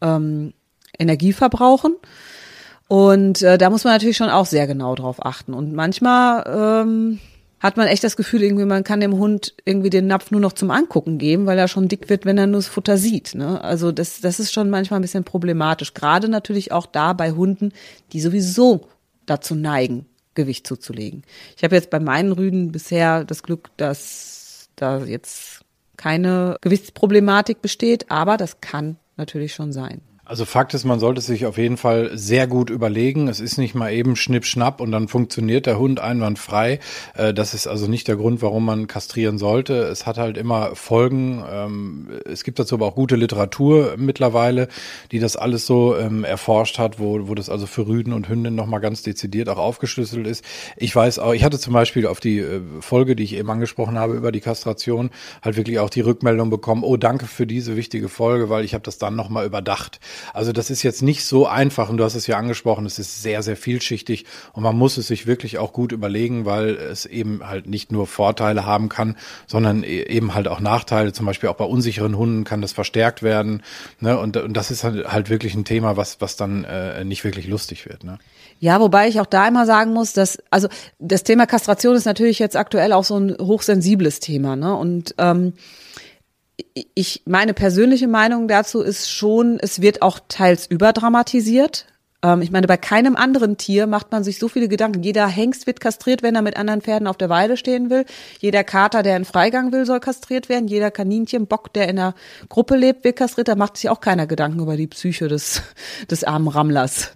ähm, 0.00 0.52
Energie 0.98 1.32
verbrauchen. 1.32 1.94
Und 2.88 3.42
äh, 3.42 3.58
da 3.58 3.68
muss 3.68 3.84
man 3.84 3.92
natürlich 3.92 4.16
schon 4.16 4.30
auch 4.30 4.46
sehr 4.46 4.66
genau 4.66 4.94
drauf 4.94 5.24
achten. 5.24 5.52
Und 5.52 5.74
manchmal 5.74 6.44
ähm, 6.84 7.18
hat 7.60 7.76
man 7.76 7.86
echt 7.86 8.02
das 8.02 8.16
Gefühl, 8.16 8.42
irgendwie, 8.42 8.64
man 8.64 8.82
kann 8.82 9.00
dem 9.00 9.18
Hund 9.18 9.54
irgendwie 9.66 9.90
den 9.90 10.06
Napf 10.06 10.30
nur 10.30 10.40
noch 10.40 10.54
zum 10.54 10.70
Angucken 10.70 11.18
geben, 11.18 11.44
weil 11.46 11.58
er 11.58 11.68
schon 11.68 11.88
dick 11.88 12.08
wird, 12.08 12.24
wenn 12.24 12.38
er 12.38 12.46
nur 12.46 12.60
das 12.60 12.68
Futter 12.68 12.96
sieht. 12.96 13.34
Ne? 13.34 13.62
Also 13.62 13.92
das, 13.92 14.22
das 14.22 14.40
ist 14.40 14.52
schon 14.52 14.70
manchmal 14.70 15.00
ein 15.00 15.02
bisschen 15.02 15.24
problematisch. 15.24 15.92
Gerade 15.92 16.28
natürlich 16.28 16.72
auch 16.72 16.86
da 16.86 17.12
bei 17.12 17.32
Hunden, 17.32 17.72
die 18.12 18.20
sowieso 18.20 18.88
dazu 19.26 19.54
neigen, 19.54 20.06
Gewicht 20.34 20.66
zuzulegen. 20.66 21.24
Ich 21.56 21.64
habe 21.64 21.74
jetzt 21.74 21.90
bei 21.90 22.00
meinen 22.00 22.32
Rüden 22.32 22.72
bisher 22.72 23.24
das 23.24 23.42
Glück, 23.42 23.68
dass 23.76 24.70
da 24.76 25.04
jetzt 25.04 25.60
keine 25.98 26.56
Gewichtsproblematik 26.62 27.60
besteht, 27.60 28.10
aber 28.10 28.36
das 28.36 28.60
kann 28.60 28.96
natürlich 29.16 29.52
schon 29.52 29.72
sein. 29.72 30.00
Also 30.28 30.44
Fakt 30.44 30.74
ist, 30.74 30.84
man 30.84 31.00
sollte 31.00 31.22
sich 31.22 31.46
auf 31.46 31.56
jeden 31.56 31.78
Fall 31.78 32.10
sehr 32.12 32.46
gut 32.46 32.68
überlegen. 32.68 33.28
Es 33.28 33.40
ist 33.40 33.56
nicht 33.56 33.74
mal 33.74 33.90
eben 33.90 34.14
Schnipp, 34.14 34.44
Schnapp 34.44 34.82
und 34.82 34.92
dann 34.92 35.08
funktioniert 35.08 35.64
der 35.64 35.78
Hund 35.78 36.00
einwandfrei. 36.00 36.80
Äh, 37.14 37.32
das 37.32 37.54
ist 37.54 37.66
also 37.66 37.86
nicht 37.86 38.08
der 38.08 38.16
Grund, 38.16 38.42
warum 38.42 38.66
man 38.66 38.88
kastrieren 38.88 39.38
sollte. 39.38 39.84
Es 39.84 40.04
hat 40.04 40.18
halt 40.18 40.36
immer 40.36 40.76
Folgen. 40.76 41.42
Ähm, 41.50 42.08
es 42.26 42.44
gibt 42.44 42.58
dazu 42.58 42.74
aber 42.74 42.88
auch 42.88 42.94
gute 42.94 43.16
Literatur 43.16 43.94
mittlerweile, 43.96 44.68
die 45.12 45.18
das 45.18 45.36
alles 45.36 45.64
so 45.64 45.96
ähm, 45.96 46.24
erforscht 46.24 46.78
hat, 46.78 46.98
wo, 46.98 47.26
wo 47.26 47.34
das 47.34 47.48
also 47.48 47.64
für 47.64 47.86
Rüden 47.86 48.12
und 48.12 48.28
Hündinnen 48.28 48.54
nochmal 48.54 48.80
ganz 48.80 49.00
dezidiert 49.00 49.48
auch 49.48 49.56
aufgeschlüsselt 49.56 50.26
ist. 50.26 50.44
Ich 50.76 50.94
weiß 50.94 51.20
auch, 51.20 51.32
ich 51.32 51.42
hatte 51.42 51.58
zum 51.58 51.72
Beispiel 51.72 52.06
auf 52.06 52.20
die 52.20 52.40
äh, 52.40 52.60
Folge, 52.80 53.16
die 53.16 53.22
ich 53.22 53.34
eben 53.34 53.50
angesprochen 53.50 53.98
habe 53.98 54.12
über 54.12 54.30
die 54.30 54.40
Kastration, 54.40 55.08
halt 55.40 55.56
wirklich 55.56 55.78
auch 55.78 55.88
die 55.88 56.02
Rückmeldung 56.02 56.50
bekommen, 56.50 56.84
oh 56.84 56.98
danke 56.98 57.24
für 57.24 57.46
diese 57.46 57.76
wichtige 57.76 58.10
Folge, 58.10 58.50
weil 58.50 58.66
ich 58.66 58.74
habe 58.74 58.84
das 58.84 58.98
dann 58.98 59.16
nochmal 59.16 59.46
überdacht. 59.46 60.00
Also 60.34 60.52
das 60.52 60.70
ist 60.70 60.82
jetzt 60.82 61.02
nicht 61.02 61.24
so 61.24 61.46
einfach 61.46 61.88
und 61.88 61.96
du 61.96 62.04
hast 62.04 62.14
es 62.14 62.26
ja 62.26 62.36
angesprochen, 62.36 62.86
es 62.86 62.98
ist 62.98 63.22
sehr, 63.22 63.42
sehr 63.42 63.56
vielschichtig 63.56 64.24
und 64.52 64.62
man 64.62 64.76
muss 64.76 64.96
es 64.96 65.06
sich 65.06 65.26
wirklich 65.26 65.58
auch 65.58 65.72
gut 65.72 65.92
überlegen, 65.92 66.44
weil 66.44 66.70
es 66.70 67.06
eben 67.06 67.40
halt 67.46 67.66
nicht 67.66 67.92
nur 67.92 68.06
Vorteile 68.06 68.66
haben 68.66 68.88
kann, 68.88 69.16
sondern 69.46 69.82
e-, 69.82 70.02
eben 70.02 70.34
halt 70.34 70.48
auch 70.48 70.60
Nachteile. 70.60 71.12
Zum 71.12 71.26
Beispiel 71.26 71.48
auch 71.48 71.56
bei 71.56 71.64
unsicheren 71.64 72.16
Hunden 72.16 72.44
kann 72.44 72.62
das 72.62 72.72
verstärkt 72.72 73.22
werden. 73.22 73.62
Ne? 74.00 74.18
Und, 74.18 74.36
und 74.36 74.54
das 74.54 74.70
ist 74.70 74.84
halt, 74.84 75.10
halt 75.10 75.30
wirklich 75.30 75.54
ein 75.54 75.64
Thema, 75.64 75.96
was, 75.96 76.20
was 76.20 76.36
dann 76.36 76.64
äh, 76.64 77.04
nicht 77.04 77.24
wirklich 77.24 77.46
lustig 77.46 77.86
wird. 77.88 78.04
Ne? 78.04 78.18
Ja, 78.60 78.80
wobei 78.80 79.08
ich 79.08 79.20
auch 79.20 79.26
da 79.26 79.46
immer 79.46 79.66
sagen 79.66 79.92
muss, 79.92 80.12
dass, 80.12 80.38
also 80.50 80.68
das 80.98 81.22
Thema 81.22 81.46
Kastration 81.46 81.94
ist 81.94 82.06
natürlich 82.06 82.38
jetzt 82.38 82.56
aktuell 82.56 82.92
auch 82.92 83.04
so 83.04 83.18
ein 83.18 83.36
hochsensibles 83.40 84.18
Thema, 84.20 84.56
ne? 84.56 84.74
Und 84.74 85.14
ähm, 85.18 85.52
ich, 86.94 87.22
meine 87.24 87.54
persönliche 87.54 88.08
Meinung 88.08 88.48
dazu 88.48 88.80
ist 88.80 89.10
schon, 89.10 89.58
es 89.60 89.80
wird 89.80 90.02
auch 90.02 90.18
teils 90.28 90.66
überdramatisiert. 90.66 91.86
Ähm, 92.22 92.42
ich 92.42 92.50
meine, 92.50 92.66
bei 92.66 92.76
keinem 92.76 93.14
anderen 93.14 93.56
Tier 93.56 93.86
macht 93.86 94.10
man 94.10 94.24
sich 94.24 94.38
so 94.38 94.48
viele 94.48 94.68
Gedanken. 94.68 95.02
Jeder 95.02 95.28
Hengst 95.28 95.66
wird 95.66 95.80
kastriert, 95.80 96.22
wenn 96.22 96.34
er 96.34 96.42
mit 96.42 96.56
anderen 96.56 96.80
Pferden 96.80 97.06
auf 97.06 97.16
der 97.16 97.28
Weide 97.28 97.56
stehen 97.56 97.90
will. 97.90 98.04
Jeder 98.40 98.64
Kater, 98.64 99.02
der 99.02 99.16
in 99.16 99.24
Freigang 99.24 99.72
will, 99.72 99.86
soll 99.86 100.00
kastriert 100.00 100.48
werden. 100.48 100.66
Jeder 100.66 100.90
Kaninchen, 100.90 101.46
Bock, 101.46 101.72
der 101.72 101.88
in 101.88 101.96
der 101.96 102.14
Gruppe 102.48 102.76
lebt, 102.76 103.04
wird 103.04 103.16
kastriert. 103.16 103.48
Da 103.48 103.54
macht 103.54 103.76
sich 103.76 103.88
auch 103.88 104.00
keiner 104.00 104.26
Gedanken 104.26 104.60
über 104.60 104.76
die 104.76 104.88
Psyche 104.88 105.28
des, 105.28 105.62
des 106.10 106.24
armen 106.24 106.48
Rammlers. 106.48 107.12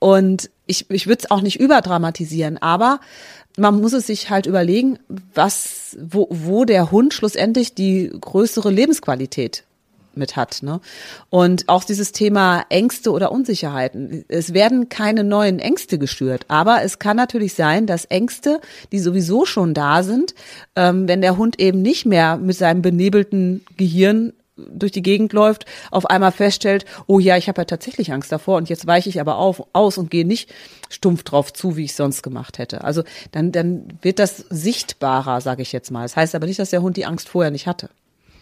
Und 0.00 0.50
ich, 0.66 0.90
ich 0.90 1.06
würde 1.06 1.22
es 1.24 1.30
auch 1.30 1.42
nicht 1.42 1.60
überdramatisieren, 1.60 2.58
aber 2.58 2.98
man 3.56 3.80
muss 3.80 3.92
es 3.92 4.06
sich 4.06 4.30
halt 4.30 4.46
überlegen, 4.46 4.98
was, 5.34 5.96
wo, 6.00 6.26
wo 6.30 6.64
der 6.64 6.90
Hund 6.90 7.14
schlussendlich 7.14 7.74
die 7.74 8.10
größere 8.20 8.70
Lebensqualität 8.70 9.64
mit 10.16 10.36
hat. 10.36 10.62
Ne? 10.62 10.80
Und 11.30 11.68
auch 11.68 11.84
dieses 11.84 12.12
Thema 12.12 12.64
Ängste 12.68 13.10
oder 13.10 13.32
Unsicherheiten. 13.32 14.24
Es 14.28 14.54
werden 14.54 14.88
keine 14.88 15.24
neuen 15.24 15.58
Ängste 15.58 15.98
gestört, 15.98 16.46
aber 16.48 16.82
es 16.82 16.98
kann 16.98 17.16
natürlich 17.16 17.54
sein, 17.54 17.86
dass 17.86 18.04
Ängste, 18.04 18.60
die 18.92 18.98
sowieso 18.98 19.44
schon 19.44 19.74
da 19.74 20.02
sind, 20.02 20.34
ähm, 20.76 21.08
wenn 21.08 21.20
der 21.20 21.36
Hund 21.36 21.60
eben 21.60 21.82
nicht 21.82 22.06
mehr 22.06 22.36
mit 22.36 22.56
seinem 22.56 22.82
benebelten 22.82 23.64
Gehirn 23.76 24.32
durch 24.56 24.92
die 24.92 25.02
Gegend 25.02 25.32
läuft, 25.32 25.64
auf 25.90 26.06
einmal 26.06 26.32
feststellt, 26.32 26.84
oh 27.06 27.18
ja, 27.18 27.36
ich 27.36 27.48
habe 27.48 27.60
ja 27.60 27.64
tatsächlich 27.64 28.12
Angst 28.12 28.30
davor 28.30 28.56
und 28.56 28.68
jetzt 28.68 28.86
weiche 28.86 29.08
ich 29.08 29.20
aber 29.20 29.36
auf, 29.36 29.62
aus 29.72 29.98
und 29.98 30.10
gehe 30.10 30.26
nicht 30.26 30.52
stumpf 30.90 31.24
drauf 31.24 31.52
zu, 31.52 31.76
wie 31.76 31.84
ich 31.84 31.94
sonst 31.94 32.22
gemacht 32.22 32.58
hätte. 32.58 32.84
Also 32.84 33.02
dann, 33.32 33.52
dann 33.52 33.98
wird 34.02 34.18
das 34.18 34.38
sichtbarer, 34.50 35.40
sage 35.40 35.62
ich 35.62 35.72
jetzt 35.72 35.90
mal. 35.90 36.02
Das 36.02 36.16
heißt 36.16 36.34
aber 36.34 36.46
nicht, 36.46 36.58
dass 36.58 36.70
der 36.70 36.82
Hund 36.82 36.96
die 36.96 37.06
Angst 37.06 37.28
vorher 37.28 37.50
nicht 37.50 37.66
hatte. 37.66 37.90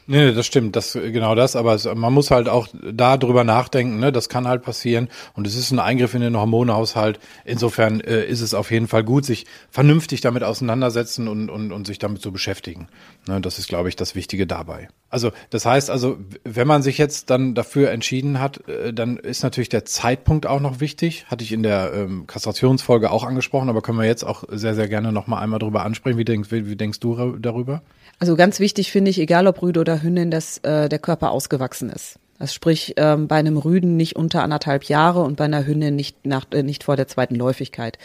Nee, 0.08 0.32
das 0.32 0.46
stimmt, 0.46 0.74
das 0.74 0.94
genau 0.94 1.36
das, 1.36 1.54
aber 1.54 1.74
es, 1.74 1.84
man 1.84 2.12
muss 2.12 2.32
halt 2.32 2.48
auch 2.48 2.66
da 2.72 3.16
drüber 3.16 3.44
nachdenken, 3.44 4.00
ne? 4.00 4.10
Das 4.10 4.28
kann 4.28 4.48
halt 4.48 4.62
passieren 4.62 5.08
und 5.34 5.46
es 5.46 5.54
ist 5.54 5.70
ein 5.70 5.78
Eingriff 5.78 6.14
in 6.14 6.22
den 6.22 6.36
Hormonhaushalt. 6.36 7.20
Insofern 7.44 8.00
äh, 8.00 8.24
ist 8.24 8.40
es 8.40 8.52
auf 8.52 8.72
jeden 8.72 8.88
Fall 8.88 9.04
gut, 9.04 9.24
sich 9.24 9.46
vernünftig 9.70 10.20
damit 10.20 10.42
auseinandersetzen 10.42 11.28
und, 11.28 11.48
und, 11.50 11.70
und 11.70 11.86
sich 11.86 12.00
damit 12.00 12.20
zu 12.20 12.32
beschäftigen. 12.32 12.88
Ne? 13.28 13.40
Das 13.40 13.60
ist, 13.60 13.68
glaube 13.68 13.88
ich, 13.88 13.94
das 13.94 14.16
Wichtige 14.16 14.44
dabei. 14.44 14.88
Also 15.12 15.30
das 15.50 15.66
heißt 15.66 15.90
also, 15.90 16.16
wenn 16.42 16.66
man 16.66 16.82
sich 16.82 16.96
jetzt 16.96 17.28
dann 17.28 17.54
dafür 17.54 17.90
entschieden 17.90 18.40
hat, 18.40 18.66
äh, 18.66 18.94
dann 18.94 19.18
ist 19.18 19.42
natürlich 19.42 19.68
der 19.68 19.84
Zeitpunkt 19.84 20.46
auch 20.46 20.60
noch 20.60 20.80
wichtig. 20.80 21.26
Hatte 21.26 21.44
ich 21.44 21.52
in 21.52 21.62
der 21.62 21.92
ähm, 21.94 22.26
Kastrationsfolge 22.26 23.10
auch 23.10 23.22
angesprochen, 23.22 23.68
aber 23.68 23.82
können 23.82 23.98
wir 23.98 24.06
jetzt 24.06 24.24
auch 24.24 24.44
sehr, 24.48 24.74
sehr 24.74 24.88
gerne 24.88 25.12
noch 25.12 25.26
mal 25.26 25.38
einmal 25.38 25.58
drüber 25.58 25.84
ansprechen. 25.84 26.16
Wie 26.16 26.24
denkst, 26.24 26.50
wie, 26.50 26.66
wie 26.66 26.76
denkst 26.76 26.98
du 27.00 27.36
darüber? 27.36 27.82
Also 28.20 28.36
ganz 28.36 28.58
wichtig 28.58 28.90
finde 28.90 29.10
ich, 29.10 29.18
egal 29.18 29.46
ob 29.46 29.60
Rüde 29.60 29.80
oder 29.80 30.02
Hündin, 30.02 30.30
dass 30.30 30.58
äh, 30.58 30.88
der 30.88 30.98
Körper 30.98 31.30
ausgewachsen 31.30 31.90
ist. 31.90 32.18
Das 32.38 32.54
sprich 32.54 32.94
ähm, 32.96 33.28
bei 33.28 33.36
einem 33.36 33.58
Rüden 33.58 33.98
nicht 33.98 34.16
unter 34.16 34.42
anderthalb 34.42 34.84
Jahre 34.84 35.20
und 35.20 35.36
bei 35.36 35.44
einer 35.44 35.66
Hündin 35.66 35.94
nicht 35.94 36.24
nach 36.24 36.46
äh, 36.52 36.62
nicht 36.62 36.84
vor 36.84 36.96
der 36.96 37.06
zweiten 37.06 37.34
Läufigkeit. 37.34 37.98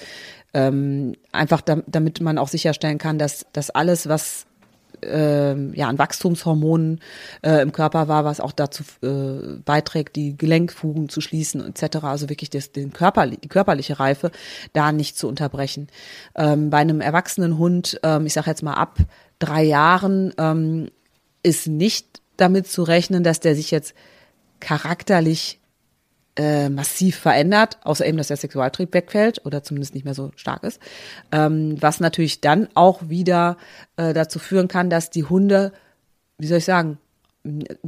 Ähm, 0.54 1.16
einfach 1.32 1.62
da, 1.62 1.84
damit 1.88 2.20
man 2.20 2.38
auch 2.38 2.50
sicherstellen 2.50 2.98
kann, 2.98 3.18
dass 3.18 3.46
dass 3.54 3.70
alles 3.70 4.10
was 4.10 4.47
äh, 5.04 5.56
ja 5.76 5.88
an 5.88 5.98
Wachstumshormonen 5.98 7.02
äh, 7.42 7.62
im 7.62 7.72
Körper 7.72 8.08
war, 8.08 8.26
was 8.26 8.40
auch 8.40 8.52
dazu 8.52 8.84
äh, 9.02 9.60
beiträgt, 9.64 10.16
die 10.16 10.38
Gelenkfugen 10.38 11.10
zu 11.10 11.22
schließen 11.22 11.62
etc. 11.66 11.98
Also 12.04 12.30
wirklich 12.30 12.50
das, 12.50 12.72
den 12.72 12.94
Körper, 12.94 13.28
die 13.28 13.48
körperliche 13.48 14.00
Reife 14.00 14.32
da 14.74 14.92
nicht 14.92 15.18
zu 15.18 15.28
unterbrechen. 15.28 15.88
Ähm, 16.36 16.70
bei 16.70 16.78
einem 16.78 17.02
erwachsenen 17.02 17.58
Hund, 17.58 18.00
ähm, 18.04 18.26
ich 18.26 18.34
sage 18.34 18.50
jetzt 18.50 18.64
mal 18.64 18.74
ab 18.74 18.98
drei 19.40 19.64
Jahren 19.64 20.34
ähm, 20.38 20.90
ist 21.44 21.68
nicht 21.68 22.22
damit 22.38 22.68
zu 22.68 22.84
rechnen, 22.84 23.24
dass 23.24 23.40
der 23.40 23.56
sich 23.56 23.72
jetzt 23.72 23.94
charakterlich 24.60 25.57
äh, 26.38 26.70
massiv 26.70 27.18
verändert, 27.18 27.80
außer 27.84 28.06
eben, 28.06 28.18
dass 28.18 28.28
der 28.28 28.38
Sexualtrieb 28.38 28.94
wegfällt 28.94 29.46
oder 29.46 29.64
zumindest 29.64 29.96
nicht 29.96 30.06
mehr 30.06 30.14
so 30.14 30.32
stark 30.36 30.64
ist. 30.64 30.80
Ähm, 31.32 31.78
was 31.82 32.00
natürlich 32.00 32.42
dann 32.42 32.68
auch 32.76 33.10
wieder 33.10 33.58
äh, 33.98 34.14
dazu 34.14 34.40
führen 34.40 34.68
kann, 34.68 34.90
dass 34.90 35.10
die 35.10 35.24
Hunde, 35.24 35.74
wie 36.38 36.48
soll 36.48 36.60
ich 36.60 36.66
sagen, 36.66 37.00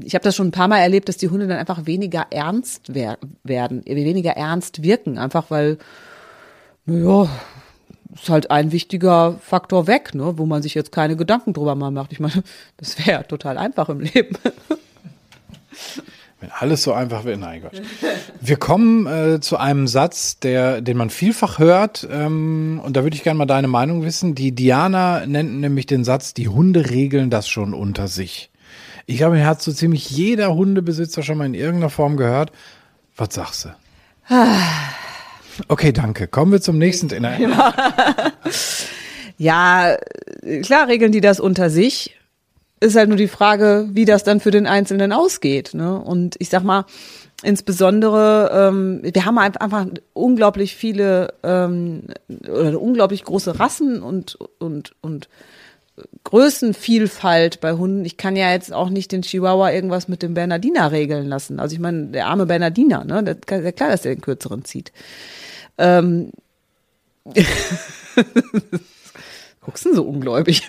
ich 0.04 0.16
habe 0.16 0.24
das 0.24 0.36
schon 0.36 0.48
ein 0.48 0.52
paar 0.52 0.68
Mal 0.68 0.80
erlebt, 0.80 1.10
dass 1.10 1.18
die 1.18 1.30
Hunde 1.30 1.48
dann 1.48 1.58
einfach 1.58 1.86
weniger 1.86 2.28
ernst 2.32 2.94
wer 2.94 3.18
werden, 3.44 3.86
weniger 3.86 4.32
ernst 4.32 4.84
wirken, 4.84 5.18
einfach 5.18 5.52
weil, 5.52 5.78
naja, 6.86 7.30
ist 8.14 8.30
halt 8.30 8.50
ein 8.52 8.72
wichtiger 8.72 9.38
Faktor 9.42 9.86
weg, 9.88 10.16
ne, 10.16 10.38
wo 10.38 10.46
man 10.46 10.64
sich 10.64 10.74
jetzt 10.74 10.92
keine 10.92 11.16
Gedanken 11.16 11.54
drüber 11.54 11.76
mal 11.76 11.92
macht. 11.92 12.12
Ich 12.14 12.20
meine, 12.20 12.44
das 12.78 13.06
wäre 13.06 13.28
total 13.28 13.58
einfach 13.58 13.90
im 13.90 14.00
Leben. 14.00 14.36
Wenn 16.40 16.52
alles 16.52 16.84
so 16.84 16.94
einfach 16.94 17.26
wäre, 17.26 17.38
nein 17.38 17.62
Gott. 17.62 17.82
Wir 18.40 18.56
kommen 18.56 19.06
äh, 19.08 19.40
zu 19.42 19.58
einem 19.58 19.88
Satz, 19.88 20.40
der, 20.40 20.82
den 20.82 20.96
man 20.96 21.10
vielfach 21.10 21.60
hört, 21.60 22.08
ähm, 22.10 22.80
und 22.84 22.96
da 22.96 23.04
würde 23.04 23.16
ich 23.16 23.24
gerne 23.24 23.38
mal 23.38 23.46
deine 23.46 23.68
Meinung 23.68 24.04
wissen. 24.04 24.36
Die 24.36 24.54
Diana 24.54 25.26
nennt 25.26 25.60
nämlich 25.60 25.86
den 25.86 26.06
Satz, 26.06 26.34
die 26.34 26.48
Hunde 26.48 26.90
regeln 26.90 27.30
das 27.30 27.50
schon 27.50 27.74
unter 27.74 28.08
sich. 28.08 28.50
Ich 29.06 29.18
glaube, 29.18 29.40
er 29.40 29.48
hat 29.48 29.62
so 29.62 29.74
ziemlich 29.74 30.10
jeder 30.12 30.54
Hundebesitzer 30.54 31.24
schon 31.24 31.38
mal 31.38 31.46
in 31.46 31.56
irgendeiner 31.56 31.90
Form 31.90 32.16
gehört. 32.16 32.52
Was 33.18 33.34
sagst 33.34 33.66
du? 33.66 33.70
Okay, 35.68 35.92
danke. 35.92 36.28
Kommen 36.28 36.52
wir 36.52 36.62
zum 36.62 36.78
nächsten. 36.78 37.10
Ja. 37.22 37.74
ja, 39.38 39.98
klar 40.62 40.88
regeln 40.88 41.12
die 41.12 41.22
das 41.22 41.40
unter 41.40 41.70
sich. 41.70 42.19
Ist 42.82 42.96
halt 42.96 43.10
nur 43.10 43.18
die 43.18 43.28
Frage, 43.28 43.90
wie 43.92 44.06
das 44.06 44.24
dann 44.24 44.40
für 44.40 44.52
den 44.52 44.66
Einzelnen 44.66 45.12
ausgeht. 45.12 45.74
Ne? 45.74 46.00
Und 46.00 46.36
ich 46.40 46.50
sag 46.50 46.64
mal, 46.64 46.86
insbesondere, 47.44 48.52
ähm, 48.54 49.02
wir 49.04 49.26
haben 49.26 49.38
einfach 49.38 49.88
unglaublich 50.14 50.76
viele 50.76 51.34
ähm, 51.44 52.04
oder 52.48 52.68
eine 52.68 52.80
unglaublich 52.80 53.24
große 53.24 53.60
Rassen 53.60 54.02
und 54.02 54.38
und 54.60 54.94
und 55.02 55.30
Größenvielfalt 56.24 57.60
bei 57.62 57.74
Hunden. 57.74 58.06
Ich 58.06 58.18
kann 58.18 58.36
ja 58.36 58.52
jetzt 58.52 58.72
auch 58.74 58.90
nicht 58.90 59.12
den 59.12 59.22
Chihuahua 59.22 59.72
irgendwas 59.72 60.08
mit 60.08 60.22
dem 60.24 60.34
Bernardiner 60.34 60.92
regeln 60.92 61.28
lassen. 61.28 61.60
Also 61.60 61.74
ich 61.74 61.80
meine, 61.80 62.08
der 62.08 62.28
arme 62.28 62.46
Bernardiner, 62.46 63.04
ne, 63.04 63.20
ist 63.20 63.50
ja 63.50 63.72
klar, 63.72 63.90
dass 63.90 64.06
er 64.06 64.16
den 64.16 64.22
kürzeren 64.22 64.64
zieht. 64.66 64.92
Ähm, 65.78 66.32
guckst 69.62 69.86
du 69.86 69.94
so 69.94 70.04
ungläubig? 70.04 70.64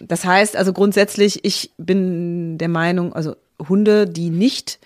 Das 0.00 0.24
heißt 0.24 0.56
also 0.56 0.72
grundsätzlich, 0.72 1.44
ich 1.44 1.72
bin 1.76 2.58
der 2.58 2.68
Meinung, 2.68 3.12
also 3.12 3.36
Hunde, 3.68 4.06
die 4.06 4.30
nicht 4.30 4.78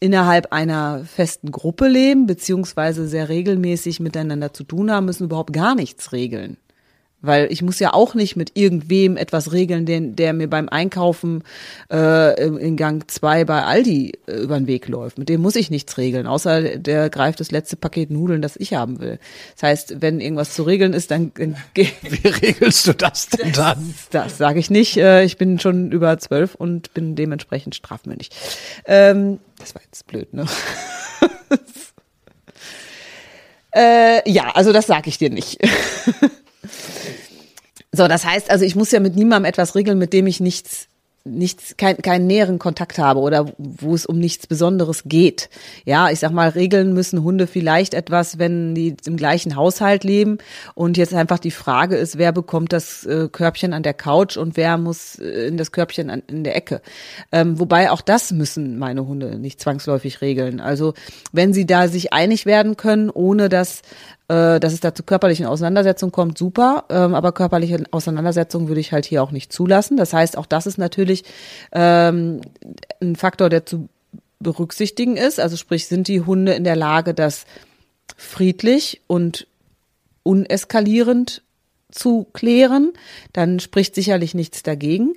innerhalb 0.00 0.52
einer 0.52 1.04
festen 1.04 1.50
Gruppe 1.50 1.88
leben, 1.88 2.26
beziehungsweise 2.26 3.08
sehr 3.08 3.28
regelmäßig 3.28 4.00
miteinander 4.00 4.52
zu 4.52 4.64
tun 4.64 4.90
haben, 4.90 5.06
müssen 5.06 5.24
überhaupt 5.24 5.52
gar 5.52 5.74
nichts 5.74 6.12
regeln. 6.12 6.58
Weil 7.24 7.50
ich 7.50 7.62
muss 7.62 7.78
ja 7.78 7.92
auch 7.92 8.14
nicht 8.14 8.36
mit 8.36 8.52
irgendwem 8.54 9.16
etwas 9.16 9.52
regeln, 9.52 9.86
den, 9.86 10.16
der 10.16 10.32
mir 10.32 10.48
beim 10.48 10.68
Einkaufen 10.68 11.42
äh, 11.90 12.46
in 12.46 12.76
Gang 12.76 13.10
2 13.10 13.44
bei 13.44 13.62
Aldi 13.62 14.12
äh, 14.26 14.32
über 14.32 14.58
den 14.58 14.66
Weg 14.66 14.88
läuft. 14.88 15.18
Mit 15.18 15.28
dem 15.28 15.40
muss 15.40 15.56
ich 15.56 15.70
nichts 15.70 15.96
regeln, 15.96 16.26
außer 16.26 16.78
der 16.78 17.10
greift 17.10 17.40
das 17.40 17.50
letzte 17.50 17.76
Paket 17.76 18.10
Nudeln, 18.10 18.42
das 18.42 18.56
ich 18.56 18.74
haben 18.74 19.00
will. 19.00 19.18
Das 19.54 19.62
heißt, 19.62 20.02
wenn 20.02 20.20
irgendwas 20.20 20.54
zu 20.54 20.64
regeln 20.64 20.92
ist, 20.92 21.10
dann... 21.10 21.32
dann 21.34 21.56
Wie 21.74 22.28
regelst 22.28 22.86
du 22.86 22.92
das 22.92 23.28
denn 23.28 23.52
dann? 23.52 23.94
Das, 24.10 24.28
das 24.28 24.38
sage 24.38 24.58
ich 24.58 24.70
nicht. 24.70 24.96
Äh, 24.96 25.24
ich 25.24 25.38
bin 25.38 25.58
schon 25.58 25.92
über 25.92 26.18
zwölf 26.18 26.54
und 26.54 26.92
bin 26.94 27.16
dementsprechend 27.16 27.74
strafmündig. 27.74 28.30
Ähm, 28.84 29.38
das 29.58 29.74
war 29.74 29.82
jetzt 29.82 30.06
blöd, 30.06 30.32
ne? 30.34 30.46
äh, 33.74 34.30
ja, 34.30 34.50
also 34.54 34.72
das 34.72 34.86
sage 34.86 35.08
ich 35.08 35.18
dir 35.18 35.30
nicht. 35.30 35.58
So, 37.92 38.08
das 38.08 38.24
heißt 38.24 38.50
also, 38.50 38.64
ich 38.64 38.76
muss 38.76 38.90
ja 38.90 39.00
mit 39.00 39.16
niemandem 39.16 39.48
etwas 39.48 39.74
regeln, 39.74 39.98
mit 39.98 40.12
dem 40.12 40.26
ich 40.26 40.40
nichts 40.40 40.88
nichts, 41.24 41.76
kein, 41.78 41.96
keinen 41.96 42.26
näheren 42.26 42.58
Kontakt 42.58 42.98
habe 42.98 43.20
oder 43.20 43.46
wo 43.56 43.94
es 43.94 44.04
um 44.04 44.18
nichts 44.18 44.46
Besonderes 44.46 45.04
geht. 45.06 45.48
Ja, 45.86 46.10
ich 46.10 46.18
sag 46.18 46.32
mal, 46.32 46.50
regeln 46.50 46.92
müssen 46.92 47.22
Hunde 47.22 47.46
vielleicht 47.46 47.94
etwas, 47.94 48.38
wenn 48.38 48.74
die 48.74 48.94
im 49.06 49.16
gleichen 49.16 49.56
Haushalt 49.56 50.04
leben 50.04 50.36
und 50.74 50.98
jetzt 50.98 51.14
einfach 51.14 51.38
die 51.38 51.50
Frage 51.50 51.96
ist, 51.96 52.18
wer 52.18 52.32
bekommt 52.32 52.74
das 52.74 53.06
äh, 53.06 53.28
Körbchen 53.32 53.72
an 53.72 53.82
der 53.82 53.94
Couch 53.94 54.36
und 54.36 54.58
wer 54.58 54.76
muss 54.76 55.18
äh, 55.18 55.46
in 55.46 55.56
das 55.56 55.72
Körbchen 55.72 56.10
an, 56.10 56.22
in 56.26 56.44
der 56.44 56.56
Ecke. 56.56 56.82
Ähm, 57.32 57.58
wobei 57.58 57.90
auch 57.90 58.02
das 58.02 58.30
müssen 58.30 58.78
meine 58.78 59.06
Hunde 59.06 59.38
nicht 59.38 59.62
zwangsläufig 59.62 60.20
regeln. 60.20 60.60
Also 60.60 60.92
wenn 61.32 61.54
sie 61.54 61.64
da 61.64 61.88
sich 61.88 62.12
einig 62.12 62.44
werden 62.44 62.76
können, 62.76 63.08
ohne 63.08 63.48
dass 63.48 63.80
dass 64.28 64.72
es 64.72 64.80
da 64.80 64.94
zu 64.94 65.02
körperlichen 65.02 65.46
Auseinandersetzungen 65.46 66.12
kommt, 66.12 66.38
super. 66.38 66.84
Ähm, 66.88 67.14
aber 67.14 67.32
körperliche 67.32 67.84
Auseinandersetzungen 67.90 68.68
würde 68.68 68.80
ich 68.80 68.92
halt 68.92 69.04
hier 69.04 69.22
auch 69.22 69.30
nicht 69.30 69.52
zulassen. 69.52 69.96
Das 69.96 70.12
heißt, 70.12 70.38
auch 70.38 70.46
das 70.46 70.66
ist 70.66 70.78
natürlich 70.78 71.24
ähm, 71.72 72.40
ein 73.00 73.16
Faktor, 73.16 73.50
der 73.50 73.66
zu 73.66 73.88
berücksichtigen 74.40 75.16
ist. 75.16 75.40
Also 75.40 75.56
sprich, 75.56 75.86
sind 75.86 76.08
die 76.08 76.22
Hunde 76.22 76.52
in 76.54 76.64
der 76.64 76.76
Lage, 76.76 77.14
das 77.14 77.44
friedlich 78.16 79.00
und 79.06 79.46
uneskalierend 80.22 81.42
zu 81.90 82.26
klären, 82.32 82.92
dann 83.32 83.60
spricht 83.60 83.94
sicherlich 83.94 84.34
nichts 84.34 84.62
dagegen. 84.62 85.14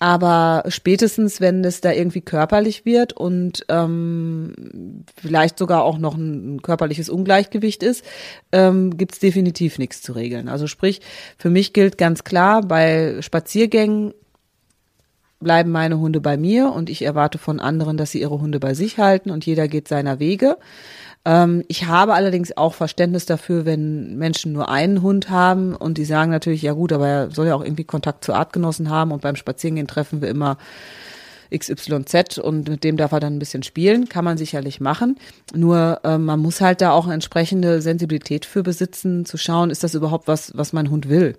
Aber 0.00 0.62
spätestens, 0.68 1.40
wenn 1.40 1.64
es 1.64 1.80
da 1.80 1.90
irgendwie 1.90 2.20
körperlich 2.20 2.84
wird 2.84 3.12
und 3.12 3.64
ähm, 3.68 5.04
vielleicht 5.20 5.58
sogar 5.58 5.82
auch 5.82 5.98
noch 5.98 6.16
ein 6.16 6.62
körperliches 6.62 7.08
Ungleichgewicht 7.08 7.82
ist, 7.82 8.04
ähm, 8.52 8.96
gibt 8.96 9.14
es 9.14 9.18
definitiv 9.18 9.78
nichts 9.78 10.00
zu 10.00 10.12
regeln. 10.12 10.48
Also 10.48 10.68
sprich, 10.68 11.00
für 11.36 11.50
mich 11.50 11.72
gilt 11.72 11.98
ganz 11.98 12.22
klar, 12.22 12.62
bei 12.62 13.20
Spaziergängen 13.20 14.14
bleiben 15.40 15.70
meine 15.70 15.98
Hunde 15.98 16.20
bei 16.20 16.36
mir 16.36 16.72
und 16.72 16.90
ich 16.90 17.02
erwarte 17.02 17.38
von 17.38 17.60
anderen, 17.60 17.96
dass 17.96 18.12
sie 18.12 18.20
ihre 18.20 18.40
Hunde 18.40 18.60
bei 18.60 18.74
sich 18.74 18.98
halten 18.98 19.30
und 19.30 19.46
jeder 19.46 19.68
geht 19.68 19.88
seiner 19.88 20.18
Wege. 20.18 20.58
Ähm, 21.24 21.64
ich 21.68 21.86
habe 21.86 22.14
allerdings 22.14 22.56
auch 22.56 22.74
Verständnis 22.74 23.26
dafür, 23.26 23.64
wenn 23.64 24.16
Menschen 24.16 24.52
nur 24.52 24.68
einen 24.68 25.02
Hund 25.02 25.30
haben 25.30 25.74
und 25.74 25.98
die 25.98 26.04
sagen 26.04 26.30
natürlich, 26.30 26.62
ja 26.62 26.72
gut, 26.72 26.92
aber 26.92 27.08
er 27.08 27.30
soll 27.30 27.48
ja 27.48 27.54
auch 27.54 27.64
irgendwie 27.64 27.84
Kontakt 27.84 28.24
zu 28.24 28.32
Artgenossen 28.32 28.90
haben 28.90 29.12
und 29.12 29.22
beim 29.22 29.36
Spazierengehen 29.36 29.86
treffen 29.86 30.20
wir 30.20 30.28
immer 30.28 30.58
XYZ 31.56 32.38
und 32.38 32.68
mit 32.68 32.84
dem 32.84 32.96
darf 32.96 33.12
er 33.12 33.20
dann 33.20 33.36
ein 33.36 33.38
bisschen 33.38 33.62
spielen, 33.62 34.08
kann 34.08 34.24
man 34.24 34.36
sicherlich 34.36 34.80
machen. 34.80 35.18
Nur 35.54 36.00
äh, 36.04 36.18
man 36.18 36.40
muss 36.40 36.60
halt 36.60 36.80
da 36.80 36.92
auch 36.92 37.04
eine 37.04 37.14
entsprechende 37.14 37.80
Sensibilität 37.80 38.44
für 38.44 38.62
besitzen, 38.62 39.24
zu 39.24 39.36
schauen, 39.38 39.70
ist 39.70 39.82
das 39.82 39.94
überhaupt 39.94 40.28
was, 40.28 40.52
was 40.56 40.72
mein 40.72 40.90
Hund 40.90 41.08
will. 41.08 41.38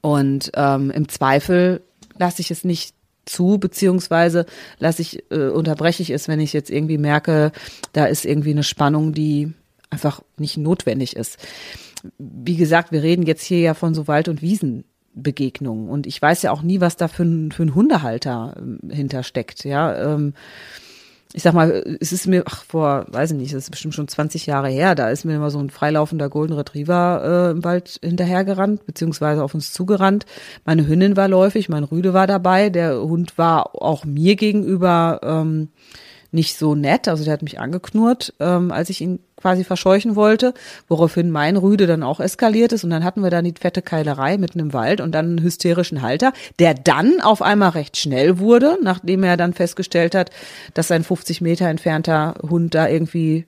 Und 0.00 0.50
ähm, 0.54 0.90
im 0.90 1.08
Zweifel 1.08 1.82
lasse 2.18 2.40
ich 2.40 2.50
es 2.50 2.64
nicht 2.64 2.94
zu, 3.24 3.58
beziehungsweise 3.58 4.46
lasse 4.78 5.02
ich, 5.02 5.30
äh, 5.30 5.48
unterbreche 5.48 6.02
ich 6.02 6.10
es, 6.10 6.28
wenn 6.28 6.40
ich 6.40 6.52
jetzt 6.52 6.70
irgendwie 6.70 6.98
merke, 6.98 7.52
da 7.92 8.06
ist 8.06 8.24
irgendwie 8.24 8.50
eine 8.50 8.62
Spannung, 8.62 9.12
die 9.12 9.52
einfach 9.90 10.22
nicht 10.38 10.56
notwendig 10.56 11.16
ist. 11.16 11.38
Wie 12.18 12.56
gesagt, 12.56 12.92
wir 12.92 13.02
reden 13.02 13.24
jetzt 13.24 13.44
hier 13.44 13.60
ja 13.60 13.74
von 13.74 13.94
so 13.94 14.06
Wald- 14.08 14.28
und 14.28 14.42
Wiesenbegegnungen 14.42 15.88
und 15.88 16.06
ich 16.06 16.20
weiß 16.20 16.42
ja 16.42 16.52
auch 16.52 16.62
nie, 16.62 16.80
was 16.80 16.96
da 16.96 17.08
für 17.08 17.22
ein, 17.22 17.52
für 17.52 17.62
ein 17.62 17.74
Hundehalter 17.74 18.56
äh, 18.58 18.94
hintersteckt, 18.94 19.64
ja. 19.64 20.14
Ähm, 20.14 20.34
ich 21.36 21.42
sag 21.42 21.52
mal, 21.52 21.96
es 22.00 22.12
ist 22.12 22.28
mir, 22.28 22.44
ach, 22.46 22.62
vor, 22.62 23.06
weiß 23.08 23.32
ich 23.32 23.36
nicht, 23.36 23.52
das 23.52 23.64
ist 23.64 23.70
bestimmt 23.70 23.92
schon 23.92 24.06
20 24.06 24.46
Jahre 24.46 24.68
her, 24.68 24.94
da 24.94 25.10
ist 25.10 25.24
mir 25.24 25.34
immer 25.34 25.50
so 25.50 25.58
ein 25.58 25.68
freilaufender 25.68 26.28
Golden 26.28 26.52
Retriever 26.52 27.48
äh, 27.48 27.50
im 27.50 27.64
Wald 27.64 27.98
hinterhergerannt, 28.04 28.86
beziehungsweise 28.86 29.42
auf 29.42 29.52
uns 29.52 29.72
zugerannt. 29.72 30.26
Meine 30.64 30.86
Hündin 30.86 31.16
war 31.16 31.26
läufig, 31.26 31.68
mein 31.68 31.82
Rüde 31.82 32.14
war 32.14 32.28
dabei, 32.28 32.70
der 32.70 33.00
Hund 33.00 33.36
war 33.36 33.74
auch 33.82 34.04
mir 34.04 34.36
gegenüber 34.36 35.20
ähm, 35.24 35.70
nicht 36.34 36.58
so 36.58 36.74
nett, 36.74 37.08
also 37.08 37.24
der 37.24 37.32
hat 37.32 37.42
mich 37.42 37.60
angeknurrt, 37.60 38.34
ähm, 38.40 38.70
als 38.72 38.90
ich 38.90 39.00
ihn 39.00 39.20
quasi 39.36 39.62
verscheuchen 39.62 40.16
wollte, 40.16 40.54
woraufhin 40.88 41.30
mein 41.30 41.56
Rüde 41.56 41.86
dann 41.86 42.02
auch 42.02 42.18
eskaliert 42.18 42.72
ist. 42.72 42.82
Und 42.82 42.90
dann 42.90 43.04
hatten 43.04 43.22
wir 43.22 43.30
dann 43.30 43.44
die 43.44 43.54
fette 43.58 43.82
Keilerei 43.82 44.38
mitten 44.38 44.58
im 44.58 44.72
Wald 44.72 45.00
und 45.00 45.12
dann 45.12 45.26
einen 45.26 45.42
hysterischen 45.42 46.02
Halter, 46.02 46.32
der 46.58 46.74
dann 46.74 47.20
auf 47.20 47.42
einmal 47.42 47.70
recht 47.70 47.96
schnell 47.96 48.38
wurde, 48.38 48.78
nachdem 48.82 49.22
er 49.22 49.36
dann 49.36 49.52
festgestellt 49.52 50.14
hat, 50.14 50.30
dass 50.74 50.88
sein 50.88 51.04
50 51.04 51.40
Meter 51.40 51.68
entfernter 51.68 52.34
Hund 52.42 52.74
da 52.74 52.88
irgendwie 52.88 53.46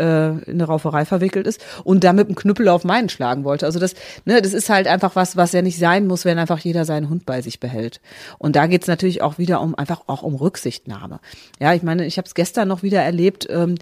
äh, 0.00 0.28
in 0.50 0.54
eine 0.54 0.64
Rauferei 0.64 1.04
verwickelt 1.04 1.46
ist 1.46 1.64
und 1.84 2.02
da 2.02 2.12
mit 2.12 2.28
dem 2.28 2.34
Knüppel 2.34 2.68
auf 2.68 2.84
meinen 2.84 3.08
schlagen 3.08 3.44
wollte. 3.44 3.66
Also 3.66 3.78
das, 3.78 3.94
ne, 4.24 4.40
das 4.40 4.54
ist 4.54 4.70
halt 4.70 4.86
einfach 4.88 5.14
was, 5.16 5.36
was 5.36 5.52
ja 5.52 5.62
nicht 5.62 5.78
sein 5.78 6.06
muss, 6.06 6.24
wenn 6.24 6.38
einfach 6.38 6.58
jeder 6.58 6.84
seinen 6.84 7.08
Hund 7.08 7.26
bei 7.26 7.42
sich 7.42 7.60
behält. 7.60 8.00
Und 8.38 8.56
da 8.56 8.66
geht's 8.66 8.86
natürlich 8.86 9.22
auch 9.22 9.38
wieder 9.38 9.60
um 9.60 9.74
einfach 9.74 10.02
auch 10.06 10.22
um 10.22 10.34
Rücksichtnahme. 10.34 11.20
Ja, 11.60 11.74
ich 11.74 11.82
meine, 11.82 12.06
ich 12.06 12.16
habe 12.16 12.26
es 12.26 12.34
gestern 12.34 12.68
noch 12.68 12.82
wieder 12.82 13.02
erlebt. 13.02 13.46
Ähm, 13.50 13.74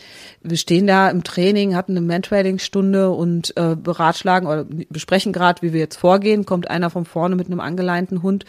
wir 0.43 0.57
stehen 0.57 0.87
da 0.87 1.09
im 1.09 1.23
Training, 1.25 1.77
hatten 1.77 1.93
eine 1.93 2.01
Mentrailing-Stunde 2.01 3.11
und 3.11 3.57
äh, 3.57 3.77
beratschlagen 3.77 4.49
oder 4.49 4.67
besprechen 4.91 5.33
gerade, 5.33 5.63
wie 5.63 5.73
wir 5.73 5.81
jetzt 5.81 5.97
vorgehen. 5.97 6.45
Kommt 6.45 6.71
einer 6.71 6.91
von 6.91 7.05
vorne 7.05 7.37
mit 7.37 7.47
einem 7.47 7.61
angeleinten 7.61 8.23
Hund 8.23 8.45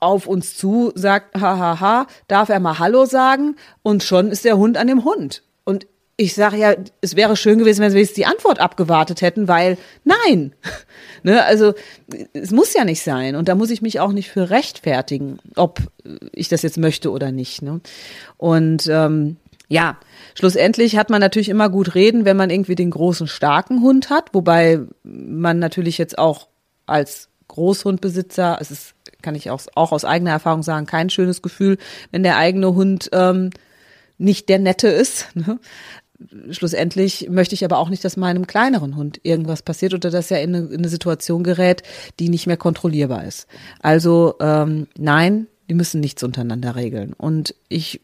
auf 0.00 0.26
uns 0.26 0.56
zu, 0.56 0.92
sagt, 0.94 1.34
hahaha, 1.36 1.58
ha, 1.58 1.80
ha, 1.80 2.06
darf 2.28 2.48
er 2.48 2.60
mal 2.60 2.78
Hallo 2.78 3.06
sagen? 3.06 3.56
Und 3.82 4.02
schon 4.02 4.30
ist 4.30 4.44
der 4.44 4.58
Hund 4.58 4.76
an 4.76 4.86
dem 4.88 5.04
Hund. 5.04 5.42
Ich 6.18 6.34
sage 6.34 6.56
ja, 6.56 6.74
es 7.02 7.14
wäre 7.14 7.36
schön 7.36 7.58
gewesen, 7.58 7.82
wenn 7.82 7.90
sie 7.90 7.98
jetzt 7.98 8.16
die 8.16 8.24
Antwort 8.24 8.58
abgewartet 8.58 9.20
hätten, 9.20 9.48
weil 9.48 9.76
nein. 10.04 10.54
ne, 11.22 11.44
also 11.44 11.74
es 12.32 12.52
muss 12.52 12.72
ja 12.72 12.84
nicht 12.84 13.02
sein. 13.02 13.36
Und 13.36 13.48
da 13.48 13.54
muss 13.54 13.70
ich 13.70 13.82
mich 13.82 14.00
auch 14.00 14.12
nicht 14.12 14.30
für 14.30 14.48
rechtfertigen, 14.48 15.38
ob 15.56 15.80
ich 16.32 16.48
das 16.48 16.62
jetzt 16.62 16.78
möchte 16.78 17.10
oder 17.10 17.32
nicht. 17.32 17.60
Ne? 17.60 17.80
Und 18.38 18.86
ähm, 18.88 19.36
ja, 19.68 19.98
schlussendlich 20.34 20.96
hat 20.96 21.10
man 21.10 21.20
natürlich 21.20 21.48
immer 21.48 21.68
gut 21.68 21.94
reden, 21.94 22.24
wenn 22.24 22.36
man 22.36 22.50
irgendwie 22.50 22.76
den 22.76 22.90
großen, 22.90 23.26
starken 23.26 23.82
Hund 23.82 24.10
hat, 24.10 24.32
wobei 24.32 24.80
man 25.02 25.58
natürlich 25.58 25.98
jetzt 25.98 26.18
auch 26.18 26.48
als 26.86 27.28
Großhundbesitzer, 27.48 28.58
es 28.60 28.70
ist, 28.70 28.94
kann 29.22 29.34
ich 29.34 29.50
auch, 29.50 29.60
auch 29.74 29.92
aus 29.92 30.04
eigener 30.04 30.30
Erfahrung 30.30 30.62
sagen, 30.62 30.86
kein 30.86 31.10
schönes 31.10 31.42
Gefühl, 31.42 31.78
wenn 32.12 32.22
der 32.22 32.36
eigene 32.36 32.74
Hund 32.74 33.10
ähm, 33.12 33.50
nicht 34.18 34.48
der 34.48 34.58
Nette 34.58 34.88
ist. 34.88 35.28
Ne? 35.34 35.58
Schlussendlich 36.50 37.28
möchte 37.30 37.54
ich 37.54 37.64
aber 37.64 37.78
auch 37.78 37.88
nicht, 37.88 38.04
dass 38.04 38.16
meinem 38.16 38.46
kleineren 38.46 38.96
Hund 38.96 39.20
irgendwas 39.22 39.62
passiert 39.62 39.94
oder 39.94 40.10
dass 40.10 40.30
er 40.30 40.42
in 40.42 40.54
eine, 40.54 40.66
in 40.66 40.78
eine 40.78 40.88
Situation 40.88 41.44
gerät, 41.44 41.82
die 42.18 42.28
nicht 42.28 42.46
mehr 42.46 42.56
kontrollierbar 42.56 43.24
ist. 43.24 43.46
Also 43.80 44.34
ähm, 44.40 44.86
nein, 44.96 45.46
die 45.68 45.74
müssen 45.74 46.00
nichts 46.00 46.22
untereinander 46.22 46.76
regeln. 46.76 47.12
Und 47.12 47.54
ich 47.68 48.00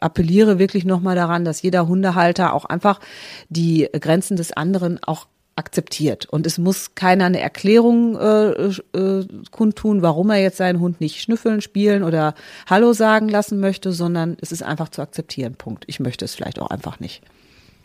appelliere 0.00 0.58
wirklich 0.58 0.84
nochmal 0.84 1.16
daran, 1.16 1.44
dass 1.44 1.62
jeder 1.62 1.86
Hundehalter 1.86 2.54
auch 2.54 2.64
einfach 2.64 3.00
die 3.48 3.88
Grenzen 3.92 4.36
des 4.36 4.52
anderen 4.52 5.02
auch 5.02 5.26
akzeptiert. 5.56 6.26
Und 6.26 6.46
es 6.46 6.58
muss 6.58 6.94
keiner 6.94 7.24
eine 7.24 7.40
Erklärung 7.40 8.16
äh, 8.16 8.50
äh, 8.50 9.26
kundtun, 9.50 10.02
warum 10.02 10.30
er 10.30 10.36
jetzt 10.36 10.58
seinen 10.58 10.80
Hund 10.80 11.00
nicht 11.00 11.20
schnüffeln, 11.22 11.62
spielen 11.62 12.02
oder 12.02 12.34
Hallo 12.68 12.92
sagen 12.92 13.28
lassen 13.28 13.58
möchte, 13.58 13.92
sondern 13.92 14.36
es 14.40 14.52
ist 14.52 14.62
einfach 14.62 14.90
zu 14.90 15.00
akzeptieren. 15.00 15.54
Punkt. 15.54 15.84
Ich 15.86 15.98
möchte 15.98 16.26
es 16.26 16.34
vielleicht 16.34 16.60
auch 16.60 16.70
einfach 16.70 17.00
nicht. 17.00 17.22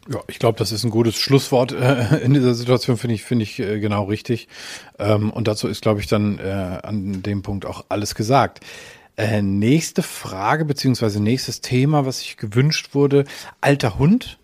Ja, 0.10 0.20
ich 0.28 0.40
glaube, 0.40 0.58
das 0.58 0.72
ist 0.72 0.84
ein 0.84 0.90
gutes 0.90 1.16
Schlusswort 1.16 1.72
äh, 1.72 2.18
in 2.24 2.34
dieser 2.34 2.54
Situation, 2.54 2.98
finde 2.98 3.16
ich, 3.16 3.24
finde 3.24 3.44
ich 3.44 3.60
äh, 3.60 3.80
genau 3.80 4.06
richtig. 4.06 4.48
Ähm, 4.98 5.32
und 5.32 5.48
dazu 5.48 5.68
ist, 5.68 5.82
glaube 5.82 6.00
ich, 6.00 6.08
dann 6.08 6.40
äh, 6.40 6.80
an 6.84 7.22
dem 7.22 7.44
Punkt 7.44 7.66
auch 7.66 7.86
alles 7.90 8.16
gesagt. 8.16 8.62
Äh, 9.18 9.42
nächste 9.42 10.02
Frage 10.02 10.66
beziehungsweise 10.66 11.22
nächstes 11.22 11.62
Thema, 11.62 12.06
was 12.06 12.20
sich 12.20 12.38
gewünscht 12.38 12.96
wurde: 12.96 13.26
Alter 13.60 14.00
Hund. 14.00 14.40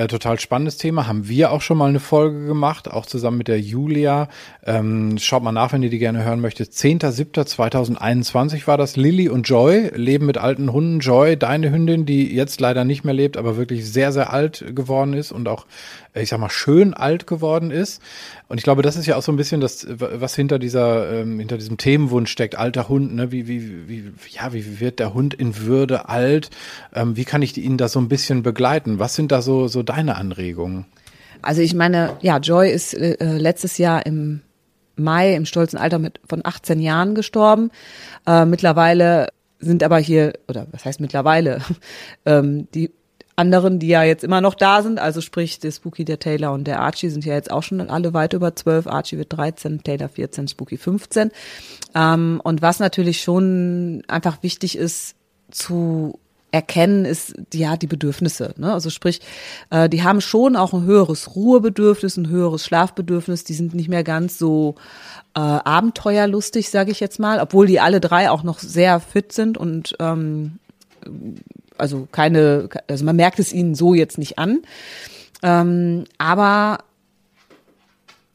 Äh, 0.00 0.06
total 0.06 0.40
spannendes 0.40 0.78
Thema. 0.78 1.06
Haben 1.06 1.28
wir 1.28 1.52
auch 1.52 1.60
schon 1.60 1.76
mal 1.76 1.90
eine 1.90 2.00
Folge 2.00 2.46
gemacht, 2.46 2.90
auch 2.90 3.04
zusammen 3.04 3.36
mit 3.36 3.48
der 3.48 3.60
Julia. 3.60 4.30
Ähm, 4.64 5.18
schaut 5.18 5.42
mal 5.42 5.52
nach, 5.52 5.74
wenn 5.74 5.82
ihr 5.82 5.90
die 5.90 5.98
gerne 5.98 6.24
hören 6.24 6.40
möchtet. 6.40 6.70
10.07.2021 6.70 8.66
war 8.66 8.78
das. 8.78 8.96
Lilly 8.96 9.28
und 9.28 9.46
Joy 9.46 9.90
leben 9.94 10.24
mit 10.24 10.38
alten 10.38 10.72
Hunden. 10.72 11.00
Joy, 11.00 11.36
deine 11.36 11.70
Hündin, 11.70 12.06
die 12.06 12.34
jetzt 12.34 12.62
leider 12.62 12.86
nicht 12.86 13.04
mehr 13.04 13.12
lebt, 13.12 13.36
aber 13.36 13.58
wirklich 13.58 13.92
sehr, 13.92 14.10
sehr 14.10 14.32
alt 14.32 14.74
geworden 14.74 15.12
ist 15.12 15.32
und 15.32 15.48
auch 15.48 15.66
ich 16.14 16.28
sag 16.28 16.40
mal, 16.40 16.50
schön 16.50 16.92
alt 16.92 17.26
geworden 17.26 17.70
ist. 17.70 18.02
Und 18.48 18.58
ich 18.58 18.64
glaube, 18.64 18.82
das 18.82 18.96
ist 18.96 19.06
ja 19.06 19.14
auch 19.14 19.22
so 19.22 19.30
ein 19.30 19.36
bisschen 19.36 19.60
das, 19.60 19.86
was 19.88 20.34
hinter 20.34 20.58
dieser, 20.58 21.20
ähm, 21.20 21.38
hinter 21.38 21.56
diesem 21.56 21.76
Themenwunsch 21.76 22.32
steckt, 22.32 22.56
alter 22.56 22.88
Hund, 22.88 23.14
ne? 23.14 23.30
Wie, 23.30 23.46
wie, 23.46 23.88
wie, 23.88 24.12
ja, 24.30 24.52
wie 24.52 24.80
wird 24.80 24.98
der 24.98 25.14
Hund 25.14 25.34
in 25.34 25.56
Würde 25.58 26.08
alt? 26.08 26.50
Ähm, 26.92 27.16
wie 27.16 27.24
kann 27.24 27.42
ich 27.42 27.56
ihn 27.56 27.76
da 27.76 27.86
so 27.86 28.00
ein 28.00 28.08
bisschen 28.08 28.42
begleiten? 28.42 28.98
Was 28.98 29.14
sind 29.14 29.30
da 29.30 29.40
so, 29.40 29.68
so 29.68 29.84
deine 29.90 30.16
Anregungen? 30.16 30.86
Also 31.42 31.62
ich 31.62 31.74
meine, 31.74 32.16
ja, 32.20 32.38
Joy 32.38 32.70
ist 32.70 32.94
äh, 32.94 33.16
letztes 33.38 33.78
Jahr 33.78 34.04
im 34.06 34.42
Mai 34.96 35.34
im 35.34 35.46
stolzen 35.46 35.78
Alter 35.78 35.98
mit 35.98 36.20
von 36.28 36.40
18 36.44 36.80
Jahren 36.80 37.14
gestorben. 37.14 37.70
Äh, 38.26 38.44
mittlerweile 38.44 39.28
sind 39.58 39.82
aber 39.82 39.98
hier, 39.98 40.34
oder 40.48 40.66
was 40.70 40.84
heißt 40.84 41.00
mittlerweile, 41.00 41.60
ähm, 42.26 42.68
die 42.74 42.90
anderen, 43.36 43.78
die 43.78 43.88
ja 43.88 44.02
jetzt 44.02 44.22
immer 44.22 44.42
noch 44.42 44.54
da 44.54 44.82
sind, 44.82 44.98
also 44.98 45.22
sprich 45.22 45.60
der 45.60 45.72
Spooky, 45.72 46.04
der 46.04 46.18
Taylor 46.18 46.52
und 46.52 46.66
der 46.66 46.80
Archie 46.80 47.08
sind 47.08 47.24
ja 47.24 47.32
jetzt 47.32 47.50
auch 47.50 47.62
schon 47.62 47.80
alle 47.80 48.12
weit 48.12 48.34
über 48.34 48.54
zwölf. 48.54 48.86
Archie 48.86 49.16
wird 49.16 49.32
13, 49.32 49.82
Taylor 49.82 50.10
14, 50.10 50.48
Spooky 50.48 50.76
15. 50.76 51.30
Ähm, 51.94 52.40
und 52.44 52.60
was 52.60 52.80
natürlich 52.80 53.22
schon 53.22 54.02
einfach 54.08 54.42
wichtig 54.42 54.76
ist 54.76 55.14
zu 55.50 56.18
erkennen, 56.52 57.04
ist 57.04 57.34
ja 57.54 57.76
die 57.76 57.86
Bedürfnisse. 57.86 58.54
Ne? 58.56 58.72
Also 58.72 58.90
sprich, 58.90 59.20
äh, 59.70 59.88
die 59.88 60.02
haben 60.02 60.20
schon 60.20 60.56
auch 60.56 60.72
ein 60.72 60.84
höheres 60.84 61.34
Ruhebedürfnis, 61.34 62.16
ein 62.16 62.28
höheres 62.28 62.64
Schlafbedürfnis. 62.64 63.44
Die 63.44 63.54
sind 63.54 63.74
nicht 63.74 63.88
mehr 63.88 64.04
ganz 64.04 64.38
so 64.38 64.74
äh, 65.34 65.40
abenteuerlustig, 65.40 66.70
sage 66.70 66.90
ich 66.90 67.00
jetzt 67.00 67.18
mal, 67.18 67.40
obwohl 67.40 67.66
die 67.66 67.80
alle 67.80 68.00
drei 68.00 68.30
auch 68.30 68.42
noch 68.42 68.58
sehr 68.58 69.00
fit 69.00 69.32
sind 69.32 69.58
und 69.58 69.94
ähm, 70.00 70.58
also 71.78 72.06
keine, 72.10 72.68
also 72.88 73.04
man 73.04 73.16
merkt 73.16 73.38
es 73.38 73.52
ihnen 73.52 73.74
so 73.74 73.94
jetzt 73.94 74.18
nicht 74.18 74.38
an. 74.38 74.60
Ähm, 75.42 76.04
aber 76.18 76.78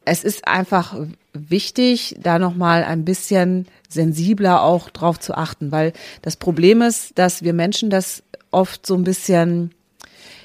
es 0.05 0.23
ist 0.23 0.47
einfach 0.47 0.95
wichtig, 1.33 2.15
da 2.21 2.39
nochmal 2.39 2.83
ein 2.83 3.05
bisschen 3.05 3.67
sensibler 3.95 4.61
auch 4.61 4.91
drauf 4.91 5.19
zu 5.19 5.33
achten, 5.33 5.71
weil 5.71 5.93
das 6.21 6.37
Problem 6.37 6.81
ist, 6.83 7.17
dass 7.17 7.41
wir 7.41 7.53
Menschen 7.53 7.89
das 7.89 8.21
oft 8.51 8.85
so 8.85 8.95
ein 8.95 9.03
bisschen, 9.03 9.71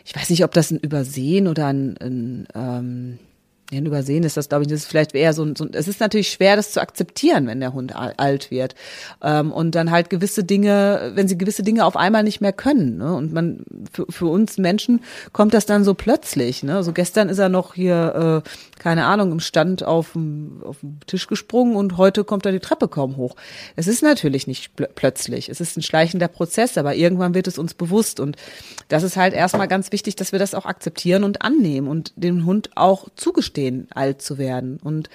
ich 0.04 0.16
weiß 0.16 0.30
nicht, 0.30 0.44
ob 0.44 0.52
das 0.52 0.70
ein 0.70 0.78
Übersehen 0.78 1.46
oder 1.46 1.66
ein, 1.66 1.96
ein 1.98 2.48
ähm, 2.54 3.18
ja, 3.70 3.80
übersehen 3.80 4.24
ist 4.24 4.36
das, 4.36 4.48
glaube 4.48 4.62
ich, 4.62 4.68
das 4.68 4.80
ist 4.80 4.86
vielleicht 4.86 5.14
eher 5.14 5.32
so, 5.32 5.46
so, 5.56 5.66
es 5.72 5.86
ist 5.86 6.00
natürlich 6.00 6.30
schwer, 6.30 6.56
das 6.56 6.72
zu 6.72 6.80
akzeptieren, 6.80 7.46
wenn 7.46 7.60
der 7.60 7.72
Hund 7.72 7.94
alt 7.94 8.50
wird. 8.50 8.74
Ähm, 9.22 9.52
und 9.52 9.74
dann 9.74 9.90
halt 9.90 10.10
gewisse 10.10 10.42
Dinge, 10.42 11.12
wenn 11.14 11.28
sie 11.28 11.38
gewisse 11.38 11.62
Dinge 11.62 11.84
auf 11.84 11.96
einmal 11.96 12.24
nicht 12.24 12.40
mehr 12.40 12.52
können. 12.52 12.98
Ne? 12.98 13.14
Und 13.14 13.32
man, 13.32 13.64
für, 13.92 14.06
für 14.10 14.26
uns 14.26 14.58
Menschen 14.58 15.00
kommt 15.32 15.54
das 15.54 15.66
dann 15.66 15.84
so 15.84 15.94
plötzlich. 15.94 16.62
Ne? 16.62 16.82
So 16.82 16.92
gestern 16.92 17.28
ist 17.28 17.38
er 17.38 17.48
noch 17.48 17.74
hier, 17.74 18.42
äh, 18.44 18.50
keine 18.80 19.06
Ahnung, 19.06 19.30
im 19.30 19.38
Stand 19.38 19.84
auf 19.84 20.14
dem, 20.14 20.60
auf 20.64 20.80
dem 20.80 20.98
Tisch 21.06 21.28
gesprungen 21.28 21.76
und 21.76 21.96
heute 21.96 22.24
kommt 22.24 22.44
er 22.44 22.50
die 22.50 22.58
Treppe 22.58 22.88
kaum 22.88 23.16
hoch. 23.16 23.36
Es 23.76 23.86
ist 23.86 24.02
natürlich 24.02 24.48
nicht 24.48 24.74
pl 24.74 24.88
plötzlich. 24.92 25.48
Es 25.48 25.60
ist 25.60 25.76
ein 25.76 25.82
schleichender 25.82 26.26
Prozess, 26.26 26.76
aber 26.76 26.96
irgendwann 26.96 27.34
wird 27.34 27.46
es 27.46 27.56
uns 27.56 27.74
bewusst. 27.74 28.18
Und 28.18 28.36
das 28.88 29.04
ist 29.04 29.16
halt 29.16 29.32
erstmal 29.32 29.68
ganz 29.68 29.92
wichtig, 29.92 30.16
dass 30.16 30.32
wir 30.32 30.40
das 30.40 30.54
auch 30.54 30.66
akzeptieren 30.66 31.22
und 31.22 31.42
annehmen 31.42 31.86
und 31.86 32.12
dem 32.16 32.44
Hund 32.44 32.70
auch 32.74 33.08
zugestehen 33.14 33.60
stehen, 33.60 33.88
alt 33.94 34.22
zu 34.22 34.38
werden. 34.38 34.78
Und 34.82 35.10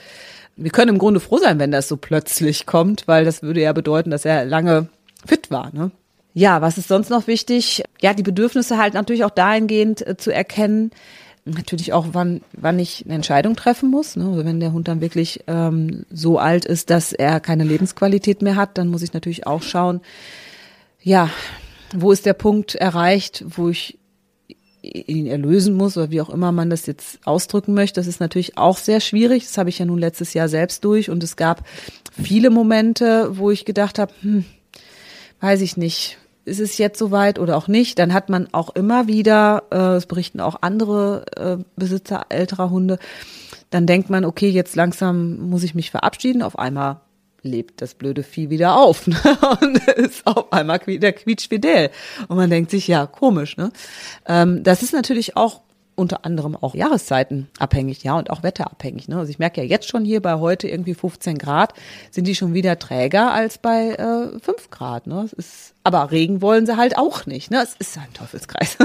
wir 0.55 0.71
können 0.71 0.89
im 0.89 0.97
Grunde 0.99 1.19
froh 1.19 1.37
sein, 1.37 1.59
wenn 1.59 1.71
das 1.71 1.87
so 1.87 1.97
plötzlich 1.97 2.65
kommt, 2.65 3.07
weil 3.07 3.25
das 3.25 3.41
würde 3.41 3.61
ja 3.61 3.73
bedeuten, 3.73 4.11
dass 4.11 4.25
er 4.25 4.45
lange 4.45 4.87
fit 5.25 5.49
war. 5.49 5.73
Ne? 5.73 5.91
Ja, 6.33 6.61
was 6.61 6.77
ist 6.77 6.87
sonst 6.87 7.09
noch 7.09 7.27
wichtig? 7.27 7.83
Ja, 8.01 8.13
die 8.13 8.23
Bedürfnisse 8.23 8.77
halt 8.77 8.93
natürlich 8.93 9.23
auch 9.23 9.31
dahingehend 9.31 10.05
äh, 10.05 10.17
zu 10.17 10.31
erkennen, 10.31 10.91
natürlich 11.45 11.93
auch, 11.93 12.07
wann, 12.11 12.41
wann 12.53 12.79
ich 12.79 13.05
eine 13.05 13.13
Entscheidung 13.13 13.55
treffen 13.55 13.89
muss. 13.89 14.15
Ne? 14.15 14.25
Also 14.25 14.45
wenn 14.45 14.59
der 14.59 14.73
Hund 14.73 14.87
dann 14.87 15.01
wirklich 15.01 15.43
ähm, 15.47 16.05
so 16.11 16.39
alt 16.39 16.65
ist, 16.65 16.89
dass 16.89 17.13
er 17.13 17.39
keine 17.39 17.63
Lebensqualität 17.63 18.41
mehr 18.41 18.55
hat, 18.55 18.77
dann 18.77 18.87
muss 18.87 19.03
ich 19.03 19.13
natürlich 19.13 19.45
auch 19.45 19.61
schauen, 19.61 20.01
ja, 21.01 21.29
wo 21.95 22.11
ist 22.11 22.25
der 22.25 22.33
Punkt 22.33 22.73
erreicht, 22.73 23.45
wo 23.47 23.69
ich 23.69 23.99
ihn 24.81 25.27
erlösen 25.27 25.75
muss 25.75 25.97
oder 25.97 26.11
wie 26.11 26.21
auch 26.21 26.29
immer 26.29 26.51
man 26.51 26.69
das 26.69 26.85
jetzt 26.85 27.19
ausdrücken 27.25 27.73
möchte. 27.73 27.99
Das 27.99 28.07
ist 28.07 28.19
natürlich 28.19 28.57
auch 28.57 28.77
sehr 28.77 28.99
schwierig. 28.99 29.43
Das 29.43 29.57
habe 29.57 29.69
ich 29.69 29.79
ja 29.79 29.85
nun 29.85 29.99
letztes 29.99 30.33
Jahr 30.33 30.49
selbst 30.49 30.83
durch 30.83 31.09
und 31.09 31.23
es 31.23 31.35
gab 31.35 31.63
viele 32.21 32.49
Momente, 32.49 33.37
wo 33.37 33.51
ich 33.51 33.65
gedacht 33.65 33.99
habe, 33.99 34.13
hm, 34.21 34.45
weiß 35.41 35.61
ich 35.61 35.77
nicht, 35.77 36.17
ist 36.45 36.59
es 36.59 36.77
jetzt 36.77 36.99
soweit 36.99 37.39
oder 37.39 37.57
auch 37.57 37.67
nicht? 37.67 37.99
Dann 37.99 38.13
hat 38.13 38.29
man 38.29 38.47
auch 38.53 38.75
immer 38.75 39.07
wieder, 39.07 39.63
äh, 39.71 39.95
es 39.95 40.05
berichten 40.05 40.39
auch 40.39 40.57
andere 40.61 41.25
äh, 41.35 41.63
Besitzer 41.75 42.27
älterer 42.29 42.69
Hunde, 42.69 42.99
dann 43.71 43.87
denkt 43.87 44.09
man, 44.09 44.25
okay, 44.25 44.49
jetzt 44.49 44.75
langsam 44.75 45.49
muss 45.49 45.63
ich 45.63 45.75
mich 45.75 45.91
verabschieden. 45.91 46.41
Auf 46.41 46.57
einmal 46.57 47.01
lebt 47.41 47.81
das 47.81 47.93
blöde 47.93 48.23
Vieh 48.23 48.49
wieder 48.49 48.77
auf 48.77 49.07
ne? 49.07 49.17
und 49.61 49.77
ist 49.87 50.25
auf 50.25 50.51
einmal 50.51 50.79
wieder 50.85 51.11
quietschfidel. 51.11 51.89
Und 52.27 52.37
man 52.37 52.49
denkt 52.49 52.71
sich, 52.71 52.87
ja, 52.87 53.05
komisch. 53.05 53.57
Ne? 53.57 53.71
Ähm, 54.27 54.63
das 54.63 54.83
ist 54.83 54.93
natürlich 54.93 55.35
auch 55.37 55.61
unter 55.95 56.25
anderem 56.25 56.55
auch 56.55 56.75
Jahreszeiten 56.75 57.47
abhängig, 57.57 58.03
ja, 58.03 58.17
und 58.17 58.29
auch 58.29 58.43
wetterabhängig. 58.43 59.07
Ne? 59.07 59.17
Also 59.17 59.29
ich 59.29 59.39
merke 59.39 59.61
ja 59.61 59.67
jetzt 59.67 59.87
schon 59.89 60.03
hier 60.03 60.21
bei 60.21 60.35
heute 60.35 60.67
irgendwie 60.67 60.93
15 60.93 61.37
Grad, 61.37 61.73
sind 62.11 62.27
die 62.27 62.35
schon 62.35 62.53
wieder 62.53 62.77
träger 62.77 63.31
als 63.31 63.57
bei 63.57 63.91
äh, 63.91 64.39
5 64.39 64.69
Grad. 64.69 65.07
Ne? 65.07 65.21
Es 65.25 65.33
ist, 65.33 65.73
aber 65.83 66.11
Regen 66.11 66.41
wollen 66.41 66.65
sie 66.65 66.77
halt 66.77 66.97
auch 66.97 67.25
nicht. 67.25 67.49
Ne? 67.49 67.61
Es 67.61 67.75
ist 67.79 67.97
ein 67.97 68.13
Teufelskreis. 68.13 68.77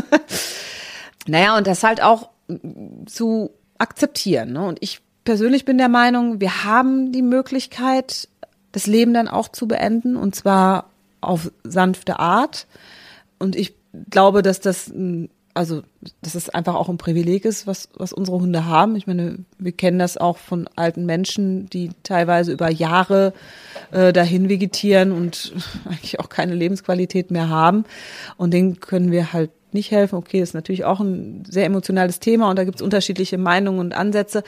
naja, 1.27 1.57
und 1.57 1.67
das 1.67 1.83
halt 1.83 2.03
auch 2.03 2.31
zu 3.07 3.51
akzeptieren. 3.79 4.53
Ne? 4.53 4.67
Und 4.67 4.79
ich 4.81 5.01
persönlich 5.25 5.65
bin 5.65 5.79
der 5.79 5.89
Meinung, 5.89 6.41
wir 6.41 6.65
haben 6.65 7.13
die 7.13 7.23
Möglichkeit, 7.23 8.29
das 8.73 8.87
Leben 8.87 9.15
dann 9.15 9.29
auch 9.29 9.49
zu 9.49 9.67
beenden 9.67 10.17
und 10.17 10.35
zwar 10.35 10.91
auf 11.21 11.51
sanfte 11.65 12.19
Art. 12.19 12.67
Und 13.39 13.57
ich 13.57 13.75
glaube, 14.11 14.43
dass 14.43 14.61
das, 14.61 14.93
also, 15.55 15.83
dass 16.23 16.35
es 16.35 16.49
einfach 16.49 16.75
auch 16.75 16.89
ein 16.89 16.99
Privileg 16.99 17.45
ist, 17.45 17.67
was, 17.67 17.89
was 17.97 18.13
unsere 18.13 18.39
Hunde 18.39 18.67
haben. 18.67 18.97
Ich 18.97 19.07
meine, 19.07 19.39
wir 19.59 19.73
kennen 19.73 19.99
das 19.99 20.17
auch 20.17 20.39
von 20.39 20.69
alten 20.77 21.07
Menschen, 21.07 21.67
die 21.67 21.91
teilweise 22.03 22.53
über 22.53 22.71
Jahre 22.71 23.33
äh, 23.91 24.13
dahin 24.13 24.49
vegetieren 24.49 25.13
und 25.13 25.53
eigentlich 25.87 26.21
auch 26.21 26.29
keine 26.29 26.55
Lebensqualität 26.55 27.31
mehr 27.31 27.49
haben. 27.49 27.85
Und 28.37 28.55
denen 28.55 28.81
können 28.81 29.11
wir 29.11 29.33
halt 29.33 29.51
nicht 29.73 29.91
helfen. 29.91 30.17
Okay, 30.17 30.41
ist 30.41 30.55
natürlich 30.55 30.85
auch 30.85 31.01
ein 31.01 31.45
sehr 31.49 31.67
emotionales 31.67 32.21
Thema 32.21 32.51
und 32.51 32.57
da 32.57 32.65
gibt 32.65 32.77
es 32.77 32.83
unterschiedliche 32.83 33.39
Meinungen 33.39 33.81
und 33.81 33.93
Ansätze. 33.93 34.43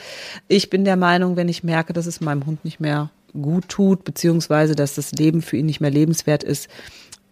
Ich 0.47 0.69
bin 0.69 0.85
der 0.85 0.97
Meinung, 0.97 1.35
wenn 1.35 1.49
ich 1.49 1.63
merke, 1.63 1.93
dass 1.93 2.05
es 2.05 2.21
meinem 2.21 2.45
Hund 2.45 2.63
nicht 2.65 2.79
mehr 2.79 3.09
gut 3.33 3.67
tut, 3.67 4.03
beziehungsweise 4.03 4.75
dass 4.75 4.95
das 4.95 5.11
Leben 5.11 5.41
für 5.41 5.57
ihn 5.57 5.65
nicht 5.65 5.81
mehr 5.81 5.91
lebenswert 5.91 6.43
ist, 6.43 6.69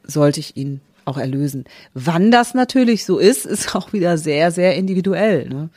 sollte 0.03 0.39
ich 0.39 0.57
ihn 0.57 0.81
auch 1.05 1.17
erlösen. 1.17 1.65
Wann 1.93 2.31
das 2.31 2.53
natürlich 2.53 3.05
so 3.05 3.17
ist, 3.17 3.45
ist 3.45 3.75
auch 3.75 3.93
wieder 3.93 4.17
sehr, 4.17 4.51
sehr 4.51 4.75
individuell. 4.75 5.47
Ne? 5.49 5.69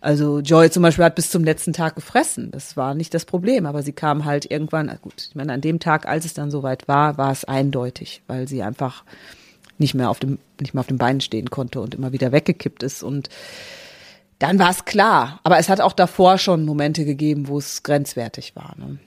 Also 0.00 0.40
Joy 0.40 0.70
zum 0.70 0.82
Beispiel 0.82 1.04
hat 1.04 1.14
bis 1.14 1.30
zum 1.30 1.44
letzten 1.44 1.72
Tag 1.72 1.94
gefressen. 1.94 2.50
Das 2.50 2.76
war 2.76 2.94
nicht 2.94 3.14
das 3.14 3.24
Problem, 3.24 3.66
aber 3.66 3.82
sie 3.82 3.92
kam 3.92 4.24
halt 4.24 4.50
irgendwann, 4.50 4.96
gut, 5.02 5.26
ich 5.28 5.34
meine, 5.34 5.52
an 5.52 5.60
dem 5.60 5.80
Tag, 5.80 6.06
als 6.06 6.24
es 6.24 6.34
dann 6.34 6.50
soweit 6.50 6.86
war, 6.88 7.18
war 7.18 7.32
es 7.32 7.44
eindeutig, 7.44 8.22
weil 8.26 8.46
sie 8.46 8.62
einfach 8.62 9.04
nicht 9.78 9.94
mehr 9.94 10.10
auf 10.10 10.18
dem, 10.18 10.38
nicht 10.60 10.74
mehr 10.74 10.80
auf 10.80 10.86
dem 10.86 10.98
Bein 10.98 11.20
stehen 11.20 11.50
konnte 11.50 11.80
und 11.80 11.94
immer 11.94 12.12
wieder 12.12 12.32
weggekippt 12.32 12.82
ist 12.82 13.02
und 13.02 13.28
dann 14.38 14.58
war 14.58 14.70
es 14.70 14.84
klar. 14.84 15.40
Aber 15.44 15.58
es 15.58 15.68
hat 15.68 15.80
auch 15.80 15.92
davor 15.92 16.38
schon 16.38 16.64
Momente 16.64 17.04
gegeben, 17.04 17.48
wo 17.48 17.58
es 17.58 17.82
grenzwertig 17.82 18.54
war. 18.54 18.74
Ne? 18.78 18.98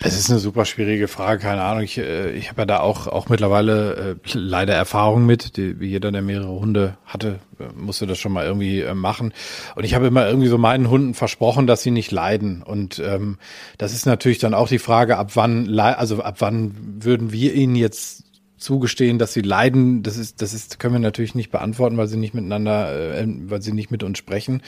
Es 0.00 0.16
ist 0.16 0.30
eine 0.30 0.38
super 0.38 0.64
schwierige 0.64 1.08
Frage, 1.08 1.42
keine 1.42 1.62
Ahnung. 1.62 1.82
Ich, 1.82 1.98
äh, 1.98 2.30
ich 2.30 2.50
habe 2.50 2.62
ja 2.62 2.66
da 2.66 2.80
auch, 2.80 3.08
auch 3.08 3.28
mittlerweile 3.28 3.94
äh, 3.96 4.16
leider 4.32 4.74
Erfahrung 4.74 5.26
mit. 5.26 5.56
Die, 5.56 5.80
wie 5.80 5.88
jeder, 5.88 6.12
der 6.12 6.22
mehrere 6.22 6.60
Hunde 6.60 6.96
hatte, 7.04 7.40
äh, 7.58 7.64
musste 7.74 8.06
das 8.06 8.18
schon 8.18 8.32
mal 8.32 8.46
irgendwie 8.46 8.80
äh, 8.80 8.94
machen. 8.94 9.32
Und 9.74 9.82
ich 9.82 9.94
habe 9.94 10.06
immer 10.06 10.28
irgendwie 10.28 10.46
so 10.46 10.56
meinen 10.56 10.88
Hunden 10.88 11.14
versprochen, 11.14 11.66
dass 11.66 11.82
sie 11.82 11.90
nicht 11.90 12.12
leiden. 12.12 12.62
Und 12.62 13.00
ähm, 13.00 13.38
das 13.76 13.92
ist 13.92 14.06
natürlich 14.06 14.38
dann 14.38 14.54
auch 14.54 14.68
die 14.68 14.78
Frage, 14.78 15.16
ab 15.16 15.32
wann, 15.34 15.76
also 15.80 16.22
ab 16.22 16.36
wann 16.38 16.76
würden 17.02 17.32
wir 17.32 17.54
ihnen 17.54 17.74
jetzt 17.74 18.22
zugestehen, 18.58 19.18
dass 19.18 19.32
sie 19.32 19.40
leiden, 19.40 20.02
das 20.02 20.16
ist, 20.16 20.42
das 20.42 20.52
ist, 20.52 20.78
können 20.78 20.94
wir 20.94 21.00
natürlich 21.00 21.34
nicht 21.34 21.50
beantworten, 21.50 21.96
weil 21.96 22.08
sie 22.08 22.16
nicht 22.16 22.34
miteinander, 22.34 23.18
äh, 23.18 23.26
weil 23.26 23.62
sie 23.62 23.72
nicht 23.72 23.90
mit 23.90 24.02
uns 24.02 24.18
sprechen. 24.18 24.62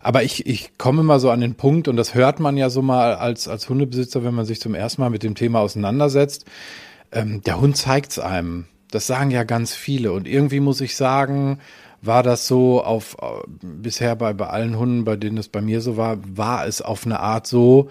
Aber 0.00 0.22
ich, 0.22 0.46
ich 0.46 0.78
komme 0.78 1.02
immer 1.02 1.20
so 1.20 1.30
an 1.30 1.40
den 1.40 1.54
Punkt, 1.54 1.88
und 1.88 1.96
das 1.96 2.14
hört 2.14 2.40
man 2.40 2.56
ja 2.56 2.70
so 2.70 2.82
mal 2.82 3.14
als, 3.14 3.48
als 3.48 3.68
Hundebesitzer, 3.68 4.24
wenn 4.24 4.34
man 4.34 4.46
sich 4.46 4.60
zum 4.60 4.74
ersten 4.74 5.02
Mal 5.02 5.10
mit 5.10 5.22
dem 5.22 5.34
Thema 5.34 5.60
auseinandersetzt. 5.60 6.46
Ähm, 7.12 7.42
der 7.42 7.60
Hund 7.60 7.76
zeigt's 7.76 8.18
einem. 8.18 8.66
Das 8.90 9.06
sagen 9.06 9.30
ja 9.30 9.44
ganz 9.44 9.74
viele. 9.74 10.12
Und 10.12 10.26
irgendwie 10.26 10.60
muss 10.60 10.80
ich 10.80 10.96
sagen, 10.96 11.58
war 12.02 12.22
das 12.22 12.46
so 12.46 12.82
auf, 12.82 13.16
äh, 13.20 13.26
bisher 13.62 14.16
bei, 14.16 14.32
bei 14.32 14.46
allen 14.46 14.78
Hunden, 14.78 15.04
bei 15.04 15.16
denen 15.16 15.38
es 15.38 15.48
bei 15.48 15.60
mir 15.60 15.80
so 15.80 15.96
war, 15.96 16.18
war 16.26 16.66
es 16.66 16.80
auf 16.80 17.04
eine 17.04 17.20
Art 17.20 17.46
so, 17.46 17.88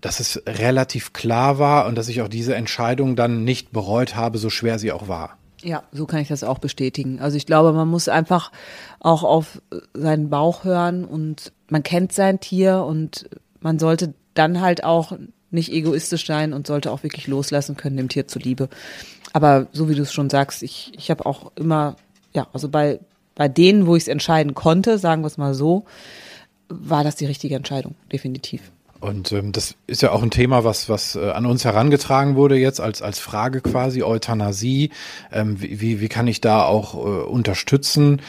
dass 0.00 0.20
es 0.20 0.42
relativ 0.46 1.12
klar 1.12 1.58
war 1.58 1.86
und 1.86 1.96
dass 1.96 2.08
ich 2.08 2.22
auch 2.22 2.28
diese 2.28 2.54
Entscheidung 2.54 3.16
dann 3.16 3.44
nicht 3.44 3.72
bereut 3.72 4.14
habe, 4.14 4.38
so 4.38 4.50
schwer 4.50 4.78
sie 4.78 4.92
auch 4.92 5.08
war. 5.08 5.36
Ja, 5.62 5.82
so 5.90 6.06
kann 6.06 6.20
ich 6.20 6.28
das 6.28 6.44
auch 6.44 6.58
bestätigen. 6.58 7.20
Also 7.20 7.36
ich 7.36 7.46
glaube, 7.46 7.72
man 7.72 7.88
muss 7.88 8.08
einfach 8.08 8.52
auch 9.00 9.24
auf 9.24 9.60
seinen 9.92 10.30
Bauch 10.30 10.64
hören 10.64 11.04
und 11.04 11.52
man 11.68 11.82
kennt 11.82 12.12
sein 12.12 12.38
Tier 12.38 12.84
und 12.84 13.28
man 13.60 13.80
sollte 13.80 14.14
dann 14.34 14.60
halt 14.60 14.84
auch 14.84 15.12
nicht 15.50 15.72
egoistisch 15.72 16.26
sein 16.26 16.52
und 16.52 16.66
sollte 16.66 16.92
auch 16.92 17.02
wirklich 17.02 17.26
loslassen 17.26 17.76
können 17.76 17.96
dem 17.96 18.08
Tier 18.08 18.28
zuliebe. 18.28 18.68
Aber 19.32 19.66
so 19.72 19.88
wie 19.88 19.94
du 19.94 20.02
es 20.02 20.12
schon 20.12 20.30
sagst, 20.30 20.62
ich, 20.62 20.92
ich 20.96 21.10
habe 21.10 21.26
auch 21.26 21.50
immer, 21.56 21.96
ja, 22.32 22.46
also 22.52 22.68
bei, 22.68 23.00
bei 23.34 23.48
denen, 23.48 23.86
wo 23.86 23.96
ich 23.96 24.04
es 24.04 24.08
entscheiden 24.08 24.54
konnte, 24.54 24.98
sagen 24.98 25.22
wir 25.22 25.26
es 25.26 25.38
mal 25.38 25.54
so, 25.54 25.86
war 26.68 27.02
das 27.02 27.16
die 27.16 27.26
richtige 27.26 27.56
Entscheidung, 27.56 27.94
definitiv. 28.12 28.70
Und 29.00 29.30
ähm, 29.32 29.52
das 29.52 29.76
ist 29.86 30.02
ja 30.02 30.10
auch 30.10 30.22
ein 30.22 30.30
Thema, 30.30 30.64
was, 30.64 30.88
was 30.88 31.14
äh, 31.14 31.30
an 31.30 31.46
uns 31.46 31.64
herangetragen 31.64 32.34
wurde 32.34 32.56
jetzt 32.56 32.80
als, 32.80 33.00
als 33.00 33.18
Frage 33.18 33.60
quasi, 33.60 34.02
Euthanasie. 34.02 34.90
Ähm, 35.32 35.60
wie, 35.60 36.00
wie 36.00 36.08
kann 36.08 36.26
ich 36.26 36.40
da 36.40 36.64
auch 36.64 36.94
äh, 36.94 36.98
unterstützen? 36.98 38.20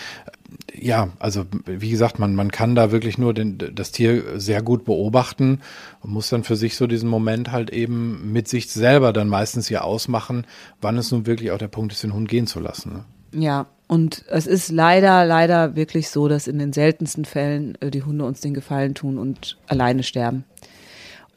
Ja, 0.73 1.09
also 1.19 1.45
wie 1.65 1.89
gesagt, 1.89 2.19
man, 2.19 2.35
man 2.35 2.51
kann 2.51 2.75
da 2.75 2.91
wirklich 2.91 3.17
nur 3.17 3.33
den, 3.33 3.57
das 3.73 3.91
Tier 3.91 4.39
sehr 4.39 4.61
gut 4.61 4.85
beobachten 4.85 5.61
und 6.01 6.11
muss 6.11 6.29
dann 6.29 6.43
für 6.43 6.55
sich 6.55 6.75
so 6.75 6.87
diesen 6.87 7.09
Moment 7.09 7.51
halt 7.51 7.71
eben 7.71 8.31
mit 8.31 8.47
sich 8.47 8.71
selber 8.71 9.11
dann 9.11 9.27
meistens 9.27 9.69
ja 9.69 9.81
ausmachen, 9.81 10.45
wann 10.81 10.97
es 10.97 11.11
nun 11.11 11.25
wirklich 11.25 11.51
auch 11.51 11.57
der 11.57 11.67
Punkt 11.67 11.93
ist, 11.93 12.03
den 12.03 12.13
Hund 12.13 12.29
gehen 12.29 12.47
zu 12.47 12.59
lassen. 12.59 12.93
Ne? 12.93 13.05
Ja, 13.31 13.67
und 13.87 14.23
es 14.27 14.45
ist 14.45 14.71
leider, 14.71 15.25
leider 15.25 15.75
wirklich 15.75 16.09
so, 16.09 16.27
dass 16.27 16.47
in 16.47 16.59
den 16.59 16.73
seltensten 16.73 17.25
Fällen 17.25 17.75
äh, 17.81 17.89
die 17.89 18.03
Hunde 18.03 18.23
uns 18.23 18.39
den 18.39 18.53
Gefallen 18.53 18.93
tun 18.93 19.17
und 19.17 19.57
alleine 19.67 20.03
sterben. 20.03 20.45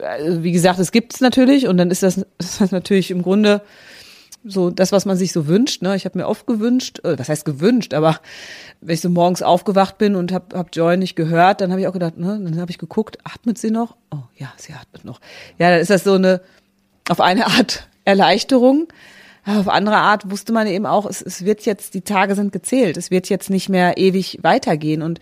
Also, 0.03 0.43
wie 0.43 0.51
gesagt, 0.51 0.79
es 0.79 0.91
gibt 0.91 1.13
es 1.13 1.21
natürlich 1.21 1.67
und 1.67 1.77
dann 1.77 1.91
ist 1.91 2.03
das, 2.03 2.17
ist 2.37 2.61
das 2.61 2.71
natürlich 2.71 3.11
im 3.11 3.21
Grunde 3.21 3.61
so 4.45 4.69
das, 4.69 4.91
was 4.91 5.05
man 5.05 5.15
sich 5.15 5.31
so 5.31 5.47
wünscht. 5.47 5.81
Ne? 5.81 5.95
Ich 5.95 6.05
habe 6.05 6.17
mir 6.17 6.27
oft 6.27 6.45
gewünscht, 6.45 6.99
äh, 7.03 7.17
was 7.17 7.29
heißt 7.29 7.45
gewünscht, 7.45 7.93
aber 7.93 8.19
wenn 8.81 8.93
ich 8.93 9.01
so 9.01 9.09
morgens 9.09 9.41
aufgewacht 9.41 9.97
bin 9.97 10.15
und 10.15 10.31
habe 10.31 10.57
hab 10.57 10.75
Joy 10.75 10.97
nicht 10.97 11.15
gehört, 11.15 11.61
dann 11.61 11.71
habe 11.71 11.79
ich 11.79 11.87
auch 11.87 11.93
gedacht, 11.93 12.17
ne? 12.17 12.39
dann 12.43 12.59
habe 12.59 12.71
ich 12.71 12.77
geguckt, 12.77 13.17
atmet 13.23 13.57
sie 13.57 13.71
noch? 13.71 13.95
Oh 14.11 14.23
ja, 14.35 14.51
sie 14.57 14.73
atmet 14.73 15.05
noch. 15.05 15.21
Ja, 15.57 15.69
dann 15.69 15.79
ist 15.79 15.89
das 15.89 16.03
so 16.03 16.13
eine 16.13 16.41
auf 17.09 17.21
eine 17.21 17.47
Art 17.47 17.87
Erleichterung 18.05 18.87
auf 19.45 19.67
andere 19.67 19.97
Art 19.97 20.29
wusste 20.31 20.53
man 20.53 20.67
eben 20.67 20.85
auch, 20.85 21.05
es, 21.05 21.21
es 21.21 21.43
wird 21.43 21.65
jetzt, 21.65 21.93
die 21.93 22.01
Tage 22.01 22.35
sind 22.35 22.53
gezählt, 22.53 22.95
es 22.95 23.11
wird 23.11 23.27
jetzt 23.29 23.49
nicht 23.49 23.67
mehr 23.67 23.97
ewig 23.97 24.39
weitergehen. 24.41 25.01
Und 25.01 25.19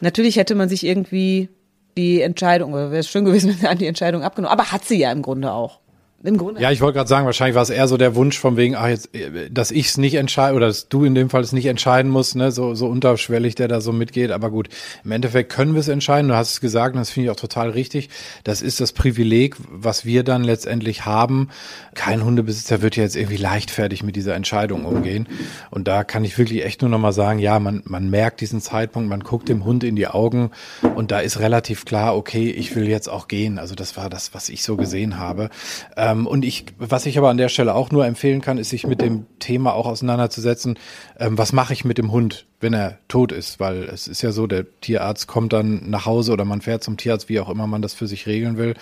natürlich 0.00 0.36
hätte 0.36 0.56
man 0.56 0.68
sich 0.68 0.84
irgendwie 0.84 1.48
die 1.96 2.20
Entscheidung, 2.20 2.74
wäre 2.74 2.96
es 2.96 3.08
schön 3.08 3.24
gewesen, 3.24 3.48
wenn 3.60 3.70
sie 3.70 3.78
die 3.78 3.86
Entscheidung 3.86 4.22
abgenommen, 4.22 4.52
aber 4.52 4.72
hat 4.72 4.84
sie 4.84 4.98
ja 4.98 5.12
im 5.12 5.22
Grunde 5.22 5.52
auch. 5.52 5.80
Im 6.22 6.38
Grunde. 6.38 6.60
Ja, 6.60 6.70
ich 6.70 6.80
wollte 6.80 6.96
gerade 6.96 7.08
sagen, 7.08 7.26
wahrscheinlich 7.26 7.54
war 7.54 7.62
es 7.62 7.70
eher 7.70 7.86
so 7.88 7.98
der 7.98 8.14
Wunsch 8.14 8.38
von 8.38 8.56
wegen, 8.56 8.74
ach 8.74 8.88
jetzt, 8.88 9.10
dass 9.50 9.70
ich 9.70 9.88
es 9.88 9.98
nicht 9.98 10.14
entscheide 10.14 10.56
oder 10.56 10.66
dass 10.66 10.88
du 10.88 11.04
in 11.04 11.14
dem 11.14 11.28
Fall 11.28 11.42
es 11.42 11.52
nicht 11.52 11.66
entscheiden 11.66 12.10
musst, 12.10 12.36
ne, 12.36 12.50
so, 12.50 12.74
so 12.74 12.86
unterschwellig, 12.88 13.54
der 13.54 13.68
da 13.68 13.82
so 13.82 13.92
mitgeht. 13.92 14.30
Aber 14.30 14.50
gut, 14.50 14.70
im 15.04 15.12
Endeffekt 15.12 15.52
können 15.52 15.74
wir 15.74 15.80
es 15.80 15.88
entscheiden. 15.88 16.28
Du 16.28 16.34
hast 16.34 16.52
es 16.52 16.60
gesagt, 16.60 16.94
und 16.94 17.00
das 17.00 17.10
finde 17.10 17.26
ich 17.26 17.30
auch 17.30 17.40
total 17.40 17.70
richtig. 17.70 18.08
Das 18.44 18.62
ist 18.62 18.80
das 18.80 18.92
Privileg, 18.92 19.56
was 19.70 20.06
wir 20.06 20.24
dann 20.24 20.42
letztendlich 20.42 21.04
haben. 21.04 21.50
Kein 21.94 22.24
Hundebesitzer 22.24 22.80
wird 22.80 22.96
ja 22.96 23.02
jetzt 23.02 23.16
irgendwie 23.16 23.36
leichtfertig 23.36 24.02
mit 24.02 24.16
dieser 24.16 24.34
Entscheidung 24.34 24.86
umgehen. 24.86 25.28
Und 25.70 25.86
da 25.86 26.02
kann 26.02 26.24
ich 26.24 26.38
wirklich 26.38 26.64
echt 26.64 26.80
nur 26.80 26.90
nochmal 26.90 27.12
sagen, 27.12 27.40
ja, 27.40 27.60
man, 27.60 27.82
man 27.84 28.08
merkt 28.08 28.40
diesen 28.40 28.62
Zeitpunkt, 28.62 29.10
man 29.10 29.20
guckt 29.20 29.50
dem 29.50 29.66
Hund 29.66 29.84
in 29.84 29.96
die 29.96 30.08
Augen 30.08 30.50
und 30.94 31.10
da 31.10 31.20
ist 31.20 31.40
relativ 31.40 31.84
klar, 31.84 32.16
okay, 32.16 32.50
ich 32.50 32.74
will 32.74 32.88
jetzt 32.88 33.08
auch 33.08 33.28
gehen. 33.28 33.58
Also 33.58 33.74
das 33.74 33.98
war 33.98 34.08
das, 34.08 34.32
was 34.32 34.48
ich 34.48 34.62
so 34.62 34.76
gesehen 34.76 35.18
habe. 35.18 35.50
Ähm, 35.96 36.05
und 36.12 36.44
ich, 36.44 36.66
was 36.78 37.06
ich 37.06 37.18
aber 37.18 37.30
an 37.30 37.36
der 37.36 37.48
Stelle 37.48 37.74
auch 37.74 37.90
nur 37.90 38.06
empfehlen 38.06 38.40
kann, 38.40 38.58
ist 38.58 38.70
sich 38.70 38.86
mit 38.86 39.00
dem 39.00 39.26
Thema 39.38 39.74
auch 39.74 39.86
auseinanderzusetzen, 39.86 40.78
ähm, 41.18 41.38
was 41.38 41.52
mache 41.52 41.72
ich 41.72 41.84
mit 41.84 41.98
dem 41.98 42.12
Hund? 42.12 42.46
Wenn 42.60 42.72
er 42.72 42.98
tot 43.08 43.32
ist, 43.32 43.60
weil 43.60 43.84
es 43.84 44.08
ist 44.08 44.22
ja 44.22 44.32
so, 44.32 44.46
der 44.46 44.64
Tierarzt 44.80 45.26
kommt 45.26 45.52
dann 45.52 45.90
nach 45.90 46.06
Hause 46.06 46.32
oder 46.32 46.44
man 46.44 46.62
fährt 46.62 46.82
zum 46.82 46.96
Tierarzt, 46.96 47.28
wie 47.28 47.38
auch 47.38 47.50
immer 47.50 47.66
man 47.66 47.82
das 47.82 47.92
für 47.92 48.06
sich 48.06 48.26
regeln 48.26 48.56
will. 48.56 48.74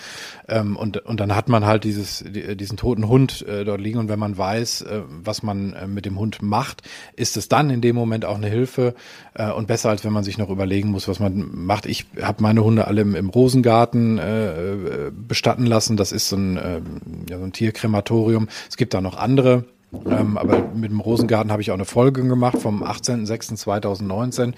Ähm, 0.47 0.77
und, 0.77 0.97
und 0.97 1.19
dann 1.19 1.35
hat 1.35 1.49
man 1.49 1.65
halt 1.65 1.83
dieses, 1.83 2.23
diesen 2.25 2.77
toten 2.77 3.07
Hund 3.07 3.45
äh, 3.47 3.65
dort 3.65 3.81
liegen 3.81 3.99
und 3.99 4.07
wenn 4.07 4.19
man 4.19 4.37
weiß, 4.37 4.83
äh, 4.83 5.01
was 5.07 5.43
man 5.43 5.73
äh, 5.73 5.87
mit 5.87 6.05
dem 6.05 6.17
Hund 6.17 6.41
macht, 6.41 6.83
ist 7.15 7.35
es 7.35 7.49
dann 7.49 7.69
in 7.69 7.81
dem 7.81 7.95
Moment 7.95 8.23
auch 8.23 8.35
eine 8.35 8.47
Hilfe 8.47 8.95
äh, 9.33 9.51
und 9.51 9.67
besser, 9.67 9.89
als 9.89 10.05
wenn 10.05 10.13
man 10.13 10.23
sich 10.23 10.37
noch 10.37 10.49
überlegen 10.49 10.91
muss, 10.91 11.07
was 11.09 11.19
man 11.19 11.49
macht. 11.53 11.85
Ich 11.85 12.05
habe 12.21 12.41
meine 12.41 12.63
Hunde 12.63 12.87
alle 12.87 13.01
im, 13.01 13.13
im 13.15 13.29
Rosengarten 13.29 14.17
äh, 14.19 15.11
bestatten 15.11 15.65
lassen. 15.65 15.97
Das 15.97 16.13
ist 16.13 16.29
so 16.29 16.37
ein, 16.37 16.57
äh, 16.57 16.81
ja, 17.29 17.37
so 17.37 17.43
ein 17.43 17.51
Tierkrematorium. 17.51 18.47
Es 18.69 18.77
gibt 18.77 18.93
da 18.93 19.01
noch 19.01 19.17
andere 19.17 19.65
ähm, 20.05 20.37
aber 20.37 20.69
mit 20.73 20.91
dem 20.91 20.99
Rosengarten 20.99 21.51
habe 21.51 21.61
ich 21.61 21.71
auch 21.71 21.75
eine 21.75 21.85
Folge 21.85 22.23
gemacht 22.27 22.57
vom 22.57 22.83
18.06.2019. 22.83 24.53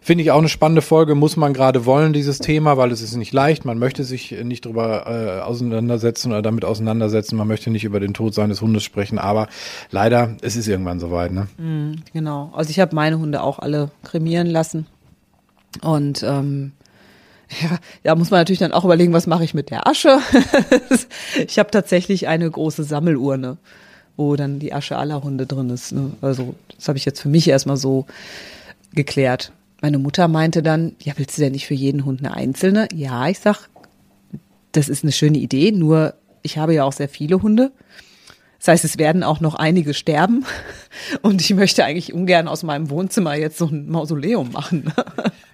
Finde 0.00 0.24
ich 0.24 0.30
auch 0.30 0.38
eine 0.38 0.48
spannende 0.48 0.82
Folge, 0.82 1.14
muss 1.14 1.36
man 1.36 1.54
gerade 1.54 1.86
wollen, 1.86 2.12
dieses 2.12 2.38
Thema, 2.38 2.76
weil 2.76 2.90
es 2.90 3.00
ist 3.00 3.16
nicht 3.16 3.32
leicht. 3.32 3.64
Man 3.64 3.78
möchte 3.78 4.04
sich 4.04 4.32
nicht 4.42 4.64
drüber 4.64 5.06
äh, 5.06 5.40
auseinandersetzen 5.40 6.32
oder 6.32 6.42
damit 6.42 6.64
auseinandersetzen. 6.64 7.36
Man 7.36 7.48
möchte 7.48 7.70
nicht 7.70 7.84
über 7.84 8.00
den 8.00 8.14
Tod 8.14 8.34
seines 8.34 8.60
Hundes 8.60 8.82
sprechen, 8.82 9.18
aber 9.18 9.48
leider, 9.90 10.36
es 10.42 10.56
ist 10.56 10.68
irgendwann 10.68 11.00
soweit. 11.00 11.32
Ne? 11.32 11.48
Mm, 11.58 12.02
genau. 12.12 12.52
Also 12.54 12.70
ich 12.70 12.80
habe 12.80 12.94
meine 12.94 13.18
Hunde 13.18 13.42
auch 13.42 13.58
alle 13.58 13.90
kremieren 14.02 14.46
lassen. 14.46 14.86
Und 15.80 16.22
ähm, 16.22 16.72
ja, 17.62 17.78
da 18.02 18.14
muss 18.14 18.30
man 18.30 18.40
natürlich 18.40 18.60
dann 18.60 18.72
auch 18.72 18.84
überlegen, 18.84 19.12
was 19.12 19.26
mache 19.26 19.44
ich 19.44 19.54
mit 19.54 19.70
der 19.70 19.86
Asche. 19.86 20.18
ich 21.46 21.58
habe 21.58 21.70
tatsächlich 21.70 22.28
eine 22.28 22.50
große 22.50 22.84
Sammelurne 22.84 23.58
wo 24.22 24.36
dann 24.36 24.58
die 24.58 24.72
Asche 24.72 24.96
aller 24.96 25.22
Hunde 25.22 25.46
drin 25.46 25.70
ist. 25.70 25.92
Ne? 25.92 26.12
Also 26.20 26.54
das 26.76 26.88
habe 26.88 26.98
ich 26.98 27.04
jetzt 27.04 27.20
für 27.20 27.28
mich 27.28 27.48
erstmal 27.48 27.76
so 27.76 28.06
geklärt. 28.94 29.52
Meine 29.80 29.98
Mutter 29.98 30.28
meinte 30.28 30.62
dann, 30.62 30.94
ja, 31.00 31.14
willst 31.16 31.36
du 31.36 31.42
denn 31.42 31.52
nicht 31.52 31.66
für 31.66 31.74
jeden 31.74 32.04
Hund 32.04 32.20
eine 32.20 32.34
einzelne? 32.34 32.88
Ja, 32.94 33.28
ich 33.28 33.40
sag, 33.40 33.68
das 34.72 34.88
ist 34.88 35.02
eine 35.02 35.12
schöne 35.12 35.38
Idee, 35.38 35.72
nur 35.72 36.14
ich 36.42 36.58
habe 36.58 36.74
ja 36.74 36.84
auch 36.84 36.92
sehr 36.92 37.08
viele 37.08 37.42
Hunde. 37.42 37.72
Das 38.58 38.68
heißt, 38.68 38.84
es 38.84 38.98
werden 38.98 39.24
auch 39.24 39.40
noch 39.40 39.56
einige 39.56 39.92
sterben. 39.92 40.44
Und 41.22 41.40
ich 41.40 41.52
möchte 41.52 41.84
eigentlich 41.84 42.12
ungern 42.14 42.46
aus 42.46 42.62
meinem 42.62 42.90
Wohnzimmer 42.90 43.34
jetzt 43.34 43.58
so 43.58 43.66
ein 43.66 43.88
Mausoleum 43.90 44.52
machen. 44.52 44.92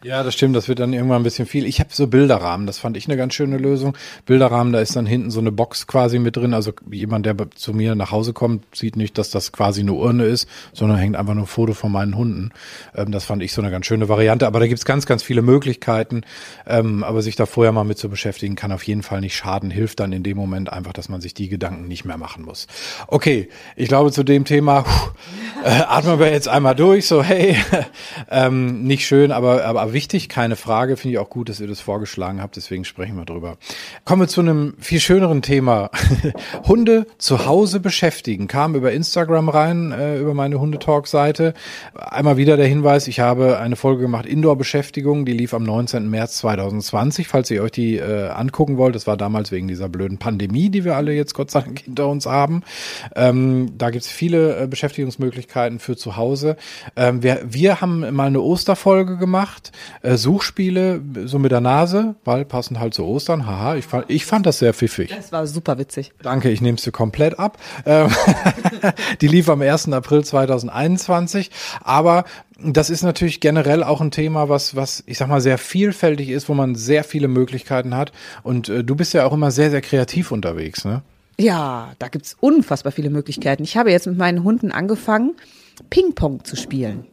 Ja, 0.04 0.22
das 0.22 0.34
stimmt. 0.34 0.54
Das 0.54 0.68
wird 0.68 0.78
dann 0.78 0.92
irgendwann 0.92 1.22
ein 1.22 1.24
bisschen 1.24 1.46
viel. 1.46 1.66
Ich 1.66 1.80
habe 1.80 1.90
so 1.92 2.06
Bilderrahmen. 2.06 2.66
Das 2.66 2.78
fand 2.78 2.96
ich 2.96 3.08
eine 3.08 3.16
ganz 3.16 3.34
schöne 3.34 3.58
Lösung. 3.58 3.96
Bilderrahmen, 4.26 4.72
da 4.72 4.80
ist 4.80 4.94
dann 4.94 5.06
hinten 5.06 5.30
so 5.30 5.40
eine 5.40 5.50
Box 5.50 5.86
quasi 5.88 6.20
mit 6.20 6.36
drin. 6.36 6.54
Also 6.54 6.72
jemand, 6.90 7.26
der 7.26 7.36
zu 7.54 7.72
mir 7.72 7.94
nach 7.96 8.12
Hause 8.12 8.32
kommt, 8.32 8.64
sieht 8.76 8.96
nicht, 8.96 9.18
dass 9.18 9.30
das 9.30 9.50
quasi 9.50 9.80
eine 9.80 9.92
Urne 9.92 10.24
ist, 10.24 10.48
sondern 10.72 10.98
hängt 10.98 11.16
einfach 11.16 11.34
nur 11.34 11.44
ein 11.44 11.48
Foto 11.48 11.74
von 11.74 11.90
meinen 11.90 12.16
Hunden. 12.16 12.50
Ähm, 12.94 13.10
das 13.10 13.24
fand 13.24 13.42
ich 13.42 13.52
so 13.52 13.60
eine 13.60 13.70
ganz 13.72 13.86
schöne 13.86 14.08
Variante. 14.08 14.46
Aber 14.46 14.60
da 14.60 14.68
gibt's 14.68 14.84
ganz, 14.84 15.04
ganz 15.04 15.22
viele 15.24 15.42
Möglichkeiten. 15.42 16.22
Ähm, 16.66 17.02
aber 17.02 17.22
sich 17.22 17.34
da 17.34 17.46
vorher 17.46 17.72
mal 17.72 17.84
mit 17.84 17.98
zu 17.98 18.08
beschäftigen, 18.08 18.54
kann 18.54 18.70
auf 18.70 18.84
jeden 18.84 19.02
Fall 19.02 19.20
nicht 19.20 19.34
schaden. 19.34 19.70
Hilft 19.70 19.98
dann 19.98 20.12
in 20.12 20.22
dem 20.22 20.36
Moment 20.36 20.72
einfach, 20.72 20.92
dass 20.92 21.08
man 21.08 21.20
sich 21.20 21.34
die 21.34 21.48
Gedanken 21.48 21.88
nicht 21.88 22.04
mehr 22.04 22.18
machen 22.18 22.44
muss. 22.44 22.68
Okay, 23.08 23.48
ich 23.74 23.88
glaube 23.88 24.12
zu 24.12 24.22
dem 24.22 24.44
Thema 24.44 24.84
äh, 25.64 25.70
atmen 25.70 26.20
wir 26.20 26.30
jetzt 26.30 26.46
einmal 26.46 26.76
durch. 26.76 27.06
So, 27.06 27.22
hey, 27.22 27.56
ähm, 28.30 28.84
nicht 28.84 29.04
schön, 29.04 29.32
aber, 29.32 29.64
aber 29.64 29.87
wichtig, 29.92 30.28
keine 30.28 30.56
Frage. 30.56 30.96
Finde 30.96 31.14
ich 31.14 31.18
auch 31.18 31.30
gut, 31.30 31.48
dass 31.48 31.60
ihr 31.60 31.66
das 31.66 31.80
vorgeschlagen 31.80 32.40
habt, 32.42 32.56
deswegen 32.56 32.84
sprechen 32.84 33.16
wir 33.16 33.24
drüber. 33.24 33.56
Kommen 34.04 34.22
wir 34.22 34.28
zu 34.28 34.40
einem 34.40 34.74
viel 34.78 35.00
schöneren 35.00 35.42
Thema. 35.42 35.90
Hunde 36.66 37.06
zu 37.18 37.46
Hause 37.46 37.80
beschäftigen. 37.80 38.48
Kam 38.48 38.74
über 38.74 38.92
Instagram 38.92 39.48
rein, 39.48 39.92
äh, 39.92 40.18
über 40.18 40.34
meine 40.34 40.60
Hundetalk-Seite. 40.60 41.54
Einmal 41.94 42.36
wieder 42.36 42.56
der 42.56 42.66
Hinweis, 42.66 43.08
ich 43.08 43.20
habe 43.20 43.58
eine 43.58 43.76
Folge 43.76 44.02
gemacht, 44.02 44.26
Indoor-Beschäftigung, 44.26 45.24
die 45.24 45.32
lief 45.32 45.54
am 45.54 45.62
19. 45.62 46.08
März 46.10 46.38
2020, 46.38 47.28
falls 47.28 47.50
ihr 47.50 47.62
euch 47.62 47.72
die 47.72 47.96
äh, 47.96 48.28
angucken 48.28 48.76
wollt. 48.76 48.94
Das 48.94 49.06
war 49.06 49.16
damals 49.16 49.52
wegen 49.52 49.68
dieser 49.68 49.88
blöden 49.88 50.18
Pandemie, 50.18 50.70
die 50.70 50.84
wir 50.84 50.96
alle 50.96 51.12
jetzt 51.12 51.34
Gott 51.34 51.50
sei 51.50 51.60
Dank 51.60 51.80
hinter 51.80 52.08
uns 52.08 52.26
haben. 52.26 52.62
Ähm, 53.14 53.72
da 53.78 53.90
gibt's 53.90 54.08
viele 54.08 54.62
äh, 54.62 54.66
Beschäftigungsmöglichkeiten 54.66 55.78
für 55.78 55.96
zu 55.96 56.16
Hause. 56.16 56.56
Ähm, 56.96 57.22
wir, 57.22 57.40
wir 57.44 57.80
haben 57.80 58.00
mal 58.14 58.26
eine 58.26 58.40
Osterfolge 58.40 59.16
gemacht 59.16 59.72
äh, 60.02 60.16
Suchspiele 60.16 61.00
so 61.24 61.38
mit 61.38 61.52
der 61.52 61.60
Nase, 61.60 62.16
weil 62.24 62.44
passend 62.44 62.78
halt 62.78 62.94
zu 62.94 63.04
Ostern. 63.04 63.46
Haha, 63.46 63.76
ich 63.76 63.86
fand, 63.86 64.06
ich 64.08 64.26
fand 64.26 64.46
das 64.46 64.58
sehr 64.58 64.74
pfiffig. 64.74 65.10
Das 65.14 65.32
war 65.32 65.46
super 65.46 65.78
witzig. 65.78 66.12
Danke, 66.22 66.50
ich 66.50 66.60
nehme 66.60 66.76
es 66.76 66.84
dir 66.84 66.92
komplett 66.92 67.38
ab. 67.38 67.58
Ähm, 67.86 68.08
die 69.20 69.28
lief 69.28 69.48
am 69.48 69.62
1. 69.62 69.92
April 69.92 70.24
2021, 70.24 71.50
aber 71.82 72.24
das 72.60 72.90
ist 72.90 73.02
natürlich 73.02 73.40
generell 73.40 73.84
auch 73.84 74.00
ein 74.00 74.10
Thema, 74.10 74.48
was, 74.48 74.74
was, 74.74 75.04
ich 75.06 75.18
sag 75.18 75.28
mal, 75.28 75.40
sehr 75.40 75.58
vielfältig 75.58 76.28
ist, 76.30 76.48
wo 76.48 76.54
man 76.54 76.74
sehr 76.74 77.04
viele 77.04 77.28
Möglichkeiten 77.28 77.94
hat. 77.94 78.12
Und 78.42 78.68
äh, 78.68 78.82
du 78.82 78.96
bist 78.96 79.14
ja 79.14 79.24
auch 79.26 79.32
immer 79.32 79.50
sehr, 79.50 79.70
sehr 79.70 79.80
kreativ 79.80 80.32
unterwegs, 80.32 80.84
ne? 80.84 81.02
Ja, 81.40 81.92
da 82.00 82.08
gibt's 82.08 82.36
unfassbar 82.40 82.90
viele 82.90 83.10
Möglichkeiten. 83.10 83.62
Ich 83.62 83.76
habe 83.76 83.92
jetzt 83.92 84.08
mit 84.08 84.18
meinen 84.18 84.42
Hunden 84.42 84.72
angefangen, 84.72 85.36
Ping-Pong 85.88 86.42
zu 86.42 86.56
spielen. 86.56 87.06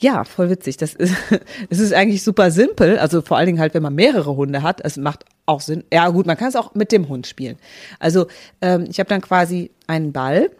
Ja, 0.00 0.24
voll 0.24 0.50
witzig. 0.50 0.76
Das 0.76 0.94
ist, 0.94 1.14
es 1.70 1.78
ist 1.78 1.92
eigentlich 1.92 2.22
super 2.22 2.50
simpel. 2.50 2.98
Also 2.98 3.22
vor 3.22 3.36
allen 3.36 3.46
Dingen 3.46 3.60
halt, 3.60 3.74
wenn 3.74 3.82
man 3.82 3.94
mehrere 3.94 4.36
Hunde 4.36 4.62
hat. 4.62 4.80
Es 4.84 4.96
macht 4.96 5.24
auch 5.46 5.60
Sinn. 5.60 5.84
Ja 5.92 6.08
gut, 6.10 6.26
man 6.26 6.36
kann 6.36 6.48
es 6.48 6.56
auch 6.56 6.74
mit 6.74 6.92
dem 6.92 7.08
Hund 7.08 7.26
spielen. 7.26 7.56
Also 7.98 8.26
ähm, 8.60 8.86
ich 8.88 9.00
habe 9.00 9.08
dann 9.08 9.20
quasi 9.20 9.70
einen 9.86 10.12
Ball 10.12 10.50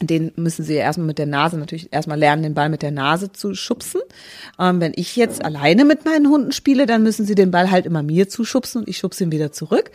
den 0.00 0.32
müssen 0.36 0.64
sie 0.64 0.74
erstmal 0.74 1.06
mit 1.06 1.18
der 1.18 1.26
Nase 1.26 1.56
natürlich 1.56 1.92
erstmal 1.92 2.18
lernen, 2.18 2.42
den 2.42 2.54
Ball 2.54 2.68
mit 2.68 2.82
der 2.82 2.90
Nase 2.90 3.32
zu 3.32 3.54
schubsen. 3.54 4.00
Ähm, 4.58 4.80
wenn 4.80 4.92
ich 4.96 5.14
jetzt 5.16 5.44
alleine 5.44 5.84
mit 5.84 6.04
meinen 6.04 6.28
Hunden 6.28 6.52
spiele, 6.52 6.86
dann 6.86 7.02
müssen 7.02 7.24
sie 7.24 7.34
den 7.34 7.50
Ball 7.50 7.70
halt 7.70 7.86
immer 7.86 8.02
mir 8.02 8.28
zuschubsen 8.28 8.82
und 8.82 8.88
ich 8.88 8.98
schubse 8.98 9.24
ihn 9.24 9.32
wieder 9.32 9.52
zurück. 9.52 9.90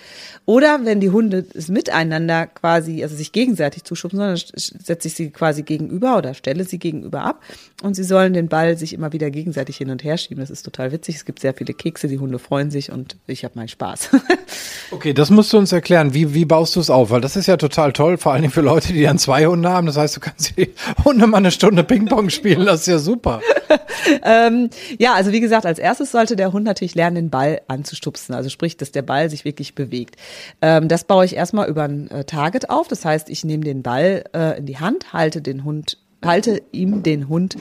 Oder 0.45 0.79
wenn 0.85 0.99
die 0.99 1.09
Hunde 1.09 1.45
es 1.53 1.67
miteinander 1.67 2.47
quasi, 2.47 3.03
also 3.03 3.15
sich 3.15 3.31
gegenseitig 3.31 3.83
zuschubsen, 3.83 4.19
dann 4.19 4.37
setze 4.37 5.07
ich 5.07 5.15
sie 5.15 5.29
quasi 5.31 5.63
gegenüber 5.63 6.17
oder 6.17 6.33
stelle 6.33 6.63
sie 6.63 6.79
gegenüber 6.79 7.23
ab 7.23 7.41
und 7.83 7.95
sie 7.95 8.03
sollen 8.03 8.33
den 8.33 8.47
Ball 8.47 8.77
sich 8.77 8.93
immer 8.93 9.11
wieder 9.13 9.29
gegenseitig 9.29 9.77
hin 9.77 9.89
und 9.89 10.03
her 10.03 10.17
schieben. 10.17 10.39
Das 10.39 10.49
ist 10.49 10.63
total 10.63 10.91
witzig. 10.91 11.15
Es 11.15 11.25
gibt 11.25 11.39
sehr 11.39 11.53
viele 11.53 11.73
Kekse, 11.73 12.07
die 12.07 12.19
Hunde 12.19 12.39
freuen 12.39 12.71
sich 12.71 12.91
und 12.91 13.17
ich 13.27 13.43
habe 13.43 13.55
meinen 13.57 13.67
Spaß. 13.67 14.09
okay, 14.91 15.13
das 15.13 15.29
musst 15.29 15.51
du 15.51 15.57
uns 15.57 15.71
erklären. 15.71 16.13
Wie, 16.13 16.33
wie 16.33 16.45
baust 16.45 16.75
du 16.75 16.79
es 16.79 16.89
auf? 16.89 17.09
Weil 17.09 17.21
das 17.21 17.35
ist 17.35 17.47
ja 17.47 17.57
total 17.57 17.91
toll, 17.93 18.17
vor 18.17 18.33
allem 18.33 18.49
für 18.49 18.61
Leute, 18.61 18.93
die 18.93 19.03
dann 19.03 19.19
zwei 19.19 19.45
Hunde 19.45 19.69
haben. 19.69 19.88
Das 19.89 19.97
heißt, 19.97 20.15
du 20.15 20.19
kannst 20.19 20.57
die 20.57 20.73
Hunde 21.03 21.27
mal 21.27 21.37
eine 21.37 21.51
Stunde 21.51 21.83
Ping-Pong 21.83 22.29
spielen. 22.29 22.65
Das 22.65 22.81
ist 22.81 22.87
ja 22.87 22.99
super. 22.99 23.41
ähm, 24.23 24.69
ja, 24.97 25.13
also 25.13 25.31
wie 25.31 25.39
gesagt, 25.39 25.65
als 25.65 25.79
erstes 25.79 26.11
sollte 26.11 26.35
der 26.35 26.53
Hund 26.53 26.65
natürlich 26.65 26.95
lernen, 26.95 27.15
den 27.15 27.29
Ball 27.29 27.61
anzustupsen. 27.67 28.35
Also 28.35 28.49
sprich, 28.49 28.77
dass 28.77 28.91
der 28.91 29.01
Ball 29.01 29.29
sich 29.29 29.45
wirklich 29.45 29.75
bewegt. 29.75 30.15
Ähm, 30.61 30.87
das 30.87 31.03
baue 31.03 31.25
ich 31.25 31.35
erstmal 31.35 31.67
über 31.67 31.83
ein 31.83 32.09
äh, 32.11 32.23
Target 32.23 32.69
auf. 32.69 32.87
Das 32.87 33.05
heißt, 33.05 33.29
ich 33.29 33.43
nehme 33.43 33.63
den 33.63 33.83
Ball 33.83 34.23
äh, 34.33 34.57
in 34.57 34.65
die 34.65 34.77
Hand, 34.77 35.13
halte 35.13 35.41
den 35.41 35.63
Hund 35.63 35.97
halte 36.23 36.61
ihm 36.71 37.03
den 37.03 37.29
Hund 37.29 37.55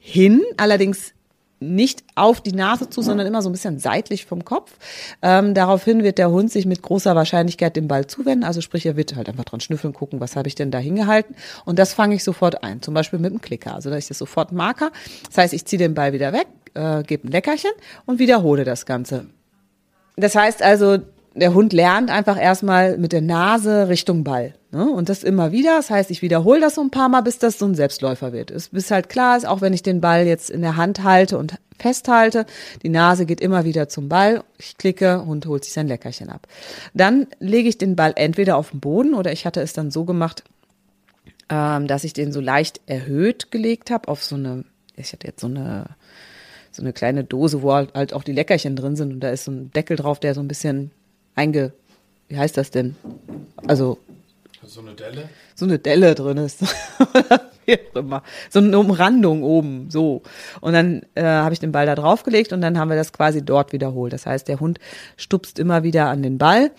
hin, 0.00 0.42
allerdings 0.56 1.14
nicht 1.62 2.04
auf 2.14 2.40
die 2.40 2.52
Nase 2.52 2.90
zu, 2.90 3.02
sondern 3.02 3.26
immer 3.26 3.42
so 3.42 3.48
ein 3.48 3.52
bisschen 3.52 3.78
seitlich 3.78 4.26
vom 4.26 4.44
Kopf. 4.44 4.72
Ähm, 5.22 5.54
daraufhin 5.54 6.02
wird 6.02 6.18
der 6.18 6.30
Hund 6.30 6.50
sich 6.50 6.66
mit 6.66 6.82
großer 6.82 7.14
Wahrscheinlichkeit 7.14 7.76
dem 7.76 7.88
Ball 7.88 8.06
zuwenden. 8.06 8.44
Also 8.44 8.60
sprich, 8.60 8.86
er 8.86 8.96
wird 8.96 9.16
halt 9.16 9.28
einfach 9.28 9.44
dran 9.44 9.60
schnüffeln, 9.60 9.92
gucken, 9.92 10.20
was 10.20 10.36
habe 10.36 10.48
ich 10.48 10.54
denn 10.54 10.70
da 10.70 10.78
hingehalten. 10.78 11.36
Und 11.64 11.78
das 11.78 11.94
fange 11.94 12.14
ich 12.14 12.24
sofort 12.24 12.62
ein. 12.62 12.82
Zum 12.82 12.94
Beispiel 12.94 13.18
mit 13.18 13.32
dem 13.32 13.40
Klicker. 13.40 13.74
Also 13.74 13.90
da 13.90 13.96
ich 13.96 14.08
das 14.08 14.18
sofort 14.18 14.52
Marker. 14.52 14.90
Das 15.28 15.38
heißt, 15.38 15.54
ich 15.54 15.64
ziehe 15.64 15.78
den 15.78 15.94
Ball 15.94 16.12
wieder 16.12 16.32
weg, 16.32 16.46
äh, 16.74 17.02
gebe 17.02 17.28
ein 17.28 17.30
Leckerchen 17.30 17.72
und 18.06 18.18
wiederhole 18.18 18.64
das 18.64 18.86
Ganze. 18.86 19.26
Das 20.16 20.34
heißt 20.34 20.62
also, 20.62 20.98
der 21.34 21.54
Hund 21.54 21.72
lernt 21.72 22.10
einfach 22.10 22.40
erstmal 22.40 22.98
mit 22.98 23.12
der 23.12 23.22
Nase 23.22 23.88
Richtung 23.88 24.24
Ball. 24.24 24.54
Ne? 24.72 24.90
Und 24.90 25.10
das 25.10 25.22
immer 25.22 25.52
wieder. 25.52 25.76
Das 25.76 25.90
heißt, 25.90 26.10
ich 26.10 26.22
wiederhole 26.22 26.60
das 26.60 26.76
so 26.76 26.80
ein 26.80 26.90
paar 26.90 27.10
Mal, 27.10 27.20
bis 27.20 27.38
das 27.38 27.58
so 27.58 27.66
ein 27.66 27.74
Selbstläufer 27.74 28.32
wird. 28.32 28.52
Bis 28.72 28.90
halt 28.90 29.10
klar 29.10 29.36
ist, 29.36 29.46
auch 29.46 29.60
wenn 29.60 29.74
ich 29.74 29.82
den 29.82 30.00
Ball 30.00 30.26
jetzt 30.26 30.50
in 30.50 30.62
der 30.62 30.76
Hand 30.76 31.04
halte 31.04 31.36
und 31.36 31.56
festhalte, 31.78 32.46
die 32.82 32.88
Nase 32.88 33.26
geht 33.26 33.40
immer 33.40 33.64
wieder 33.64 33.88
zum 33.88 34.08
Ball. 34.08 34.42
Ich 34.58 34.78
klicke, 34.78 35.26
Hund 35.26 35.46
holt 35.46 35.64
sich 35.64 35.74
sein 35.74 35.88
Leckerchen 35.88 36.30
ab. 36.30 36.46
Dann 36.94 37.26
lege 37.38 37.68
ich 37.68 37.76
den 37.76 37.96
Ball 37.96 38.14
entweder 38.16 38.56
auf 38.56 38.70
den 38.70 38.80
Boden 38.80 39.14
oder 39.14 39.30
ich 39.30 39.44
hatte 39.44 39.60
es 39.60 39.74
dann 39.74 39.90
so 39.90 40.04
gemacht, 40.04 40.42
ähm, 41.50 41.86
dass 41.86 42.04
ich 42.04 42.14
den 42.14 42.32
so 42.32 42.40
leicht 42.40 42.80
erhöht 42.86 43.50
gelegt 43.50 43.90
habe 43.90 44.08
auf 44.08 44.24
so 44.24 44.36
eine, 44.36 44.64
ich 44.96 45.12
hatte 45.12 45.26
jetzt 45.26 45.40
so 45.40 45.48
eine 45.48 45.86
so 46.74 46.80
eine 46.80 46.94
kleine 46.94 47.22
Dose, 47.22 47.60
wo 47.60 47.74
halt 47.74 48.14
auch 48.14 48.24
die 48.24 48.32
Leckerchen 48.32 48.76
drin 48.76 48.96
sind 48.96 49.12
und 49.12 49.20
da 49.20 49.28
ist 49.28 49.44
so 49.44 49.50
ein 49.50 49.70
Deckel 49.72 49.96
drauf, 49.96 50.18
der 50.18 50.34
so 50.34 50.40
ein 50.40 50.48
bisschen 50.48 50.90
einge, 51.34 51.72
wie 52.28 52.38
heißt 52.38 52.56
das 52.56 52.70
denn? 52.70 52.96
Also 53.66 53.98
so 54.72 54.80
eine 54.80 54.94
Delle? 54.94 55.28
So 55.54 55.66
eine 55.66 55.78
Delle 55.78 56.14
drin 56.14 56.38
ist. 56.38 56.60
So 58.50 58.58
eine 58.58 58.76
Umrandung 58.76 59.44
oben, 59.44 59.88
so. 59.88 60.22
Und 60.60 60.72
dann 60.72 61.02
äh, 61.14 61.22
habe 61.22 61.52
ich 61.52 61.60
den 61.60 61.70
Ball 61.70 61.86
da 61.86 61.94
draufgelegt 61.94 62.52
und 62.52 62.60
dann 62.60 62.76
haben 62.76 62.88
wir 62.88 62.96
das 62.96 63.12
quasi 63.12 63.44
dort 63.44 63.72
wiederholt. 63.72 64.12
Das 64.12 64.26
heißt, 64.26 64.48
der 64.48 64.58
Hund 64.58 64.80
stupst 65.16 65.60
immer 65.60 65.84
wieder 65.84 66.08
an 66.08 66.24
den 66.24 66.38
Ball. 66.38 66.72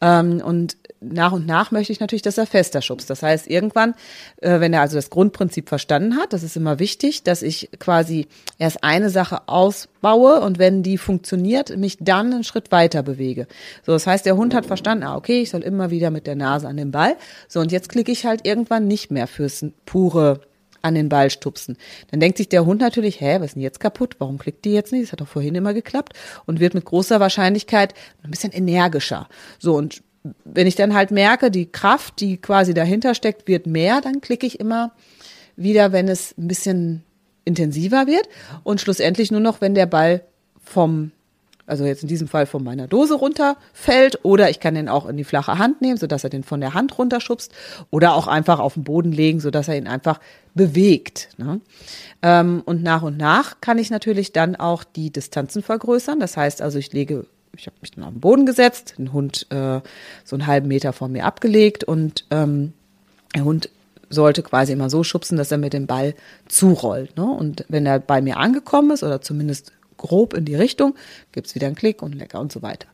Ähm, 0.00 0.40
und 0.42 0.78
nach 1.02 1.32
und 1.32 1.46
nach 1.46 1.70
möchte 1.70 1.92
ich 1.92 2.00
natürlich, 2.00 2.22
dass 2.22 2.38
er 2.38 2.46
fester 2.46 2.82
schubst. 2.82 3.10
Das 3.10 3.22
heißt, 3.22 3.48
irgendwann, 3.48 3.94
äh, 4.40 4.60
wenn 4.60 4.72
er 4.72 4.80
also 4.80 4.96
das 4.96 5.10
Grundprinzip 5.10 5.68
verstanden 5.68 6.16
hat, 6.16 6.32
das 6.32 6.42
ist 6.42 6.56
immer 6.56 6.78
wichtig, 6.78 7.22
dass 7.22 7.42
ich 7.42 7.70
quasi 7.78 8.26
erst 8.58 8.84
eine 8.84 9.10
Sache 9.10 9.48
ausbaue 9.48 10.40
und 10.40 10.58
wenn 10.58 10.82
die 10.82 10.98
funktioniert, 10.98 11.76
mich 11.76 11.98
dann 12.00 12.32
einen 12.32 12.44
Schritt 12.44 12.72
weiter 12.72 13.02
bewege. 13.02 13.46
So, 13.84 13.92
das 13.92 14.06
heißt, 14.06 14.26
der 14.26 14.36
Hund 14.36 14.54
hat 14.54 14.66
verstanden, 14.66 15.04
ah, 15.04 15.16
okay, 15.16 15.42
ich 15.42 15.50
soll 15.50 15.62
immer 15.62 15.90
wieder 15.90 16.10
mit 16.10 16.26
der 16.26 16.36
Nase 16.36 16.68
an 16.68 16.76
den 16.76 16.90
Ball. 16.90 17.16
So, 17.48 17.60
und 17.60 17.72
jetzt 17.72 17.88
klicke 17.88 18.12
ich 18.12 18.26
halt 18.26 18.46
irgendwann 18.46 18.86
nicht 18.86 19.10
mehr 19.10 19.26
fürs 19.26 19.64
pure 19.86 20.40
an 20.82 20.94
den 20.94 21.08
Ball 21.08 21.30
stupsen. 21.30 21.76
Dann 22.10 22.20
denkt 22.20 22.38
sich 22.38 22.48
der 22.48 22.66
Hund 22.66 22.80
natürlich, 22.80 23.20
hä, 23.20 23.36
was 23.36 23.46
ist 23.46 23.54
denn 23.54 23.62
jetzt 23.62 23.80
kaputt? 23.80 24.16
Warum 24.18 24.38
klickt 24.38 24.64
die 24.64 24.72
jetzt 24.72 24.92
nicht? 24.92 25.04
Das 25.04 25.12
hat 25.12 25.20
doch 25.20 25.28
vorhin 25.28 25.54
immer 25.54 25.74
geklappt 25.74 26.14
und 26.44 26.60
wird 26.60 26.74
mit 26.74 26.84
großer 26.84 27.20
Wahrscheinlichkeit 27.20 27.94
ein 28.22 28.30
bisschen 28.30 28.52
energischer. 28.52 29.28
So 29.58 29.74
und 29.74 30.02
wenn 30.44 30.66
ich 30.66 30.76
dann 30.76 30.94
halt 30.94 31.10
merke, 31.10 31.50
die 31.50 31.66
Kraft, 31.66 32.20
die 32.20 32.36
quasi 32.36 32.74
dahinter 32.74 33.14
steckt, 33.14 33.48
wird 33.48 33.66
mehr, 33.66 34.00
dann 34.00 34.20
klicke 34.20 34.46
ich 34.46 34.60
immer 34.60 34.92
wieder, 35.56 35.92
wenn 35.92 36.08
es 36.08 36.36
ein 36.38 36.48
bisschen 36.48 37.02
intensiver 37.44 38.06
wird 38.06 38.28
und 38.62 38.80
schlussendlich 38.80 39.30
nur 39.30 39.40
noch, 39.40 39.60
wenn 39.60 39.74
der 39.74 39.86
Ball 39.86 40.22
vom 40.62 41.12
also 41.64 41.84
jetzt 41.84 42.02
in 42.02 42.08
diesem 42.08 42.28
Fall 42.28 42.46
von 42.46 42.64
meiner 42.64 42.88
Dose 42.88 43.14
runterfällt 43.14 44.24
oder 44.24 44.50
ich 44.50 44.60
kann 44.60 44.74
den 44.74 44.88
auch 44.88 45.06
in 45.06 45.16
die 45.16 45.24
flache 45.24 45.58
Hand 45.58 45.80
nehmen, 45.80 45.96
sodass 45.96 46.24
er 46.24 46.30
den 46.30 46.42
von 46.42 46.60
der 46.60 46.74
Hand 46.74 46.98
runterschubst 46.98 47.52
oder 47.90 48.14
auch 48.14 48.26
einfach 48.26 48.58
auf 48.58 48.74
den 48.74 48.84
Boden 48.84 49.12
legen, 49.12 49.40
sodass 49.40 49.68
er 49.68 49.76
ihn 49.76 49.86
einfach 49.86 50.20
bewegt. 50.54 51.30
Ne? 51.38 51.60
Ähm, 52.20 52.62
und 52.66 52.82
nach 52.82 53.02
und 53.02 53.16
nach 53.16 53.60
kann 53.60 53.78
ich 53.78 53.90
natürlich 53.90 54.32
dann 54.32 54.56
auch 54.56 54.84
die 54.84 55.10
Distanzen 55.10 55.62
vergrößern. 55.62 56.18
Das 56.18 56.36
heißt 56.36 56.60
also, 56.60 56.78
ich 56.78 56.92
lege 56.92 57.26
ich 57.56 57.66
habe 57.66 57.76
mich 57.80 57.90
dann 57.90 58.04
auf 58.04 58.12
den 58.12 58.20
Boden 58.20 58.46
gesetzt, 58.46 58.94
den 58.98 59.12
Hund 59.12 59.46
äh, 59.50 59.80
so 60.24 60.36
einen 60.36 60.46
halben 60.46 60.68
Meter 60.68 60.92
von 60.92 61.12
mir 61.12 61.24
abgelegt 61.24 61.84
und 61.84 62.24
ähm, 62.30 62.72
der 63.34 63.44
Hund 63.44 63.70
sollte 64.08 64.42
quasi 64.42 64.72
immer 64.72 64.90
so 64.90 65.04
schubsen, 65.04 65.38
dass 65.38 65.50
er 65.50 65.58
mit 65.58 65.72
dem 65.72 65.86
Ball 65.86 66.14
zurollt. 66.48 67.16
Ne? 67.16 67.24
Und 67.24 67.64
wenn 67.68 67.86
er 67.86 67.98
bei 67.98 68.20
mir 68.20 68.36
angekommen 68.36 68.90
ist 68.90 69.02
oder 69.02 69.20
zumindest 69.22 69.72
grob 69.96 70.34
in 70.34 70.44
die 70.44 70.54
Richtung, 70.54 70.94
gibt's 71.32 71.54
wieder 71.54 71.66
einen 71.66 71.76
Klick 71.76 72.02
und 72.02 72.14
lecker 72.14 72.40
und 72.40 72.52
so 72.52 72.62
weiter. 72.62 72.88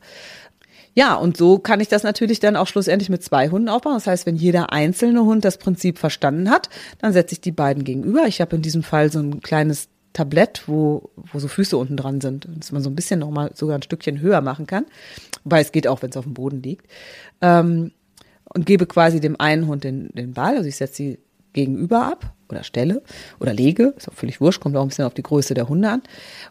Ja, 0.95 1.15
und 1.15 1.37
so 1.37 1.59
kann 1.59 1.81
ich 1.81 1.89
das 1.89 2.03
natürlich 2.03 2.41
dann 2.41 2.57
auch 2.57 2.67
schlussendlich 2.67 3.09
mit 3.09 3.23
zwei 3.23 3.51
Hunden 3.51 3.69
aufbauen. 3.69 3.95
Das 3.95 4.07
heißt, 4.07 4.27
wenn 4.27 4.37
jeder 4.37 4.73
einzelne 4.73 5.25
Hund 5.25 5.45
das 5.45 5.59
Prinzip 5.59 5.99
verstanden 5.99 6.51
hat, 6.51 6.69
dann 7.01 7.13
setze 7.13 7.35
ich 7.35 7.41
die 7.41 7.53
beiden 7.53 7.85
gegenüber. 7.85 8.27
Ich 8.27 8.41
habe 8.41 8.57
in 8.57 8.63
diesem 8.63 8.83
Fall 8.83 9.11
so 9.13 9.21
ein 9.21 9.41
kleines 9.41 9.89
Tablett, 10.19 10.65
wo, 10.67 11.11
wo 11.33 11.39
so 11.39 11.47
Füße 11.47 11.77
unten 11.77 11.97
dran 11.97 12.21
sind, 12.21 12.49
dass 12.57 12.73
man 12.73 12.83
so 12.83 12.91
ein 12.91 12.97
bisschen 12.97 13.21
nochmal 13.21 13.53
sogar 13.55 13.79
ein 13.79 13.83
Stückchen 13.83 14.21
höher 14.21 14.41
machen 14.41 14.67
kann. 14.67 14.85
Wobei 15.45 15.61
es 15.61 15.71
geht 15.71 15.87
auch, 15.87 16.03
wenn 16.03 16.11
es 16.11 16.17
auf 16.17 16.25
dem 16.25 16.35
Boden 16.35 16.61
liegt. 16.61 16.87
Ähm, 17.41 17.93
und 18.53 18.67
gebe 18.67 18.87
quasi 18.87 19.21
dem 19.21 19.39
einen 19.39 19.69
Hund 19.69 19.85
den, 19.85 20.09
den 20.15 20.33
Ball. 20.33 20.57
Also 20.57 20.69
ich 20.69 20.75
setze 20.75 20.95
sie 20.97 21.19
gegenüber 21.53 22.07
ab 22.07 22.35
oder 22.51 22.65
stelle 22.65 23.03
oder 23.41 23.53
lege, 23.53 23.95
ist 23.97 24.09
auch 24.09 24.15
völlig 24.15 24.41
wurscht, 24.41 24.61
kommt 24.61 24.77
auch 24.77 24.83
ein 24.83 24.89
bisschen 24.89 25.05
auf 25.05 25.15
die 25.15 25.23
Größe 25.23 25.55
der 25.55 25.69
Hunde 25.69 25.89
an. 25.89 26.03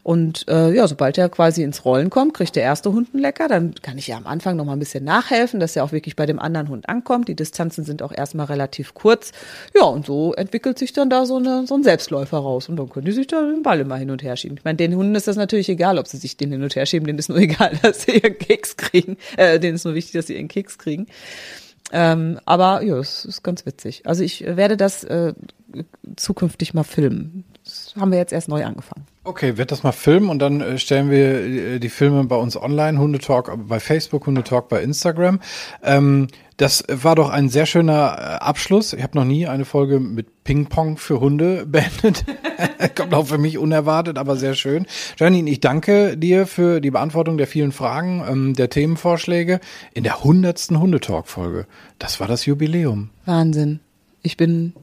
Und 0.03 0.47
äh, 0.47 0.73
ja, 0.73 0.87
sobald 0.87 1.17
er 1.17 1.29
quasi 1.29 1.63
ins 1.63 1.85
Rollen 1.85 2.09
kommt, 2.09 2.33
kriegt 2.33 2.55
der 2.55 2.63
erste 2.63 2.91
Hund 2.91 3.09
einen 3.13 3.21
Lecker, 3.21 3.47
dann 3.47 3.75
kann 3.81 3.97
ich 3.97 4.07
ja 4.07 4.17
am 4.17 4.27
Anfang 4.27 4.55
noch 4.55 4.65
mal 4.65 4.73
ein 4.73 4.79
bisschen 4.79 5.03
nachhelfen, 5.03 5.59
dass 5.59 5.75
er 5.75 5.83
auch 5.83 5.91
wirklich 5.91 6.15
bei 6.15 6.25
dem 6.25 6.39
anderen 6.39 6.69
Hund 6.69 6.89
ankommt. 6.89 7.27
Die 7.27 7.35
Distanzen 7.35 7.83
sind 7.83 8.01
auch 8.01 8.11
erstmal 8.11 8.47
relativ 8.47 8.93
kurz. 8.93 9.31
Ja, 9.75 9.83
und 9.83 10.05
so 10.05 10.33
entwickelt 10.33 10.77
sich 10.77 10.93
dann 10.93 11.09
da 11.09 11.25
so, 11.25 11.37
eine, 11.37 11.65
so 11.67 11.75
ein 11.75 11.83
Selbstläufer 11.83 12.37
raus 12.37 12.69
und 12.69 12.77
dann 12.77 12.89
können 12.89 13.05
die 13.05 13.11
sich 13.11 13.27
da 13.27 13.41
den 13.41 13.63
Ball 13.63 13.79
immer 13.79 13.97
hin 13.97 14.11
und 14.11 14.23
her 14.23 14.35
schieben. 14.35 14.57
Ich 14.57 14.63
meine, 14.63 14.77
den 14.77 14.95
Hunden 14.95 15.15
ist 15.15 15.27
das 15.27 15.35
natürlich 15.35 15.69
egal, 15.69 15.97
ob 15.97 16.07
sie 16.07 16.17
sich 16.17 16.37
den 16.37 16.51
hin 16.51 16.63
und 16.63 16.75
her 16.75 16.85
schieben, 16.85 17.07
denen 17.07 17.19
ist 17.19 17.29
nur 17.29 17.37
egal, 17.39 17.77
dass 17.81 18.03
sie 18.03 18.17
ihren 18.17 18.37
Keks 18.37 18.77
kriegen, 18.77 19.17
äh, 19.37 19.59
denen 19.59 19.75
ist 19.75 19.85
nur 19.85 19.95
wichtig, 19.95 20.13
dass 20.13 20.27
sie 20.27 20.35
ihren 20.35 20.47
Keks 20.47 20.77
kriegen. 20.77 21.07
Ähm, 21.91 22.39
aber 22.45 22.83
ja, 22.83 22.97
es 22.97 23.25
ist 23.25 23.43
ganz 23.43 23.65
witzig. 23.65 24.05
Also 24.05 24.23
ich 24.23 24.41
werde 24.45 24.77
das 24.77 25.03
äh, 25.03 25.33
zukünftig 26.15 26.73
mal 26.73 26.83
filmen. 26.83 27.45
Das 27.85 28.01
haben 28.01 28.11
wir 28.11 28.17
jetzt 28.17 28.33
erst 28.33 28.49
neu 28.49 28.65
angefangen. 28.65 29.05
Okay, 29.23 29.57
wird 29.57 29.71
das 29.71 29.83
mal 29.83 29.91
filmen 29.91 30.29
und 30.29 30.39
dann 30.39 30.61
äh, 30.61 30.77
stellen 30.77 31.11
wir 31.11 31.75
äh, 31.75 31.79
die 31.79 31.89
Filme 31.89 32.23
bei 32.23 32.37
uns 32.37 32.55
online, 32.55 32.97
Hundetalk 32.97 33.51
bei 33.67 33.79
Facebook, 33.79 34.25
Hundetalk 34.25 34.69
bei 34.69 34.81
Instagram. 34.81 35.39
Ähm, 35.83 36.27
das 36.55 36.83
war 36.89 37.15
doch 37.15 37.29
ein 37.29 37.49
sehr 37.49 37.65
schöner 37.65 38.15
äh, 38.17 38.21
Abschluss. 38.43 38.93
Ich 38.93 39.03
habe 39.03 39.17
noch 39.17 39.25
nie 39.25 39.45
eine 39.45 39.65
Folge 39.65 39.99
mit 39.99 40.43
Ping-Pong 40.43 40.97
für 40.97 41.19
Hunde 41.19 41.65
beendet. 41.67 42.23
Kommt 42.95 43.13
auch 43.13 43.27
für 43.27 43.37
mich 43.37 43.57
unerwartet, 43.57 44.17
aber 44.17 44.37
sehr 44.37 44.55
schön. 44.55 44.87
Janine, 45.17 45.49
ich 45.49 45.59
danke 45.59 46.17
dir 46.17 46.47
für 46.47 46.79
die 46.79 46.91
Beantwortung 46.91 47.37
der 47.37 47.47
vielen 47.47 47.73
Fragen, 47.73 48.23
ähm, 48.27 48.53
der 48.53 48.69
Themenvorschläge 48.69 49.59
in 49.93 50.03
der 50.03 50.23
hundertsten 50.23 50.79
Hundetalk-Folge. 50.79 51.67
Das 51.99 52.19
war 52.19 52.27
das 52.27 52.45
Jubiläum. 52.45 53.09
Wahnsinn. 53.25 53.81
Ich 54.23 54.37
bin 54.37 54.73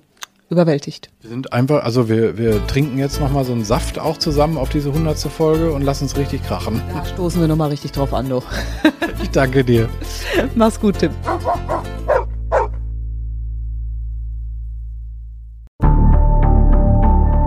überwältigt. 0.50 1.10
Wir 1.20 1.30
sind 1.30 1.52
einfach, 1.52 1.84
also 1.84 2.08
wir, 2.08 2.36
wir 2.38 2.66
trinken 2.66 2.98
jetzt 2.98 3.20
nochmal 3.20 3.44
so 3.44 3.52
einen 3.52 3.64
Saft 3.64 3.98
auch 3.98 4.18
zusammen 4.18 4.58
auf 4.58 4.68
diese 4.68 4.92
hundertste 4.92 5.30
Folge 5.30 5.72
und 5.72 5.82
lassen 5.82 6.04
uns 6.04 6.16
richtig 6.16 6.42
krachen. 6.44 6.82
Da 6.92 7.04
stoßen 7.04 7.40
wir 7.40 7.48
nochmal 7.48 7.70
richtig 7.70 7.92
drauf 7.92 8.12
an, 8.12 8.28
doch. 8.28 8.44
ich 9.22 9.30
danke 9.30 9.64
dir. 9.64 9.88
Mach's 10.54 10.78
gut, 10.80 10.98
Tim. 10.98 11.12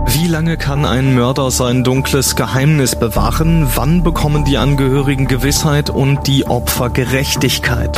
Wie 0.08 0.28
lange 0.28 0.58
kann 0.58 0.86
ein 0.86 1.16
Mörder 1.16 1.52
sein 1.52 1.86
dunkles 1.86 2.36
Geheimnis 2.36 3.00
bewahren? 3.00 3.68
Wann 3.76 4.04
bekommen 4.04 4.44
die 4.44 4.58
Angehörigen 4.58 5.28
Gewissheit 5.28 5.90
und 5.90 6.28
die 6.28 6.46
Opfer 6.46 6.90
Gerechtigkeit? 6.90 7.98